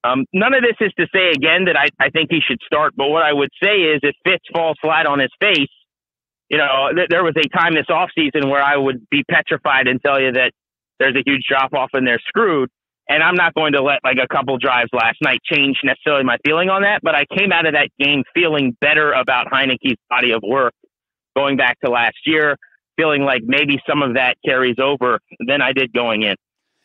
Um, 0.05 0.25
none 0.33 0.55
of 0.55 0.63
this 0.63 0.77
is 0.81 0.93
to 0.99 1.07
say 1.13 1.31
again 1.31 1.65
that 1.65 1.77
I, 1.77 1.89
I 1.99 2.11
think 2.11 2.29
he 2.31 2.41
should 2.47 2.61
start, 2.65 2.95
but 2.97 3.09
what 3.09 3.25
I 3.25 3.33
would 3.33 3.51
say 3.61 3.79
is 3.79 4.01
if 4.03 4.15
Fitz 4.25 4.45
falls 4.55 4.77
flat 4.81 5.07
on 5.07 5.19
his 5.19 5.31
face, 5.41 5.71
you 6.49 6.59
know, 6.59 6.91
th- 6.95 7.09
there 7.11 7.25
was 7.25 7.35
a 7.37 7.49
time 7.49 7.75
this 7.75 7.87
offseason 7.91 8.49
where 8.49 8.63
I 8.63 8.77
would 8.77 9.09
be 9.11 9.25
petrified 9.29 9.89
and 9.89 10.01
tell 10.01 10.21
you 10.21 10.33
that 10.33 10.53
there's 11.01 11.17
a 11.17 11.23
huge 11.27 11.43
drop 11.49 11.75
off 11.75 11.91
and 11.93 12.07
they're 12.07 12.21
screwed. 12.29 12.71
And 13.09 13.23
I'm 13.23 13.37
not 13.37 13.55
going 13.55 13.73
to 13.73 13.83
let 13.83 14.01
like 14.03 14.19
a 14.23 14.27
couple 14.27 14.59
drives 14.59 14.91
last 14.93 15.19
night 15.23 15.41
change 15.45 15.77
necessarily 15.85 16.25
my 16.25 16.39
feeling 16.45 16.71
on 16.71 16.83
that, 16.83 17.01
but 17.03 17.15
I 17.15 17.25
came 17.37 17.53
out 17.53 17.67
of 17.67 17.75
that 17.75 17.89
game 18.01 18.25
feeling 18.35 18.77
better 18.81 19.13
about 19.13 19.47
Heinicke's 19.47 20.01
body 20.11 20.33
of 20.33 20.43
work 20.43 20.75
going 21.37 21.57
back 21.57 21.79
to 21.85 21.91
last 21.91 22.17
year, 22.25 22.57
feeling 22.97 23.23
like 23.23 23.43
maybe 23.45 23.81
some 23.89 24.03
of 24.03 24.15
that 24.15 24.37
carries 24.45 24.77
over 24.83 25.21
than 25.47 25.63
I 25.63 25.73
did 25.73 25.93
going 25.93 26.23
in. 26.23 26.35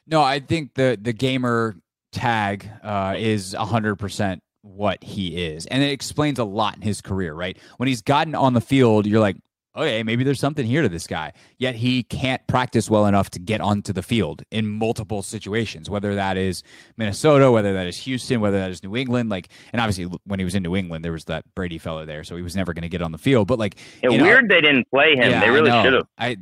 No, 0.07 0.21
I 0.21 0.39
think 0.39 0.73
the 0.75 0.97
the 1.01 1.13
gamer 1.13 1.75
tag 2.11 2.69
uh, 2.83 3.15
is 3.17 3.53
hundred 3.53 3.95
percent 3.95 4.41
what 4.61 5.03
he 5.03 5.43
is, 5.43 5.65
and 5.67 5.81
it 5.81 5.91
explains 5.91 6.37
a 6.37 6.43
lot 6.43 6.75
in 6.75 6.81
his 6.81 7.01
career. 7.01 7.33
Right 7.33 7.57
when 7.77 7.87
he's 7.87 8.01
gotten 8.01 8.35
on 8.35 8.53
the 8.53 8.61
field, 8.61 9.05
you're 9.07 9.21
like, 9.21 9.37
okay, 9.75 10.03
maybe 10.03 10.23
there's 10.23 10.39
something 10.39 10.65
here 10.65 10.81
to 10.81 10.89
this 10.89 11.07
guy. 11.07 11.33
Yet 11.57 11.75
he 11.75 12.03
can't 12.03 12.45
practice 12.47 12.89
well 12.89 13.05
enough 13.05 13.29
to 13.31 13.39
get 13.39 13.61
onto 13.61 13.93
the 13.93 14.01
field 14.01 14.43
in 14.51 14.67
multiple 14.67 15.21
situations, 15.21 15.89
whether 15.89 16.15
that 16.15 16.37
is 16.37 16.63
Minnesota, 16.97 17.51
whether 17.51 17.73
that 17.73 17.87
is 17.87 17.97
Houston, 17.97 18.41
whether 18.41 18.59
that 18.59 18.71
is 18.71 18.83
New 18.83 18.95
England. 18.95 19.29
Like, 19.29 19.49
and 19.71 19.81
obviously 19.81 20.05
when 20.25 20.39
he 20.39 20.45
was 20.45 20.55
in 20.55 20.63
New 20.63 20.75
England, 20.75 21.05
there 21.05 21.11
was 21.11 21.25
that 21.25 21.45
Brady 21.55 21.77
fellow 21.77 22.05
there, 22.05 22.23
so 22.23 22.35
he 22.35 22.41
was 22.41 22.55
never 22.55 22.73
going 22.73 22.83
to 22.83 22.89
get 22.89 23.01
on 23.01 23.11
the 23.11 23.17
field. 23.17 23.47
But 23.47 23.59
like, 23.59 23.77
it's 24.01 24.11
weird 24.11 24.47
know, 24.47 24.55
they 24.55 24.61
didn't 24.61 24.89
play 24.89 25.15
him. 25.15 25.31
Yeah, 25.31 25.39
they 25.39 25.49
really 25.49 25.71
should 25.71 25.93
have. 25.93 26.07
I, 26.17 26.37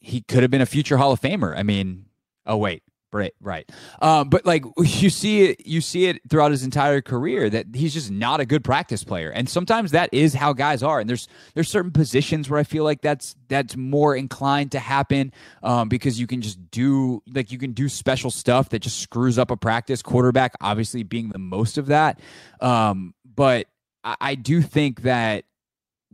he 0.00 0.20
could 0.22 0.42
have 0.42 0.50
been 0.50 0.60
a 0.60 0.66
future 0.66 0.96
Hall 0.96 1.12
of 1.12 1.20
Famer. 1.20 1.56
I 1.56 1.62
mean, 1.62 2.06
oh 2.46 2.56
wait, 2.56 2.82
Right, 3.14 3.34
right. 3.42 3.70
Um, 4.00 4.30
but 4.30 4.46
like 4.46 4.64
you 4.78 5.10
see 5.10 5.42
it, 5.42 5.66
you 5.66 5.82
see 5.82 6.06
it 6.06 6.22
throughout 6.30 6.50
his 6.50 6.62
entire 6.62 7.02
career 7.02 7.50
that 7.50 7.66
he's 7.74 7.92
just 7.92 8.10
not 8.10 8.40
a 8.40 8.46
good 8.46 8.64
practice 8.64 9.04
player, 9.04 9.30
and 9.30 9.48
sometimes 9.48 9.90
that 9.90 10.08
is 10.12 10.32
how 10.34 10.54
guys 10.54 10.82
are. 10.82 10.98
And 10.98 11.08
there's 11.08 11.28
there's 11.54 11.68
certain 11.68 11.90
positions 11.90 12.48
where 12.48 12.58
I 12.58 12.64
feel 12.64 12.84
like 12.84 13.02
that's 13.02 13.36
that's 13.48 13.76
more 13.76 14.16
inclined 14.16 14.72
to 14.72 14.78
happen 14.78 15.32
um, 15.62 15.88
because 15.88 16.18
you 16.18 16.26
can 16.26 16.40
just 16.40 16.70
do 16.70 17.22
like 17.32 17.52
you 17.52 17.58
can 17.58 17.72
do 17.72 17.88
special 17.88 18.30
stuff 18.30 18.70
that 18.70 18.78
just 18.78 19.00
screws 19.00 19.38
up 19.38 19.50
a 19.50 19.56
practice. 19.56 20.00
Quarterback, 20.00 20.54
obviously, 20.62 21.02
being 21.02 21.28
the 21.28 21.38
most 21.38 21.76
of 21.76 21.86
that. 21.86 22.18
Um, 22.60 23.14
but 23.24 23.66
I, 24.04 24.16
I 24.20 24.34
do 24.36 24.62
think 24.62 25.02
that 25.02 25.44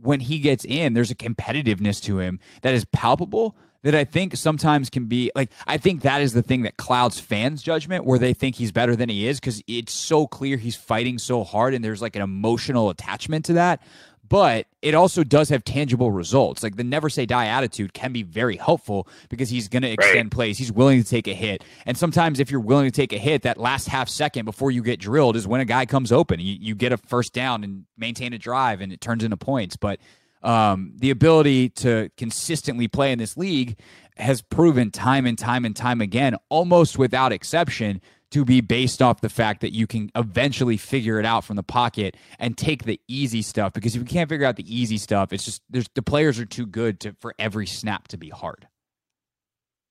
when 0.01 0.19
he 0.19 0.39
gets 0.39 0.65
in, 0.65 0.93
there's 0.93 1.11
a 1.11 1.15
competitiveness 1.15 2.01
to 2.03 2.19
him 2.19 2.39
that 2.61 2.73
is 2.73 2.85
palpable 2.85 3.55
that 3.83 3.95
I 3.95 4.03
think 4.03 4.35
sometimes 4.35 4.89
can 4.89 5.05
be 5.05 5.31
like 5.35 5.51
I 5.67 5.77
think 5.77 6.01
that 6.01 6.21
is 6.21 6.33
the 6.33 6.43
thing 6.43 6.63
that 6.63 6.77
clouds 6.77 7.19
fans' 7.19 7.63
judgment 7.63 8.05
where 8.05 8.19
they 8.19 8.33
think 8.33 8.55
he's 8.55 8.71
better 8.71 8.95
than 8.95 9.09
he 9.09 9.27
is 9.27 9.39
because 9.39 9.61
it's 9.67 9.93
so 9.93 10.27
clear 10.27 10.57
he's 10.57 10.75
fighting 10.75 11.17
so 11.17 11.43
hard 11.43 11.73
and 11.73 11.83
there's 11.83 12.01
like 12.01 12.15
an 12.15 12.21
emotional 12.21 12.89
attachment 12.89 13.45
to 13.45 13.53
that. 13.53 13.81
but 14.29 14.67
it 14.81 14.93
also 14.93 15.23
does 15.23 15.49
have 15.49 15.63
tangible 15.63 16.11
results. 16.11 16.63
Like 16.63 16.77
the 16.77 16.83
never 16.83 17.09
say 17.09 17.25
die 17.25 17.47
attitude 17.47 17.93
can 17.93 18.13
be 18.13 18.23
very 18.23 18.55
helpful 18.55 19.07
because 19.27 19.49
he's 19.49 19.67
going 19.67 19.81
to 19.81 19.89
extend 19.89 20.25
right. 20.27 20.31
plays. 20.31 20.57
He's 20.57 20.71
willing 20.71 21.03
to 21.03 21.09
take 21.09 21.27
a 21.27 21.33
hit. 21.33 21.63
And 21.85 21.97
sometimes 21.97 22.39
if 22.39 22.49
you're 22.51 22.61
willing 22.61 22.85
to 22.85 22.91
take 22.91 23.11
a 23.11 23.17
hit, 23.17 23.41
that 23.41 23.57
last 23.57 23.87
half 23.87 24.07
second 24.07 24.45
before 24.45 24.71
you 24.71 24.83
get 24.83 24.99
drilled 24.99 25.35
is 25.35 25.47
when 25.47 25.59
a 25.59 25.65
guy 25.65 25.85
comes 25.85 26.11
open. 26.11 26.39
You, 26.39 26.55
you 26.59 26.75
get 26.75 26.93
a 26.93 26.97
first 26.97 27.33
down 27.33 27.63
and 27.63 27.85
maintain 27.97 28.31
a 28.33 28.37
drive 28.37 28.81
and 28.81 28.93
it 28.93 29.01
turns 29.01 29.23
into 29.23 29.35
points. 29.35 29.75
But 29.75 29.99
um, 30.41 30.93
the 30.95 31.09
ability 31.09 31.69
to 31.69 32.09
consistently 32.17 32.87
play 32.87 33.11
in 33.11 33.19
this 33.19 33.37
league 33.37 33.77
has 34.17 34.41
proven 34.41 34.91
time 34.91 35.25
and 35.25 35.37
time 35.37 35.65
and 35.65 35.75
time 35.75 36.01
again, 36.01 36.35
almost 36.49 36.97
without 36.97 37.31
exception, 37.31 38.01
to 38.31 38.45
be 38.45 38.61
based 38.61 39.01
off 39.01 39.21
the 39.21 39.29
fact 39.29 39.61
that 39.61 39.73
you 39.73 39.87
can 39.87 40.11
eventually 40.15 40.77
figure 40.77 41.19
it 41.19 41.25
out 41.25 41.43
from 41.43 41.55
the 41.55 41.63
pocket 41.63 42.15
and 42.37 42.57
take 42.57 42.83
the 42.83 42.99
easy 43.07 43.41
stuff. 43.41 43.73
Because 43.73 43.95
if 43.95 44.01
you 44.01 44.05
can't 44.05 44.29
figure 44.29 44.45
out 44.45 44.55
the 44.55 44.75
easy 44.75 44.97
stuff 44.97 45.33
it's 45.33 45.43
just 45.43 45.61
there's 45.69 45.87
the 45.95 46.01
players 46.01 46.39
are 46.39 46.45
too 46.45 46.65
good 46.65 46.99
to 46.99 47.15
for 47.19 47.33
every 47.39 47.65
snap 47.65 48.07
to 48.09 48.17
be 48.17 48.29
hard. 48.29 48.67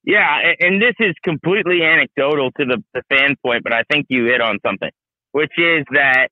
Yeah 0.05 0.55
and 0.61 0.81
this 0.81 0.95
is 1.01 1.15
completely 1.23 1.83
anecdotal 1.83 2.51
to 2.53 2.65
the, 2.65 2.83
the 2.95 3.03
fan 3.09 3.37
point 3.45 3.63
but 3.63 3.73
i 3.73 3.83
think 3.91 4.07
you 4.09 4.25
hit 4.27 4.41
on 4.41 4.59
something 4.65 4.91
which 5.33 5.53
is 5.59 5.85
that 5.91 6.29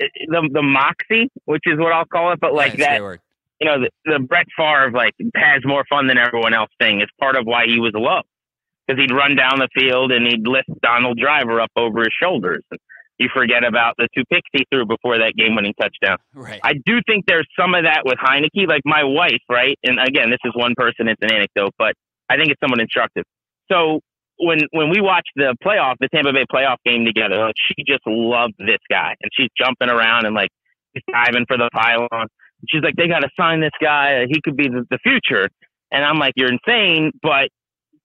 eh, 0.00 0.06
the 0.28 0.48
the 0.52 0.62
moxie 0.62 1.28
which 1.44 1.62
is 1.66 1.78
what 1.78 1.92
i'll 1.92 2.06
call 2.06 2.32
it 2.32 2.40
but 2.40 2.52
like 2.52 2.76
yeah, 2.76 2.98
that 2.98 3.20
you 3.60 3.66
know 3.66 3.80
the, 3.80 3.90
the 4.04 4.18
brett 4.18 4.46
Favre 4.56 4.90
like 4.92 5.14
has 5.34 5.62
more 5.64 5.84
fun 5.88 6.06
than 6.08 6.18
everyone 6.18 6.54
else 6.54 6.70
thing 6.80 7.00
is 7.00 7.08
part 7.20 7.36
of 7.36 7.46
why 7.46 7.64
he 7.66 7.80
was 7.80 7.92
loved 7.94 8.28
because 8.86 9.00
he'd 9.00 9.14
run 9.14 9.36
down 9.36 9.58
the 9.58 9.68
field 9.74 10.12
and 10.12 10.26
he'd 10.26 10.46
lift 10.46 10.68
Donald 10.82 11.18
Driver 11.18 11.60
up 11.60 11.70
over 11.76 12.00
his 12.00 12.12
shoulders. 12.20 12.62
You 13.18 13.28
forget 13.34 13.64
about 13.64 13.94
the 13.96 14.08
two 14.14 14.24
picks 14.30 14.48
he 14.52 14.64
threw 14.70 14.84
before 14.84 15.18
that 15.18 15.32
game-winning 15.36 15.72
touchdown. 15.80 16.18
Right. 16.34 16.60
I 16.62 16.74
do 16.84 17.00
think 17.06 17.24
there's 17.26 17.48
some 17.58 17.74
of 17.74 17.84
that 17.84 18.02
with 18.04 18.18
Heinicke. 18.18 18.68
Like 18.68 18.82
my 18.84 19.04
wife, 19.04 19.40
right? 19.48 19.76
And 19.82 19.98
again, 19.98 20.30
this 20.30 20.38
is 20.44 20.52
one 20.54 20.74
person; 20.76 21.08
it's 21.08 21.22
an 21.22 21.32
anecdote, 21.32 21.72
but 21.78 21.94
I 22.28 22.36
think 22.36 22.50
it's 22.50 22.60
somewhat 22.60 22.80
instructive. 22.80 23.24
So 23.72 24.00
when 24.38 24.60
when 24.72 24.90
we 24.90 25.00
watched 25.00 25.32
the 25.34 25.56
playoff, 25.64 25.94
the 25.98 26.08
Tampa 26.14 26.32
Bay 26.32 26.44
playoff 26.52 26.76
game 26.84 27.06
together, 27.06 27.38
like 27.38 27.54
she 27.56 27.84
just 27.86 28.02
loved 28.06 28.54
this 28.58 28.84
guy, 28.90 29.14
and 29.22 29.30
she's 29.32 29.48
jumping 29.58 29.88
around 29.88 30.26
and 30.26 30.34
like 30.34 30.50
he's 30.92 31.02
diving 31.10 31.46
for 31.48 31.56
the 31.56 31.70
pylon. 31.72 32.28
She's 32.68 32.82
like, 32.82 32.96
they 32.96 33.08
got 33.08 33.20
to 33.20 33.30
sign 33.38 33.60
this 33.60 33.76
guy. 33.80 34.26
He 34.28 34.40
could 34.42 34.56
be 34.56 34.68
the, 34.68 34.86
the 34.90 34.98
future. 34.98 35.48
And 35.92 36.04
I'm 36.04 36.18
like, 36.18 36.34
you're 36.36 36.50
insane, 36.52 37.12
but 37.22 37.48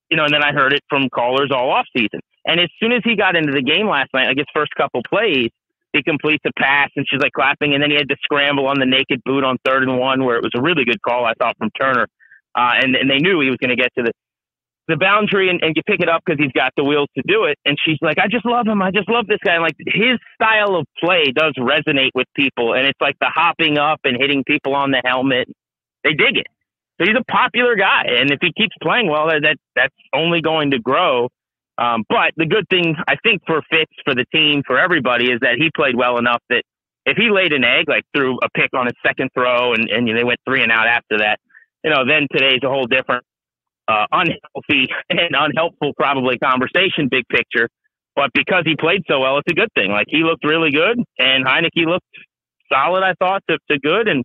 you 0.09 0.17
know, 0.17 0.25
and 0.25 0.33
then 0.33 0.43
I 0.43 0.51
heard 0.51 0.73
it 0.73 0.81
from 0.89 1.09
callers 1.09 1.51
all 1.51 1.71
off 1.71 1.85
season. 1.95 2.19
And 2.45 2.59
as 2.59 2.67
soon 2.79 2.91
as 2.91 3.01
he 3.03 3.15
got 3.15 3.35
into 3.35 3.53
the 3.53 3.61
game 3.61 3.87
last 3.87 4.09
night, 4.13 4.27
like 4.27 4.37
his 4.37 4.47
first 4.53 4.71
couple 4.75 5.01
plays, 5.07 5.49
he 5.93 6.03
completes 6.03 6.43
a 6.45 6.51
pass 6.59 6.89
and 6.95 7.05
she's 7.09 7.21
like 7.21 7.31
clapping. 7.31 7.73
And 7.73 7.81
then 7.81 7.89
he 7.89 7.95
had 7.95 8.09
to 8.09 8.17
scramble 8.23 8.67
on 8.67 8.79
the 8.79 8.85
naked 8.85 9.21
boot 9.23 9.43
on 9.43 9.57
third 9.65 9.83
and 9.83 9.97
one, 9.97 10.25
where 10.25 10.35
it 10.35 10.43
was 10.43 10.51
a 10.55 10.61
really 10.61 10.83
good 10.83 11.01
call, 11.01 11.25
I 11.25 11.33
thought, 11.39 11.57
from 11.57 11.69
Turner. 11.79 12.07
Uh, 12.55 12.73
and, 12.83 12.95
and 12.95 13.09
they 13.09 13.19
knew 13.19 13.39
he 13.39 13.49
was 13.49 13.57
going 13.57 13.69
to 13.69 13.75
get 13.75 13.93
to 13.97 14.03
the, 14.03 14.11
the 14.87 14.97
boundary 14.97 15.49
and, 15.49 15.61
and 15.63 15.75
you 15.75 15.81
pick 15.85 16.01
it 16.01 16.09
up 16.09 16.21
because 16.25 16.39
he's 16.39 16.51
got 16.53 16.73
the 16.75 16.83
wheels 16.83 17.07
to 17.15 17.23
do 17.25 17.45
it. 17.45 17.57
And 17.65 17.77
she's 17.83 17.97
like, 18.01 18.17
I 18.17 18.27
just 18.27 18.45
love 18.45 18.67
him. 18.67 18.81
I 18.81 18.91
just 18.91 19.09
love 19.09 19.27
this 19.27 19.39
guy. 19.43 19.53
And 19.53 19.63
like 19.63 19.75
his 19.77 20.17
style 20.35 20.75
of 20.75 20.85
play 20.99 21.31
does 21.33 21.53
resonate 21.57 22.11
with 22.15 22.27
people. 22.35 22.73
And 22.73 22.85
it's 22.87 22.99
like 22.99 23.15
the 23.19 23.31
hopping 23.33 23.77
up 23.77 23.99
and 24.03 24.17
hitting 24.19 24.43
people 24.43 24.75
on 24.75 24.91
the 24.91 25.01
helmet. 25.05 25.47
They 26.03 26.13
dig 26.13 26.37
it. 26.37 26.47
So 27.01 27.07
he's 27.07 27.17
a 27.19 27.31
popular 27.31 27.75
guy, 27.75 28.03
and 28.09 28.29
if 28.29 28.37
he 28.41 28.53
keeps 28.53 28.75
playing 28.79 29.09
well, 29.09 29.25
that 29.27 29.57
that's 29.75 29.95
only 30.13 30.39
going 30.39 30.69
to 30.69 30.79
grow. 30.79 31.29
Um, 31.79 32.03
but 32.07 32.33
the 32.37 32.45
good 32.45 32.67
thing 32.69 32.95
I 33.07 33.15
think 33.23 33.41
for 33.47 33.63
Fitz, 33.71 33.91
for 34.05 34.13
the 34.13 34.25
team, 34.31 34.61
for 34.67 34.77
everybody, 34.77 35.31
is 35.31 35.39
that 35.41 35.55
he 35.57 35.71
played 35.75 35.95
well 35.95 36.19
enough 36.19 36.43
that 36.49 36.61
if 37.07 37.17
he 37.17 37.31
laid 37.31 37.53
an 37.53 37.63
egg, 37.63 37.85
like 37.87 38.03
threw 38.15 38.37
a 38.43 38.49
pick 38.53 38.69
on 38.75 38.85
his 38.85 38.93
second 39.03 39.31
throw, 39.33 39.73
and 39.73 39.89
and 39.89 40.07
they 40.07 40.23
went 40.23 40.39
three 40.45 40.61
and 40.61 40.71
out 40.71 40.85
after 40.85 41.17
that, 41.19 41.39
you 41.83 41.89
know, 41.89 42.05
then 42.05 42.27
today's 42.31 42.59
a 42.63 42.69
whole 42.69 42.85
different, 42.85 43.25
uh, 43.87 44.05
unhealthy 44.11 44.87
and 45.09 45.35
unhelpful 45.37 45.93
probably 45.97 46.37
conversation, 46.37 47.07
big 47.09 47.23
picture. 47.29 47.67
But 48.15 48.31
because 48.33 48.63
he 48.65 48.75
played 48.75 49.03
so 49.09 49.19
well, 49.19 49.37
it's 49.37 49.51
a 49.51 49.55
good 49.55 49.69
thing. 49.73 49.91
Like 49.91 50.07
he 50.09 50.23
looked 50.23 50.43
really 50.43 50.71
good, 50.71 50.99
and 51.17 51.45
Heinicke 51.45 51.85
looked 51.85 52.05
solid. 52.71 53.03
I 53.03 53.13
thought 53.19 53.41
to, 53.49 53.57
to 53.69 53.79
good, 53.79 54.07
and 54.07 54.23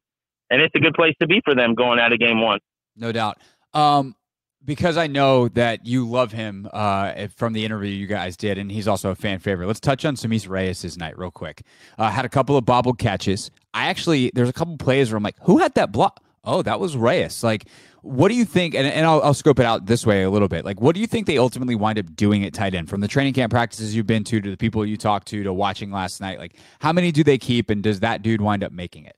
and 0.51 0.61
it's 0.61 0.75
a 0.75 0.81
good 0.81 0.95
place 0.95 1.15
to 1.21 1.27
be 1.27 1.41
for 1.45 1.55
them 1.55 1.75
going 1.75 1.99
out 1.99 2.13
of 2.13 2.19
game 2.19 2.41
one. 2.41 2.59
No 2.97 3.13
doubt. 3.13 3.39
Um, 3.75 4.17
because 4.65 4.97
I 4.97 5.07
know 5.07 5.49
that 5.49 5.87
you 5.87 6.09
love 6.09 6.33
him 6.33 6.69
uh, 6.73 7.29
from 7.37 7.53
the 7.53 7.65
interview 7.65 7.91
you 7.91 8.07
guys 8.07 8.37
did, 8.37 8.59
and 8.59 8.71
he's 8.71 8.89
also 8.89 9.11
a 9.11 9.15
fan 9.15 9.39
favorite. 9.39 9.67
Let's 9.67 9.81
touch 9.81 10.05
on 10.05 10.17
Sammis 10.17 10.49
Reyes' 10.49 10.99
night 10.99 11.17
real 11.17 11.31
quick. 11.31 11.63
Uh, 11.97 12.11
had 12.11 12.25
a 12.25 12.29
couple 12.29 12.57
of 12.57 12.65
bobble 12.65 12.93
catches. 12.93 13.51
I 13.73 13.87
actually, 13.87 14.33
there's 14.35 14.49
a 14.49 14.53
couple 14.53 14.77
plays 14.77 15.11
where 15.11 15.17
I'm 15.17 15.23
like, 15.23 15.37
who 15.43 15.59
had 15.59 15.75
that 15.75 15.93
block? 15.93 16.23
Oh, 16.43 16.63
that 16.63 16.81
was 16.81 16.97
Reyes. 16.97 17.45
Like, 17.45 17.67
what 18.07 18.29
do 18.29 18.35
you 18.35 18.45
think? 18.45 18.75
And, 18.75 18.87
and 18.87 19.05
I'll, 19.05 19.21
I'll, 19.23 19.35
scope 19.35 19.59
it 19.59 19.67
out 19.67 19.87
this 19.87 20.07
way 20.07 20.23
a 20.23 20.31
little 20.31 20.49
bit. 20.49 20.65
Like, 20.65 20.81
what 20.81 20.95
do 20.95 21.01
you 21.01 21.07
think 21.07 21.27
they 21.27 21.39
ultimately 21.39 21.75
wind 21.75 21.99
up 21.99 22.15
doing 22.15 22.45
at 22.45 22.55
tight 22.55 22.75
end 22.75 22.89
from 22.89 23.01
the 23.01 23.09
training 23.09 23.35
camp 23.35 23.51
practices 23.51 23.95
you've 23.95 24.07
been 24.07 24.25
to, 24.25 24.41
to 24.41 24.51
the 24.51 24.57
people 24.57 24.87
you 24.87 24.97
talked 24.97 25.29
to, 25.29 25.43
to 25.43 25.53
watching 25.53 25.91
last 25.91 26.21
night? 26.21 26.39
Like, 26.39 26.57
how 26.81 26.93
many 26.93 27.13
do 27.13 27.25
they 27.25 27.39
keep, 27.39 27.69
and 27.69 27.83
does 27.83 28.01
that 28.01 28.23
dude 28.23 28.41
wind 28.41 28.63
up 28.63 28.73
making 28.73 29.05
it? 29.05 29.17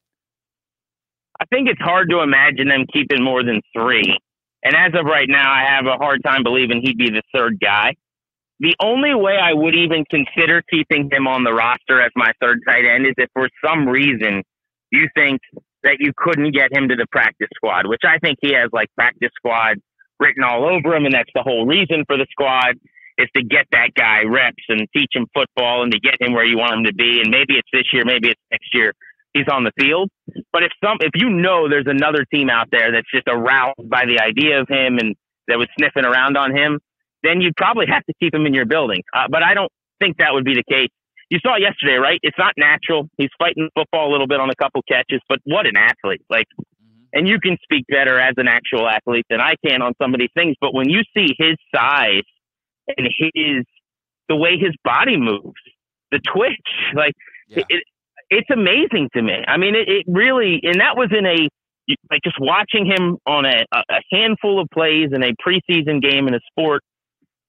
I 1.41 1.45
think 1.47 1.69
it's 1.69 1.81
hard 1.81 2.11
to 2.11 2.21
imagine 2.21 2.69
them 2.69 2.85
keeping 2.93 3.23
more 3.23 3.45
than 3.45 3.61
three. 3.77 4.19
And 4.65 4.75
as 4.75 4.99
of 4.99 5.07
right 5.07 5.29
now, 5.29 5.53
I 5.53 5.65
have 5.65 5.87
a 5.87 5.97
hard 5.97 6.23
time 6.25 6.43
believing 6.43 6.81
he'd 6.83 6.99
be 6.99 7.11
the 7.11 7.23
third 7.33 7.61
guy. 7.61 7.95
The 8.61 8.75
only 8.81 9.15
way 9.15 9.37
I 9.37 9.53
would 9.53 9.77
even 9.77 10.05
consider 10.11 10.63
keeping 10.69 11.09
him 11.13 11.29
on 11.29 11.45
the 11.45 11.53
roster 11.53 12.01
as 12.01 12.11
my 12.17 12.33
third 12.41 12.61
tight 12.67 12.85
end 12.85 13.07
is 13.07 13.15
if 13.17 13.31
for 13.33 13.49
some 13.65 13.87
reason 13.87 14.43
you 14.91 15.09
think 15.15 15.41
that 15.83 15.97
you 16.01 16.13
couldn't 16.17 16.53
get 16.53 16.73
him 16.73 16.89
to 16.89 16.97
the 16.97 17.07
practice 17.11 17.49
squad, 17.55 17.87
which 17.87 18.03
I 18.05 18.19
think 18.19 18.39
he 18.41 18.53
has 18.55 18.71
like 18.73 18.89
practice 18.97 19.31
squad 19.37 19.79
written 20.19 20.43
all 20.43 20.65
over 20.65 20.95
him. 20.95 21.05
And 21.05 21.15
that's 21.15 21.31
the 21.35 21.43
whole 21.43 21.67
reason 21.67 22.05
for 22.07 22.17
the 22.17 22.27
squad 22.31 22.75
is 23.19 23.29
to 23.37 23.43
get 23.43 23.67
that 23.73 23.95
guy 23.95 24.23
reps 24.23 24.63
and 24.69 24.87
teach 24.97 25.11
him 25.15 25.27
football 25.35 25.83
and 25.83 25.93
to 25.93 25.99
get 25.99 26.21
him 26.21 26.33
where 26.33 26.45
you 26.45 26.59
want 26.59 26.75
him 26.75 26.85
to 26.85 26.95
be. 26.95 27.21
And 27.21 27.31
maybe 27.31 27.55
it's 27.55 27.69
this 27.73 27.93
year, 27.93 28.05
maybe 28.05 28.31
it's 28.31 28.41
next 28.51 28.75
year 28.75 28.93
he's 29.35 29.49
on 29.51 29.65
the 29.65 29.73
field. 29.79 30.11
But 30.53 30.63
if 30.63 30.73
some, 30.83 30.99
if 31.01 31.11
you 31.15 31.29
know 31.29 31.69
there's 31.69 31.87
another 31.87 32.25
team 32.33 32.51
out 32.51 32.69
there 32.71 32.93
that's 32.93 33.11
just 33.13 33.29
aroused 33.29 33.89
by 33.89 34.05
the 34.07 34.21
idea 34.21 34.61
of 34.61 34.69
him 34.69 34.99
and 34.99 35.15
that 35.49 35.59
was 35.59 35.69
sniffing 35.79 36.05
around 36.05 36.37
on 36.37 36.55
him, 36.55 36.79
then 37.23 37.41
you'd 37.41 37.57
probably 37.57 37.87
have 37.89 38.05
to 38.07 38.15
keep 38.21 38.35
him 38.35 38.47
in 38.47 38.55
your 38.55 38.67
building. 38.67 39.03
Uh, 39.15 39.27
but 39.29 39.43
I 39.43 39.55
don't 39.55 39.71
think 40.01 40.19
that 40.19 40.33
would 40.33 40.45
be 40.45 40.55
the 40.55 40.65
case. 40.69 40.91
You 41.31 41.39
saw 41.45 41.57
yesterday, 41.57 41.97
right? 41.97 42.19
It's 42.23 42.39
not 42.39 42.55
natural. 42.57 43.09
He's 43.19 43.31
fighting 43.39 43.69
football 43.75 44.11
a 44.11 44.13
little 44.13 44.27
bit 44.27 44.41
on 44.41 44.49
a 44.49 44.55
couple 44.55 44.83
catches, 44.89 45.21
but 45.29 45.39
what 45.45 45.67
an 45.67 45.77
athlete! 45.77 46.23
Like, 46.31 46.47
mm-hmm. 46.59 47.09
and 47.13 47.29
you 47.29 47.39
can 47.39 47.59
speak 47.63 47.85
better 47.89 48.19
as 48.19 48.35
an 48.39 48.49
actual 48.49 48.89
athlete 48.89 49.27
than 49.29 49.41
I 49.41 49.55
can 49.65 49.83
on 49.83 49.93
some 50.01 50.15
of 50.15 50.21
these 50.21 50.33
things. 50.35 50.57
But 50.61 50.75
when 50.75 50.89
you 50.89 51.03
see 51.15 51.35
his 51.39 51.57
size 51.75 52.25
and 52.97 53.07
his 53.35 53.65
the 54.29 54.37
way 54.37 54.59
his 54.59 54.75
body 54.85 55.19
moves, 55.19 55.61
the 56.11 56.21
twitch, 56.33 56.57
like 56.95 57.15
yeah. 57.49 57.65
it, 57.69 57.83
it's 58.31 58.51
amazing 58.51 59.11
to 59.15 59.23
me. 59.23 59.45
I 59.47 59.57
mean, 59.57 59.75
it, 59.75 59.89
it 59.89 60.05
really, 60.09 60.61
and 60.63 60.81
that 60.81 60.97
was 60.97 61.11
in 61.17 61.27
a 61.27 61.49
like 62.11 62.21
just 62.23 62.37
watching 62.39 62.85
him 62.85 63.17
on 63.27 63.47
a, 63.47 63.65
a 63.73 64.01
handful 64.13 64.61
of 64.61 64.69
plays 64.73 65.09
in 65.13 65.23
a 65.23 65.33
preseason 65.47 66.03
game 66.03 66.29
in 66.29 66.35
a 66.35 66.41
sport 66.51 66.83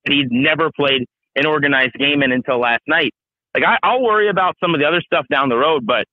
that 0.06 0.13
he'd 0.13 0.32
never 0.32 0.72
played 0.76 1.06
an 1.36 1.46
organized 1.46 1.94
game 2.00 2.24
in 2.24 2.32
until 2.32 2.60
last 2.60 2.82
night. 2.88 3.13
Like 3.54 3.64
I, 3.64 3.78
I'll 3.84 4.04
worry 4.04 4.30
about 4.30 4.56
some 4.62 4.74
of 4.74 4.80
the 4.80 4.86
other 4.86 5.02
stuff 5.02 5.26
down 5.32 5.50
the 5.50 5.58
road, 5.58 5.86
but 5.86 6.06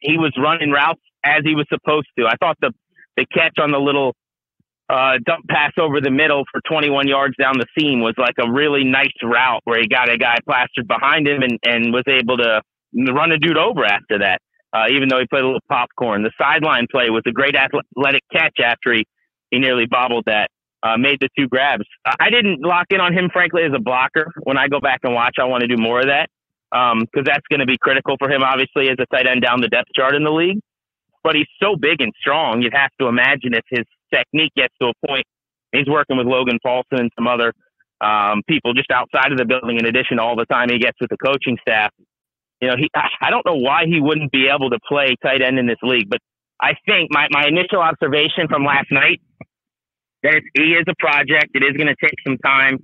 he 0.00 0.18
was 0.18 0.32
running 0.38 0.70
routes 0.70 1.00
as 1.24 1.42
he 1.44 1.54
was 1.54 1.66
supposed 1.68 2.08
to. 2.18 2.26
I 2.26 2.34
thought 2.40 2.56
the 2.60 2.72
the 3.16 3.26
catch 3.26 3.58
on 3.58 3.70
the 3.70 3.78
little 3.78 4.14
uh, 4.88 5.18
dump 5.24 5.46
pass 5.48 5.72
over 5.78 6.00
the 6.00 6.10
middle 6.10 6.44
for 6.50 6.60
21 6.68 7.06
yards 7.06 7.34
down 7.38 7.54
the 7.58 7.66
seam 7.78 8.00
was 8.00 8.14
like 8.18 8.34
a 8.40 8.50
really 8.50 8.84
nice 8.84 9.12
route 9.22 9.60
where 9.64 9.80
he 9.80 9.86
got 9.86 10.08
a 10.08 10.16
guy 10.16 10.36
plastered 10.44 10.88
behind 10.88 11.28
him 11.28 11.42
and, 11.42 11.58
and 11.64 11.92
was 11.92 12.04
able 12.08 12.36
to 12.36 12.60
run 13.12 13.30
a 13.30 13.38
dude 13.38 13.58
over 13.58 13.84
after 13.84 14.18
that. 14.18 14.40
Uh, 14.72 14.86
even 14.90 15.08
though 15.08 15.18
he 15.18 15.26
played 15.26 15.42
a 15.42 15.46
little 15.46 15.60
popcorn, 15.68 16.22
the 16.22 16.30
sideline 16.40 16.86
play 16.90 17.10
was 17.10 17.22
a 17.26 17.32
great 17.32 17.56
athletic 17.56 18.22
catch 18.32 18.58
after 18.64 18.92
he, 18.94 19.04
he 19.50 19.58
nearly 19.58 19.86
bobbled 19.86 20.24
that. 20.26 20.48
Uh, 20.82 20.96
made 20.96 21.18
the 21.20 21.28
two 21.38 21.46
grabs. 21.46 21.84
I 22.18 22.30
didn't 22.30 22.62
lock 22.62 22.86
in 22.90 23.00
on 23.00 23.12
him, 23.12 23.28
frankly, 23.30 23.62
as 23.64 23.72
a 23.76 23.80
blocker. 23.80 24.32
When 24.44 24.56
I 24.56 24.68
go 24.68 24.80
back 24.80 25.00
and 25.02 25.12
watch, 25.12 25.34
I 25.38 25.44
want 25.44 25.60
to 25.60 25.66
do 25.66 25.76
more 25.76 26.00
of 26.00 26.06
that 26.06 26.30
because 26.70 26.94
um, 26.94 27.24
that's 27.24 27.46
going 27.50 27.60
to 27.60 27.66
be 27.66 27.78
critical 27.78 28.16
for 28.18 28.30
him, 28.30 28.42
obviously, 28.42 28.88
as 28.88 28.96
a 28.98 29.06
tight 29.14 29.26
end 29.26 29.42
down 29.42 29.60
the 29.60 29.68
depth 29.68 29.90
chart 29.94 30.14
in 30.14 30.24
the 30.24 30.30
league. 30.30 30.60
But 31.22 31.34
he's 31.34 31.48
so 31.62 31.76
big 31.76 32.00
and 32.00 32.12
strong, 32.18 32.62
you'd 32.62 32.74
have 32.74 32.90
to 33.00 33.06
imagine 33.06 33.54
if 33.54 33.64
his 33.68 33.84
technique 34.12 34.52
gets 34.56 34.74
to 34.80 34.88
a 34.88 35.06
point, 35.06 35.26
he's 35.72 35.86
working 35.86 36.16
with 36.16 36.26
Logan 36.26 36.58
Paulsen 36.64 36.98
and 36.98 37.10
some 37.14 37.26
other 37.26 37.52
um, 38.00 38.42
people 38.48 38.72
just 38.72 38.90
outside 38.90 39.30
of 39.30 39.36
the 39.36 39.44
building, 39.44 39.78
in 39.78 39.84
addition 39.84 40.16
to 40.16 40.22
all 40.22 40.36
the 40.36 40.46
time 40.46 40.70
he 40.70 40.78
gets 40.78 40.96
with 41.00 41.10
the 41.10 41.18
coaching 41.18 41.58
staff 41.60 41.92
you 42.60 42.68
know, 42.68 42.74
he 42.76 42.88
I 42.94 43.30
don't 43.30 43.44
know 43.46 43.56
why 43.56 43.84
he 43.86 44.00
wouldn't 44.00 44.32
be 44.32 44.48
able 44.54 44.70
to 44.70 44.78
play 44.86 45.16
tight 45.22 45.42
end 45.42 45.58
in 45.58 45.66
this 45.66 45.78
league, 45.82 46.10
but 46.10 46.20
I 46.60 46.74
think 46.86 47.08
my, 47.10 47.26
my 47.30 47.46
initial 47.46 47.80
observation 47.80 48.48
from 48.48 48.64
last 48.64 48.88
night 48.90 49.20
that 50.22 50.42
he 50.54 50.72
is 50.74 50.84
a 50.86 50.94
project. 50.98 51.50
It 51.54 51.62
is 51.62 51.76
going 51.76 51.88
to 51.88 51.96
take 52.00 52.14
some 52.26 52.36
time, 52.36 52.78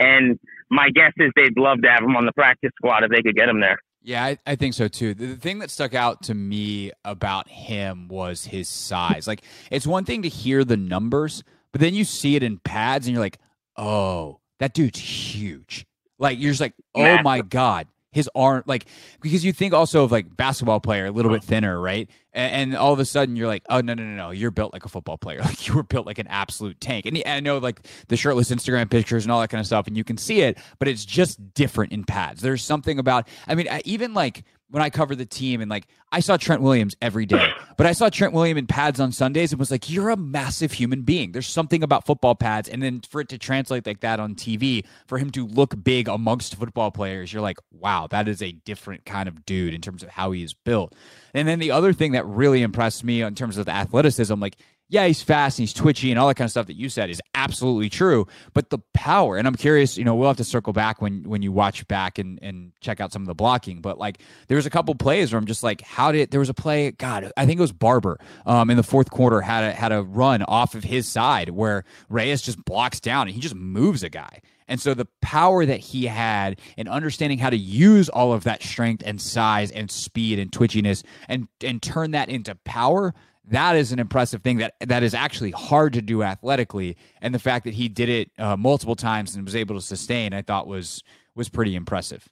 and 0.00 0.38
my 0.70 0.88
guess 0.90 1.12
is 1.16 1.30
they'd 1.36 1.58
love 1.58 1.82
to 1.82 1.88
have 1.88 2.02
him 2.02 2.16
on 2.16 2.26
the 2.26 2.32
practice 2.32 2.70
squad 2.76 3.04
if 3.04 3.10
they 3.10 3.22
could 3.22 3.36
get 3.36 3.48
him 3.48 3.60
there. 3.60 3.78
Yeah, 4.02 4.24
I, 4.24 4.38
I, 4.46 4.56
think 4.56 4.72
so 4.72 4.88
too. 4.88 5.12
The, 5.12 5.26
the, 5.26 5.36
thing 5.36 5.58
that 5.58 5.70
stuck 5.70 5.92
out 5.92 6.22
to 6.24 6.34
me 6.34 6.90
about 7.04 7.48
him 7.48 8.08
was 8.08 8.46
his 8.46 8.66
size. 8.66 9.26
Like, 9.26 9.42
it's 9.70 9.86
one 9.86 10.06
thing 10.06 10.22
to 10.22 10.28
hear 10.28 10.64
the 10.64 10.78
numbers, 10.78 11.44
but 11.72 11.82
then 11.82 11.94
you 11.94 12.04
see 12.04 12.34
it 12.34 12.42
in 12.42 12.58
pads 12.58 13.06
and 13.06 13.12
you're 13.14 13.22
like, 13.22 13.38
oh, 13.76 14.40
that 14.58 14.72
dude's 14.72 14.98
huge. 14.98 15.86
Like, 16.18 16.38
you're 16.38 16.50
just 16.50 16.62
like, 16.62 16.74
oh 16.94 17.20
my 17.22 17.42
God, 17.42 17.88
his 18.12 18.28
arm 18.34 18.62
like 18.66 18.86
because 19.20 19.44
you 19.44 19.52
think 19.52 19.72
also 19.72 20.04
of 20.04 20.12
like 20.12 20.36
basketball 20.36 20.80
player 20.80 21.06
a 21.06 21.10
little 21.10 21.30
bit 21.30 21.42
uh-huh. 21.42 21.48
thinner 21.48 21.80
right? 21.80 22.08
And, 22.32 22.72
and, 22.72 22.76
all 22.76 22.92
of 22.92 23.00
a 23.00 23.04
sudden 23.04 23.36
you're 23.36 23.48
like 23.48 23.64
oh 23.68 23.80
no 23.80 23.94
no 23.94 24.04
no 24.04 24.14
no 24.14 24.30
you're 24.30 24.50
built 24.50 24.72
like 24.72 24.84
a 24.84 24.88
football 24.88 25.18
player. 25.18 25.40
Like 25.50 25.66
you 25.66 25.74
were 25.74 25.82
built 25.82 26.06
like 26.06 26.18
an 26.18 26.28
absolute 26.28 26.80
tank. 26.80 27.06
And 27.06 27.20
i 27.26 27.40
know 27.40 27.58
like 27.58 27.86
the 28.08 28.16
shirtless 28.16 28.50
instagram 28.50 28.90
pictures 28.90 29.24
and 29.24 29.32
all 29.32 29.40
that 29.40 29.48
kind 29.48 29.60
of 29.60 29.66
stuff 29.66 29.86
and 29.86 29.96
you 29.96 30.04
can 30.04 30.16
see 30.16 30.42
it 30.42 30.58
but 30.78 30.88
it's 30.88 31.04
just 31.04 31.54
different 31.54 31.92
in 31.92 32.04
pads. 32.04 32.40
There's 32.40 32.64
something 32.64 32.98
about 32.98 33.28
i 33.46 33.54
mean 33.54 33.68
even 33.84 34.14
like 34.14 34.44
when 34.70 34.82
I 34.82 34.90
cover 34.90 35.14
the 35.14 35.26
team 35.26 35.60
and 35.60 35.68
like 35.68 35.86
I 36.12 36.20
saw 36.20 36.36
Trent 36.36 36.62
Williams 36.62 36.96
every 37.02 37.26
day, 37.26 37.50
but 37.76 37.86
I 37.86 37.92
saw 37.92 38.08
Trent 38.08 38.32
Williams 38.32 38.58
in 38.58 38.66
pads 38.66 39.00
on 39.00 39.12
Sundays 39.12 39.52
and 39.52 39.58
was 39.58 39.70
like, 39.70 39.90
you're 39.90 40.10
a 40.10 40.16
massive 40.16 40.72
human 40.72 41.02
being. 41.02 41.32
There's 41.32 41.46
something 41.46 41.82
about 41.82 42.06
football 42.06 42.34
pads. 42.34 42.68
And 42.68 42.82
then 42.82 43.00
for 43.08 43.20
it 43.20 43.28
to 43.30 43.38
translate 43.38 43.86
like 43.86 44.00
that 44.00 44.20
on 44.20 44.34
TV, 44.34 44.84
for 45.06 45.18
him 45.18 45.30
to 45.30 45.46
look 45.46 45.82
big 45.82 46.08
amongst 46.08 46.56
football 46.56 46.90
players, 46.90 47.32
you're 47.32 47.42
like, 47.42 47.58
wow, 47.70 48.06
that 48.10 48.28
is 48.28 48.42
a 48.42 48.52
different 48.52 49.04
kind 49.04 49.28
of 49.28 49.44
dude 49.44 49.74
in 49.74 49.80
terms 49.80 50.02
of 50.02 50.08
how 50.08 50.32
he 50.32 50.42
is 50.42 50.54
built. 50.54 50.94
And 51.34 51.46
then 51.46 51.58
the 51.58 51.70
other 51.70 51.92
thing 51.92 52.12
that 52.12 52.26
really 52.26 52.62
impressed 52.62 53.04
me 53.04 53.22
in 53.22 53.34
terms 53.34 53.56
of 53.56 53.66
the 53.66 53.72
athleticism, 53.72 54.34
like 54.40 54.56
yeah, 54.90 55.06
he's 55.06 55.22
fast 55.22 55.58
and 55.58 55.62
he's 55.62 55.72
twitchy 55.72 56.10
and 56.10 56.18
all 56.18 56.26
that 56.26 56.34
kind 56.34 56.46
of 56.46 56.50
stuff 56.50 56.66
that 56.66 56.74
you 56.74 56.88
said 56.88 57.10
is 57.10 57.22
absolutely 57.34 57.88
true. 57.88 58.26
But 58.52 58.70
the 58.70 58.80
power, 58.92 59.36
and 59.36 59.46
I'm 59.46 59.54
curious, 59.54 59.96
you 59.96 60.04
know, 60.04 60.16
we'll 60.16 60.26
have 60.26 60.36
to 60.38 60.44
circle 60.44 60.72
back 60.72 61.00
when 61.00 61.22
when 61.22 61.42
you 61.42 61.52
watch 61.52 61.86
back 61.86 62.18
and 62.18 62.40
and 62.42 62.72
check 62.80 63.00
out 63.00 63.12
some 63.12 63.22
of 63.22 63.28
the 63.28 63.34
blocking. 63.34 63.80
But 63.80 63.98
like, 63.98 64.20
there 64.48 64.56
was 64.56 64.66
a 64.66 64.70
couple 64.70 64.94
plays 64.96 65.32
where 65.32 65.38
I'm 65.38 65.46
just 65.46 65.62
like, 65.62 65.80
how 65.80 66.10
did 66.10 66.32
there 66.32 66.40
was 66.40 66.48
a 66.48 66.54
play? 66.54 66.90
God, 66.90 67.30
I 67.36 67.46
think 67.46 67.58
it 67.58 67.62
was 67.62 67.72
Barber 67.72 68.18
um, 68.44 68.68
in 68.68 68.76
the 68.76 68.82
fourth 68.82 69.10
quarter 69.10 69.40
had 69.40 69.62
a 69.62 69.72
had 69.72 69.92
a 69.92 70.02
run 70.02 70.42
off 70.42 70.74
of 70.74 70.82
his 70.82 71.06
side 71.06 71.50
where 71.50 71.84
Reyes 72.08 72.42
just 72.42 72.62
blocks 72.64 72.98
down 72.98 73.28
and 73.28 73.34
he 73.34 73.40
just 73.40 73.54
moves 73.54 74.02
a 74.02 74.08
guy. 74.08 74.40
And 74.66 74.80
so 74.80 74.94
the 74.94 75.08
power 75.20 75.66
that 75.66 75.80
he 75.80 76.06
had 76.06 76.60
and 76.76 76.88
understanding 76.88 77.38
how 77.38 77.50
to 77.50 77.56
use 77.56 78.08
all 78.08 78.32
of 78.32 78.44
that 78.44 78.62
strength 78.62 79.02
and 79.04 79.20
size 79.20 79.72
and 79.72 79.90
speed 79.90 80.38
and 80.38 80.50
twitchiness 80.50 81.04
and 81.28 81.48
and 81.62 81.80
turn 81.80 82.12
that 82.12 82.28
into 82.28 82.54
power 82.64 83.14
that 83.50 83.76
is 83.76 83.92
an 83.92 83.98
impressive 83.98 84.42
thing 84.42 84.58
that 84.58 84.74
that 84.80 85.02
is 85.02 85.14
actually 85.14 85.50
hard 85.50 85.92
to 85.92 86.02
do 86.02 86.22
athletically. 86.22 86.96
And 87.20 87.34
the 87.34 87.38
fact 87.38 87.64
that 87.64 87.74
he 87.74 87.88
did 87.88 88.08
it 88.08 88.30
uh, 88.38 88.56
multiple 88.56 88.96
times 88.96 89.34
and 89.34 89.44
was 89.44 89.56
able 89.56 89.74
to 89.74 89.80
sustain 89.80 90.32
i 90.32 90.42
thought 90.42 90.66
was 90.66 91.02
was 91.34 91.48
pretty 91.48 91.74
impressive. 91.74 92.28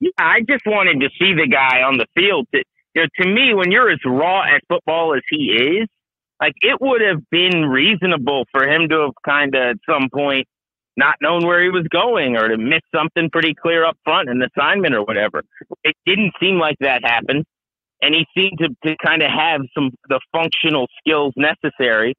Yeah 0.00 0.10
i 0.18 0.40
just 0.40 0.66
wanted 0.66 1.00
to 1.00 1.08
see 1.18 1.34
the 1.34 1.48
guy 1.48 1.82
on 1.82 1.98
the 1.98 2.06
field 2.14 2.46
to, 2.54 2.62
you 2.94 3.02
know, 3.02 3.08
to 3.22 3.28
me 3.28 3.54
when 3.54 3.70
you're 3.70 3.90
as 3.90 4.00
raw 4.04 4.42
at 4.42 4.62
football 4.68 5.14
as 5.14 5.22
he 5.30 5.80
is 5.80 5.88
like 6.40 6.54
it 6.60 6.80
would 6.80 7.00
have 7.00 7.22
been 7.30 7.66
reasonable 7.66 8.44
for 8.50 8.68
him 8.68 8.88
to 8.88 9.00
have 9.02 9.14
kind 9.24 9.54
of 9.54 9.62
at 9.62 9.76
some 9.88 10.08
point 10.12 10.46
not 10.96 11.14
known 11.22 11.46
where 11.46 11.62
he 11.62 11.70
was 11.70 11.86
going 11.88 12.36
or 12.36 12.48
to 12.48 12.58
miss 12.58 12.82
something 12.94 13.30
pretty 13.30 13.54
clear 13.54 13.84
up 13.84 13.96
front 14.04 14.28
in 14.28 14.38
the 14.40 14.50
assignment 14.54 14.94
or 14.94 15.02
whatever. 15.04 15.42
It 15.84 15.96
didn't 16.04 16.32
seem 16.38 16.58
like 16.58 16.76
that 16.80 17.02
happened 17.02 17.46
and 18.02 18.14
he 18.14 18.26
seemed 18.36 18.58
to, 18.58 18.68
to 18.86 18.96
kind 19.02 19.22
of 19.22 19.30
have 19.30 19.62
some 19.74 19.92
the 20.08 20.20
functional 20.32 20.88
skills 20.98 21.32
necessary. 21.36 22.14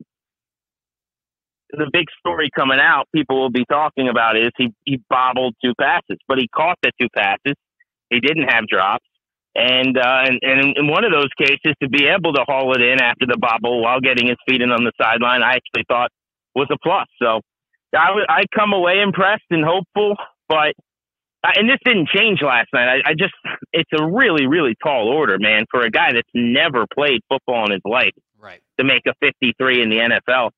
The 1.72 1.89
big 1.91 2.06
story 2.19 2.50
coming 2.56 2.80
out, 2.80 3.08
people 3.13 3.41
will 3.41 3.52
be 3.52 3.65
talking 3.65 4.08
about 4.08 4.38
is 4.38 4.52
he 4.58 4.74
he 4.86 5.02
bobbled 5.10 5.56
two 5.63 5.74
passes, 5.80 6.17
but 6.28 6.38
he 6.39 6.48
caught 6.48 6.80
the 6.82 6.91
two 7.00 7.10
passes. 7.15 7.56
He 8.10 8.19
didn't 8.19 8.48
have 8.50 8.67
drops, 8.67 9.06
and 9.56 9.98
uh, 9.98 10.24
and 10.26 10.39
and 10.41 10.78
in 10.78 10.88
one 10.88 11.04
of 11.04 11.12
those 11.12 11.30
cases, 11.38 11.76
to 11.82 11.89
be 11.89 12.06
able 12.06 12.34
to 12.34 12.43
haul 12.48 12.74
it 12.76 12.82
in 12.82 13.02
after 13.02 13.26
the 13.26 13.38
bobble 13.38 13.82
while 13.82 14.00
getting 14.00 14.28
his 14.28 14.38
feet 14.48 14.62
in 14.62 14.72
on 14.72 14.84
the 14.84 14.91
sideline, 15.02 15.43
I 15.43 15.56
actually 15.56 15.84
thought 15.88 16.12
was 16.56 16.67
a 16.72 16.78
plus. 16.82 17.08
So 17.22 17.41
I 17.93 18.10
I 18.30 18.43
come 18.56 18.72
away 18.72 19.02
impressed 19.02 19.50
and 19.50 19.65
hopeful, 19.65 20.15
but 20.48 20.74
and 21.56 21.69
this 21.69 21.79
didn't 21.84 22.08
change 22.08 22.41
last 22.41 22.69
night. 22.73 23.01
I, 23.06 23.12
I 23.12 23.13
just, 23.13 23.34
it's 23.73 23.89
a 23.97 24.06
really, 24.06 24.47
really 24.47 24.75
tall 24.82 25.10
order, 25.10 25.38
man, 25.39 25.65
for 25.69 25.82
a 25.82 25.89
guy 25.89 26.13
that's 26.13 26.29
never 26.34 26.86
played 26.93 27.21
football 27.29 27.65
in 27.65 27.71
his 27.71 27.82
life. 27.86 28.13
Right. 28.39 28.62
To 28.79 28.84
make 28.84 29.03
a 29.08 29.13
53 29.19 29.82
in 29.82 29.89
the 29.89 29.97
NFL. 29.97 30.51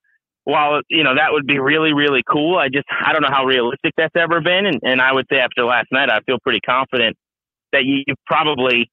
While, 0.44 0.82
you 0.90 1.04
know, 1.04 1.16
that 1.16 1.32
would 1.32 1.48
be 1.48 1.58
really, 1.58 1.94
really 1.94 2.22
cool. 2.30 2.58
I 2.58 2.70
just, 2.70 2.86
I 2.92 3.14
don't 3.14 3.24
know 3.24 3.32
how 3.32 3.46
realistic 3.46 3.94
that's 3.98 4.16
ever 4.16 4.42
been. 4.42 4.68
And, 4.68 4.80
and 4.84 5.02
I 5.02 5.12
would 5.12 5.26
say 5.32 5.40
after 5.40 5.64
last 5.66 5.88
night, 5.92 6.10
I 6.12 6.20
feel 6.22 6.38
pretty 6.44 6.60
confident 6.60 7.18
that 7.72 7.84
you, 7.84 8.04
you 8.06 8.14
probably 8.28 8.92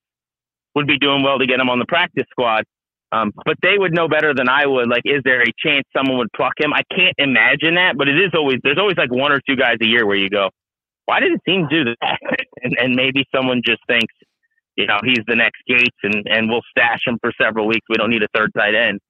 would 0.75 0.87
be 0.87 0.99
doing 0.99 1.23
well 1.23 1.39
to 1.39 1.47
get 1.47 1.61
him 1.61 1.69
on 1.69 1.79
the 1.79 1.85
practice 1.87 2.25
squad. 2.31 2.65
Um, 3.13 3.33
but 3.45 3.57
they 3.63 3.77
would 3.77 3.93
know 3.95 4.09
better 4.09 4.33
than 4.35 4.49
I 4.49 4.65
would. 4.67 4.89
Like, 4.89 5.03
is 5.05 5.21
there 5.25 5.43
a 5.43 5.53
chance 5.59 5.85
someone 5.95 6.17
would 6.17 6.33
pluck 6.35 6.55
him? 6.59 6.73
I 6.73 6.83
can't 6.91 7.15
imagine 7.19 7.75
that, 7.75 7.99
but 7.99 8.09
it 8.09 8.17
is 8.17 8.31
always, 8.35 8.57
there's 8.65 8.79
always 8.79 8.97
like 8.97 9.13
one 9.13 9.33
or 9.33 9.41
two 9.47 9.57
guys 9.57 9.77
a 9.83 9.87
year 9.87 10.07
where 10.07 10.17
you 10.17 10.31
go, 10.31 10.49
why 11.07 11.21
did 11.21 11.33
the 11.33 11.41
team 11.51 11.67
do 11.71 11.85
that? 11.85 12.19
and, 12.63 12.77
and 12.79 12.95
maybe 12.95 13.25
someone 13.35 13.63
just 13.65 13.81
thinks, 13.87 14.15
you 14.77 14.87
know, 14.87 14.99
he's 15.05 15.25
the 15.27 15.37
next 15.37 15.63
Gates 15.67 15.97
and, 16.03 16.27
and 16.27 16.49
we'll 16.49 16.63
stash 16.71 17.01
him 17.07 17.19
for 17.21 17.33
several 17.41 17.67
weeks. 17.67 17.87
We 17.89 17.97
don't 17.97 18.11
need 18.11 18.23
a 18.23 18.29
third 18.35 18.53
tight 18.57 18.75
end 18.75 19.01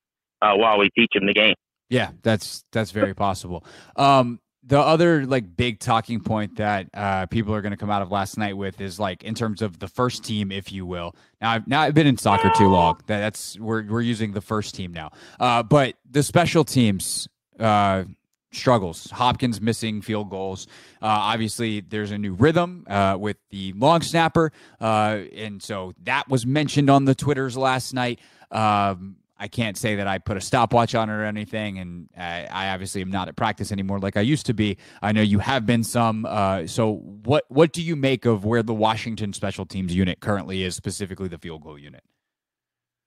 uh, 0.41 0.55
while 0.55 0.79
we 0.79 0.91
teach 0.91 1.11
him 1.15 1.27
the 1.27 1.35
game. 1.35 1.55
Yeah, 1.89 2.11
that's 2.23 2.65
that's 2.73 2.91
very 2.91 3.15
possible. 3.15 3.67
Um, 3.97 4.41
the 4.65 4.79
other 4.79 5.27
like 5.27 5.57
big 5.57 5.81
talking 5.81 6.21
point 6.21 6.57
that 6.57 6.89
uh, 6.95 7.27
people 7.27 7.55
are 7.55 7.61
going 7.61 7.73
to 7.73 7.77
come 7.77 7.91
out 7.91 8.01
of 8.01 8.11
last 8.11 8.39
night 8.39 8.57
with 8.57 8.81
is 8.81 9.01
like 9.01 9.25
in 9.25 9.35
terms 9.35 9.61
of 9.61 9.79
the 9.79 9.89
first 9.89 10.25
team, 10.25 10.53
if 10.53 10.73
you 10.73 10.87
will. 10.87 11.17
Now, 11.41 11.51
I've 11.51 11.67
now 11.67 11.83
I've 11.83 11.95
been 11.95 12.07
in 12.07 12.17
soccer 12.17 12.51
too 12.57 12.69
long. 12.69 13.01
That, 13.07 13.19
that's 13.21 13.59
we're 13.59 13.85
we're 13.85 14.01
using 14.01 14.33
the 14.33 14.41
first 14.41 14.75
team 14.75 14.93
now. 14.93 15.11
Uh, 15.41 15.63
but 15.63 15.97
the 16.09 16.23
special 16.23 16.65
teams, 16.65 17.29
uh, 17.59 18.05
struggles. 18.53 19.11
Hopkins 19.11 19.61
missing 19.61 20.03
field 20.03 20.31
goals. 20.31 20.67
Uh, 21.01 21.07
obviously, 21.07 21.81
there's 21.81 22.11
a 22.11 22.19
new 22.19 22.35
rhythm 22.35 22.85
uh, 22.89 23.17
with 23.19 23.37
the 23.51 23.73
long 23.75 24.03
snapper, 24.03 24.53
uh, 24.81 25.21
and 25.35 25.63
so 25.63 25.93
that 26.05 26.29
was 26.29 26.47
mentioned 26.47 26.91
on 26.91 27.05
the 27.05 27.15
Twitters 27.15 27.57
last 27.57 27.95
night. 27.95 28.21
Um, 28.51 29.17
I 29.43 29.49
can't 29.49 29.77
say 29.77 29.97
that 29.97 30.07
I 30.07 30.19
put 30.19 30.37
a 30.37 30.41
stopwatch 30.41 30.95
on 30.95 31.11
it 31.11 31.15
or 31.15 31.25
anything, 31.25 31.79
and 31.79 32.09
I, 32.17 32.47
I, 32.49 32.69
obviously 32.69 33.03
am 33.03 33.11
not 33.11 33.27
at 33.27 33.35
practice 33.35 33.73
anymore 33.73 33.99
like 33.99 34.17
I 34.17 34.21
used 34.21 34.47
to 34.47 34.55
be. 34.55 34.77
I 35.03 35.11
know 35.11 35.21
you 35.21 35.41
have 35.41 35.67
been 35.67 35.83
some. 35.83 36.25
Uh, 36.27 36.69
so, 36.69 36.99
what 37.25 37.45
what 37.49 37.73
do 37.73 37.83
you 37.83 37.97
make 37.97 38.25
of 38.25 38.45
where 38.45 38.63
the 38.63 38.73
Washington 38.73 39.33
Special 39.33 39.67
Teams 39.67 39.93
unit 39.97 40.21
currently 40.21 40.63
is, 40.63 40.77
specifically 40.77 41.27
the 41.27 41.39
field 41.39 41.65
goal 41.65 41.77
unit? 41.77 42.05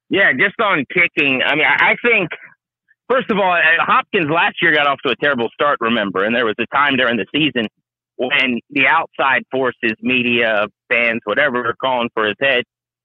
Yeah, 0.09 0.33
just 0.33 0.59
on 0.59 0.85
kicking. 0.93 1.41
I 1.41 1.55
mean, 1.55 1.65
I 1.65 1.95
think 2.01 2.31
First 3.09 3.29
of 3.29 3.37
all, 3.37 3.53
uh, 3.53 3.83
Hopkins 3.85 4.29
last 4.29 4.55
year 4.61 4.73
got 4.73 4.87
off 4.87 4.99
to 5.05 5.11
a 5.11 5.15
terrible 5.15 5.49
start, 5.53 5.77
remember, 5.79 6.23
and 6.23 6.35
there 6.35 6.45
was 6.45 6.55
a 6.59 6.65
time 6.75 6.95
during 6.97 7.17
the 7.17 7.25
season 7.33 7.67
when 8.17 8.59
the 8.69 8.87
outside 8.87 9.43
forces, 9.51 9.93
media, 10.01 10.65
fans, 10.89 11.21
whatever, 11.25 11.61
were 11.63 11.75
calling 11.79 12.09
for 12.13 12.25
his 12.25 12.35
head. 12.39 12.63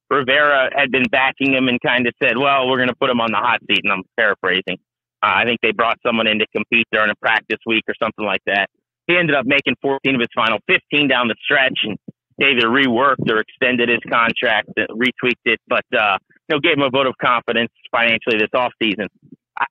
Rivera 0.09 0.71
had 0.75 0.91
been 0.91 1.05
backing 1.11 1.55
him 1.55 1.69
and 1.69 1.79
kind 1.81 2.07
of 2.07 2.15
said, 2.23 2.37
well, 2.37 2.69
we're 2.69 2.79
going 2.79 2.89
to 2.89 2.97
put 2.97 3.11
him 3.11 3.21
on 3.21 3.31
the 3.31 3.39
hot 3.39 3.61
seat. 3.69 3.81
And 3.85 3.93
I'm 3.93 4.03
paraphrasing. 4.17 4.79
Uh, 5.23 5.33
I 5.37 5.45
think 5.45 5.61
they 5.63 5.73
brought 5.73 5.99
someone 6.05 6.27
in 6.27 6.39
to 6.39 6.47
compete 6.55 6.87
during 6.91 7.11
a 7.11 7.15
practice 7.17 7.59
week 7.67 7.85
or 7.87 7.95
something 8.03 8.25
like 8.25 8.41
that. 8.47 8.69
He 9.07 9.17
ended 9.17 9.37
up 9.37 9.45
making 9.47 9.75
14 9.83 10.15
of 10.15 10.21
his 10.21 10.29
final 10.35 10.59
15 10.67 11.09
down 11.09 11.29
the 11.29 11.37
stretch 11.43 11.79
and 11.85 11.99
either 12.41 12.69
reworked 12.69 13.29
or 13.29 13.41
extended 13.41 13.89
his 13.89 14.01
contract, 14.11 14.69
retweaked 14.79 15.45
it, 15.45 15.61
but, 15.69 15.85
uh, 15.97 16.17
you 16.49 16.57
know, 16.57 16.61
gave 16.61 16.75
him 16.75 16.83
a 16.83 16.91
vote 16.91 17.07
of 17.07 17.15
confidence 17.19 17.71
financially 17.93 18.39
this 18.39 18.49
offseason. 18.55 19.09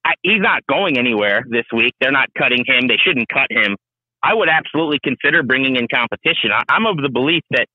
I, 0.06 0.13
he's 0.21 0.41
not 0.41 0.65
going 0.67 0.97
anywhere 0.97 1.43
this 1.49 1.65
week. 1.75 1.93
They're 1.99 2.12
not 2.12 2.30
cutting 2.38 2.63
him. 2.65 2.88
They 2.88 2.97
shouldn't 2.97 3.28
cut 3.30 3.47
him. 3.49 3.75
I 4.21 4.34
would 4.34 4.49
absolutely 4.49 4.99
consider 5.04 5.43
bringing 5.43 5.75
in 5.75 5.88
competition. 5.88 6.52
I, 6.54 6.63
I'm 6.69 6.86
of 6.86 6.97
the 6.97 7.10
belief 7.10 7.43
that 7.52 7.67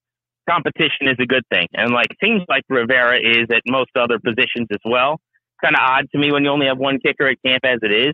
competition 0.49 1.07
is 1.07 1.17
a 1.19 1.25
good 1.25 1.43
thing. 1.51 1.67
And 1.73 1.91
like 1.91 2.07
seems 2.23 2.43
like 2.47 2.63
Rivera 2.69 3.17
is 3.17 3.47
at 3.51 3.61
most 3.67 3.91
other 3.95 4.19
positions 4.19 4.67
as 4.71 4.79
well. 4.85 5.19
Kind 5.63 5.75
of 5.75 5.81
odd 5.81 6.05
to 6.11 6.17
me 6.17 6.31
when 6.31 6.43
you 6.43 6.51
only 6.51 6.67
have 6.67 6.77
one 6.77 6.99
kicker 6.99 7.27
at 7.27 7.37
camp 7.45 7.63
as 7.65 7.79
it 7.81 7.91
is. 7.91 8.13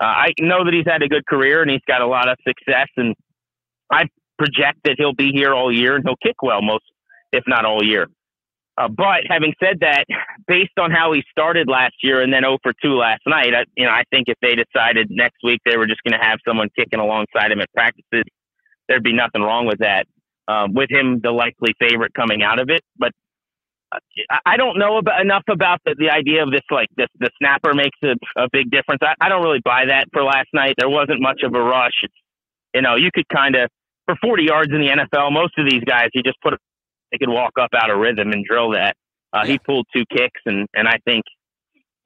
Uh, 0.00 0.04
I 0.04 0.32
know 0.40 0.64
that 0.64 0.74
he's 0.74 0.84
had 0.86 1.02
a 1.02 1.08
good 1.08 1.26
career 1.26 1.62
and 1.62 1.70
he's 1.70 1.80
got 1.88 2.02
a 2.02 2.06
lot 2.06 2.28
of 2.28 2.36
success, 2.46 2.88
and 2.98 3.14
I 3.90 4.04
project 4.38 4.80
that 4.84 4.96
he'll 4.98 5.14
be 5.14 5.30
here 5.32 5.54
all 5.54 5.72
year 5.72 5.96
and 5.96 6.04
he'll 6.06 6.16
kick 6.22 6.42
well 6.42 6.60
most, 6.60 6.84
if 7.32 7.44
not 7.46 7.64
all 7.64 7.82
year. 7.82 8.06
Uh, 8.78 8.88
but 8.88 9.24
having 9.28 9.54
said 9.62 9.80
that, 9.80 10.04
based 10.46 10.78
on 10.78 10.90
how 10.90 11.12
he 11.12 11.22
started 11.30 11.68
last 11.68 11.94
year 12.02 12.20
and 12.20 12.32
then 12.32 12.42
0 12.42 12.58
for 12.62 12.72
2 12.82 12.94
last 12.94 13.22
night, 13.26 13.54
I, 13.54 13.64
you 13.76 13.86
know, 13.86 13.90
I 13.90 14.04
think 14.10 14.28
if 14.28 14.36
they 14.42 14.54
decided 14.54 15.08
next 15.10 15.38
week 15.42 15.60
they 15.64 15.76
were 15.76 15.86
just 15.86 16.02
going 16.02 16.18
to 16.18 16.24
have 16.24 16.38
someone 16.46 16.68
kicking 16.76 17.00
alongside 17.00 17.50
him 17.50 17.60
at 17.60 17.72
practices, 17.72 18.24
there'd 18.88 19.02
be 19.02 19.14
nothing 19.14 19.42
wrong 19.42 19.66
with 19.66 19.78
that. 19.78 20.06
Um, 20.48 20.74
with 20.74 20.90
him, 20.90 21.20
the 21.22 21.32
likely 21.32 21.74
favorite 21.80 22.12
coming 22.14 22.42
out 22.42 22.60
of 22.60 22.70
it, 22.70 22.82
but 22.96 23.10
uh, 23.90 23.98
I 24.44 24.56
don't 24.56 24.78
know 24.78 24.98
about, 24.98 25.20
enough 25.20 25.42
about 25.50 25.80
the, 25.84 25.96
the 25.98 26.10
idea 26.10 26.42
of 26.44 26.52
this. 26.52 26.62
Like 26.70 26.88
this, 26.96 27.08
the 27.18 27.30
snapper 27.38 27.74
makes 27.74 27.98
a, 28.04 28.14
a 28.40 28.48
big 28.52 28.70
difference. 28.70 29.00
I, 29.02 29.14
I 29.20 29.28
don't 29.28 29.42
really 29.42 29.62
buy 29.64 29.86
that 29.86 30.06
for 30.12 30.22
last 30.22 30.48
night. 30.52 30.74
There 30.78 30.88
wasn't 30.88 31.20
much 31.20 31.40
of 31.42 31.54
a 31.54 31.60
rush. 31.60 32.04
It's, 32.04 32.14
you 32.74 32.82
know, 32.82 32.94
you 32.94 33.10
could 33.12 33.26
kind 33.28 33.56
of 33.56 33.70
for 34.06 34.16
40 34.22 34.44
yards 34.44 34.72
in 34.72 34.80
the 34.80 34.88
NFL, 34.88 35.32
most 35.32 35.58
of 35.58 35.68
these 35.68 35.82
guys, 35.84 36.08
you 36.14 36.22
just 36.22 36.40
put 36.40 36.54
they 37.12 37.18
could 37.18 37.28
walk 37.28 37.52
up 37.60 37.70
out 37.74 37.90
of 37.90 37.98
rhythm 37.98 38.32
and 38.32 38.44
drill 38.44 38.72
that. 38.72 38.94
Uh, 39.32 39.42
yeah. 39.44 39.52
He 39.52 39.58
pulled 39.58 39.86
two 39.94 40.04
kicks, 40.10 40.40
and 40.46 40.66
and 40.74 40.88
I 40.88 40.98
think 41.04 41.24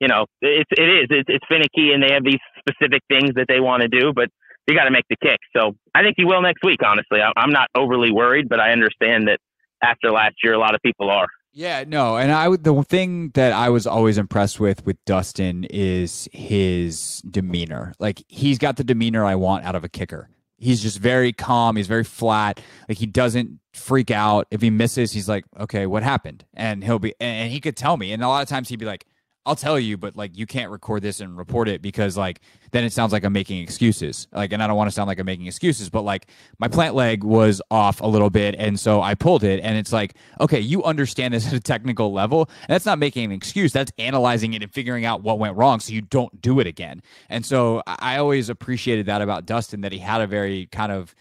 you 0.01 0.09
know 0.09 0.27
it's 0.41 0.71
it 0.73 0.89
is 0.89 1.07
it's, 1.11 1.29
it's 1.29 1.45
finicky, 1.49 1.93
and 1.93 2.03
they 2.03 2.13
have 2.13 2.25
these 2.25 2.41
specific 2.59 3.03
things 3.09 3.35
that 3.37 3.47
they 3.49 3.61
want 3.61 3.83
to 3.83 3.89
do, 3.89 4.13
but 4.15 4.29
you 4.67 4.77
got 4.77 4.85
to 4.85 4.91
make 4.91 5.05
the 5.11 5.17
kick. 5.23 5.39
So 5.57 5.75
I 5.95 6.03
think 6.03 6.15
he 6.17 6.25
will 6.25 6.43
next 6.43 6.65
week. 6.65 6.81
Honestly, 6.85 7.21
I'm 7.37 7.51
not 7.51 7.69
overly 7.75 8.13
worried, 8.13 8.49
but 8.49 8.61
I 8.61 8.73
understand 8.73 9.29
that 9.29 9.39
after 9.83 10.11
last 10.11 10.37
year, 10.43 10.55
a 10.55 10.59
lot 10.59 10.75
of 10.75 10.81
people 10.83 11.11
are. 11.11 11.27
Yeah, 11.53 11.85
no, 11.87 12.17
and 12.17 12.31
I 12.31 12.55
the 12.57 12.83
thing 12.85 13.31
that 13.31 13.53
I 13.53 13.71
was 13.71 13.87
always 13.87 14.19
impressed 14.19 14.61
with 14.61 14.87
with 14.87 14.97
Dustin 15.05 15.65
is 15.65 16.29
his 16.33 17.23
demeanor. 17.29 17.93
Like 17.99 18.23
he's 18.29 18.59
got 18.59 18.77
the 18.77 18.85
demeanor 18.85 19.25
I 19.25 19.35
want 19.35 19.65
out 19.65 19.75
of 19.75 19.83
a 19.83 19.89
kicker. 19.89 20.31
He's 20.61 20.83
just 20.83 20.99
very 20.99 21.33
calm. 21.33 21.77
He's 21.77 21.87
very 21.87 22.05
flat. 22.05 22.61
Like 22.89 22.99
he 22.99 23.07
doesn't 23.07 23.59
freak 23.73 24.11
out 24.11 24.47
if 24.51 24.61
he 24.61 24.71
misses. 24.71 25.13
He's 25.13 25.29
like, 25.29 25.45
okay, 25.59 25.87
what 25.87 26.03
happened? 26.03 26.45
And 26.55 26.85
he'll 26.85 26.99
be, 26.99 27.15
and 27.19 27.51
he 27.51 27.61
could 27.61 27.77
tell 27.77 27.97
me. 27.97 28.13
And 28.13 28.23
a 28.23 28.29
lot 28.29 28.43
of 28.43 28.49
times 28.49 28.69
he'd 28.69 28.79
be 28.79 28.87
like, 28.87 29.07
I'll 29.47 29.57
tell 29.57 29.81
you, 29.81 29.97
but 29.97 30.17
like 30.17 30.37
you 30.37 30.47
can't 30.47 30.71
record 30.71 31.03
this 31.03 31.21
and 31.21 31.37
report 31.37 31.69
it 31.69 31.81
because 31.81 32.17
like 32.17 32.41
then 32.73 32.85
it 32.85 32.93
sounds 32.93 33.11
like 33.13 33.25
I'm 33.25 33.33
making 33.33 33.63
excuses. 33.63 34.29
Like, 34.33 34.53
and 34.53 34.63
I 34.63 34.67
don't 34.67 34.77
want 34.77 34.89
to 34.89 34.95
sound 34.95 35.09
like 35.09 35.19
I'm 35.19 35.27
making 35.27 35.47
excuses, 35.47 35.89
but 35.89 36.03
like 36.03 36.27
my 36.59 36.69
plant 36.69 36.95
leg 36.95 37.25
was 37.25 37.63
off 37.71 38.01
a 38.03 38.07
little 38.07 38.29
bit, 38.29 38.55
and 38.59 38.79
so 38.79 39.01
I 39.01 39.15
pulled 39.15 39.43
it, 39.43 39.61
and 39.61 39.79
it's 39.79 39.93
like, 39.93 40.15
okay, 40.41 40.61
you 40.61 40.85
understand 40.85 41.33
this 41.33 41.47
at 41.49 41.53
a 41.55 41.61
technical 41.61 42.13
level, 42.13 42.51
and 42.63 42.69
that's 42.69 42.87
not 42.87 42.99
making 42.99 43.25
an 43.25 43.33
excuse. 43.33 43.73
That's 43.73 43.93
analyzing 43.99 44.53
it 44.53 44.63
and 44.63 44.73
figuring 44.73 45.07
out 45.07 45.23
what 45.23 45.39
went 45.39 45.57
wrong, 45.57 45.81
so 45.81 45.93
you 45.93 46.03
don't 46.03 46.41
do 46.43 46.61
it 46.61 46.67
again. 46.67 47.03
And 47.31 47.45
so 47.45 47.83
I 47.87 48.19
always 48.19 48.51
appreciated 48.51 49.07
that 49.07 49.23
about 49.23 49.47
Dustin 49.47 49.81
that 49.81 49.93
he 49.93 49.99
had 49.99 50.21
a 50.21 50.27
very 50.27 50.67
kind 50.67 50.93
of 50.93 51.15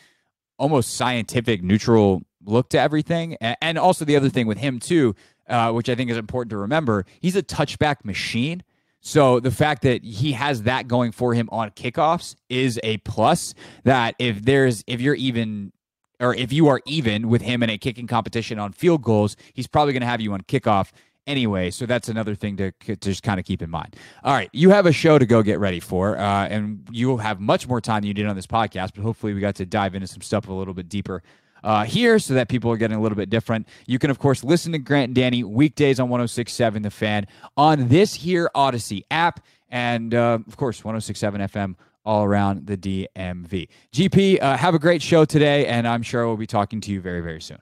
almost 0.57 0.95
scientific, 0.95 1.63
neutral 1.63 2.21
look 2.43 2.69
to 2.69 2.79
everything, 2.79 3.37
and 3.39 3.77
also 3.77 4.03
the 4.03 4.17
other 4.17 4.29
thing 4.29 4.45
with 4.45 4.57
him 4.57 4.79
too 4.79 5.15
uh, 5.49 5.71
which 5.71 5.89
I 5.89 5.95
think 5.95 6.09
is 6.09 6.17
important 6.17 6.51
to 6.51 6.57
remember. 6.57 7.05
He's 7.19 7.35
a 7.35 7.43
touchback 7.43 8.05
machine. 8.05 8.63
So 9.01 9.39
the 9.39 9.51
fact 9.51 9.83
that 9.83 10.03
he 10.03 10.33
has 10.33 10.63
that 10.63 10.87
going 10.87 11.11
for 11.11 11.33
him 11.33 11.49
on 11.51 11.71
kickoffs 11.71 12.35
is 12.49 12.79
a 12.83 12.97
plus. 12.97 13.53
That 13.83 14.15
if 14.19 14.43
there's 14.43 14.83
if 14.87 15.01
you're 15.01 15.15
even 15.15 15.71
or 16.19 16.35
if 16.35 16.51
you 16.51 16.67
are 16.67 16.81
even 16.85 17.29
with 17.29 17.41
him 17.41 17.63
in 17.63 17.69
a 17.69 17.77
kicking 17.77 18.07
competition 18.07 18.59
on 18.59 18.73
field 18.73 19.01
goals, 19.01 19.37
he's 19.53 19.67
probably 19.67 19.93
going 19.93 20.01
to 20.01 20.07
have 20.07 20.21
you 20.21 20.33
on 20.33 20.41
kickoff 20.41 20.91
anyway. 21.25 21.71
So 21.71 21.85
that's 21.85 22.09
another 22.09 22.35
thing 22.35 22.57
to, 22.57 22.71
to 22.71 22.95
just 22.97 23.23
kind 23.23 23.39
of 23.39 23.45
keep 23.45 23.61
in 23.61 23.69
mind. 23.69 23.95
All 24.23 24.33
right, 24.33 24.49
you 24.51 24.71
have 24.71 24.85
a 24.85 24.91
show 24.91 25.17
to 25.17 25.25
go 25.25 25.41
get 25.43 25.59
ready 25.59 25.79
for, 25.79 26.17
uh, 26.17 26.47
and 26.47 26.85
you 26.91 27.07
will 27.07 27.17
have 27.17 27.39
much 27.39 27.67
more 27.67 27.79
time 27.79 28.01
than 28.01 28.07
you 28.07 28.13
did 28.13 28.25
on 28.25 28.35
this 28.35 28.47
podcast. 28.47 28.91
But 28.95 29.03
hopefully, 29.03 29.33
we 29.33 29.39
got 29.39 29.55
to 29.55 29.65
dive 29.65 29.95
into 29.95 30.07
some 30.07 30.21
stuff 30.21 30.49
a 30.49 30.53
little 30.53 30.73
bit 30.73 30.89
deeper 30.89 31.23
uh, 31.63 31.85
here 31.85 32.19
so 32.19 32.33
that 32.33 32.49
people 32.49 32.71
are 32.71 32.77
getting 32.77 32.97
a 32.97 33.01
little 33.01 33.15
bit 33.15 33.29
different. 33.29 33.67
You 33.85 33.99
can, 33.99 34.09
of 34.09 34.19
course, 34.19 34.43
listen 34.43 34.71
to 34.71 34.79
Grant 34.79 35.09
and 35.09 35.15
Danny 35.15 35.43
weekdays 35.43 35.99
on 35.99 36.09
1067 36.09 36.81
The 36.81 36.89
Fan 36.89 37.27
on 37.57 37.87
this 37.87 38.13
here 38.13 38.49
Audacy 38.55 39.03
app. 39.11 39.45
And, 39.69 40.13
uh, 40.13 40.39
of 40.47 40.57
course, 40.57 40.83
1067 40.83 41.41
FM 41.41 41.75
all 42.05 42.23
around 42.23 42.65
the 42.65 42.75
DMV. 42.75 43.67
GP, 43.93 44.41
uh, 44.41 44.57
have 44.57 44.73
a 44.73 44.79
great 44.79 45.01
show 45.01 45.25
today, 45.25 45.67
and 45.67 45.87
I'm 45.87 46.01
sure 46.01 46.25
we'll 46.27 46.37
be 46.37 46.47
talking 46.47 46.81
to 46.81 46.91
you 46.91 47.01
very, 47.01 47.21
very 47.21 47.41
soon. 47.41 47.59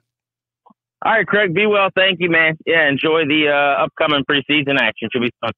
All 1.04 1.12
right, 1.12 1.26
Craig, 1.26 1.54
be 1.54 1.66
well. 1.66 1.90
Thank 1.94 2.18
you, 2.20 2.30
man. 2.30 2.56
Yeah, 2.66 2.88
enjoy 2.88 3.24
the 3.26 3.48
uh, 3.48 3.84
upcoming 3.84 4.24
preseason 4.28 4.78
action. 4.80 5.08
Should 5.12 5.22
be 5.22 5.30
fun. 5.40 5.52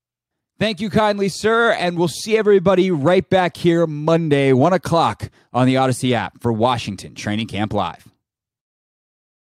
Thank 0.58 0.80
you 0.82 0.90
kindly, 0.90 1.30
sir. 1.30 1.72
And 1.72 1.96
we'll 1.96 2.08
see 2.08 2.36
everybody 2.36 2.90
right 2.90 3.26
back 3.28 3.56
here 3.56 3.86
Monday, 3.86 4.52
1 4.52 4.74
o'clock 4.74 5.30
on 5.54 5.66
the 5.66 5.76
Audacy 5.76 6.12
app 6.12 6.42
for 6.42 6.52
Washington 6.52 7.14
Training 7.14 7.46
Camp 7.46 7.72
Live. 7.72 8.06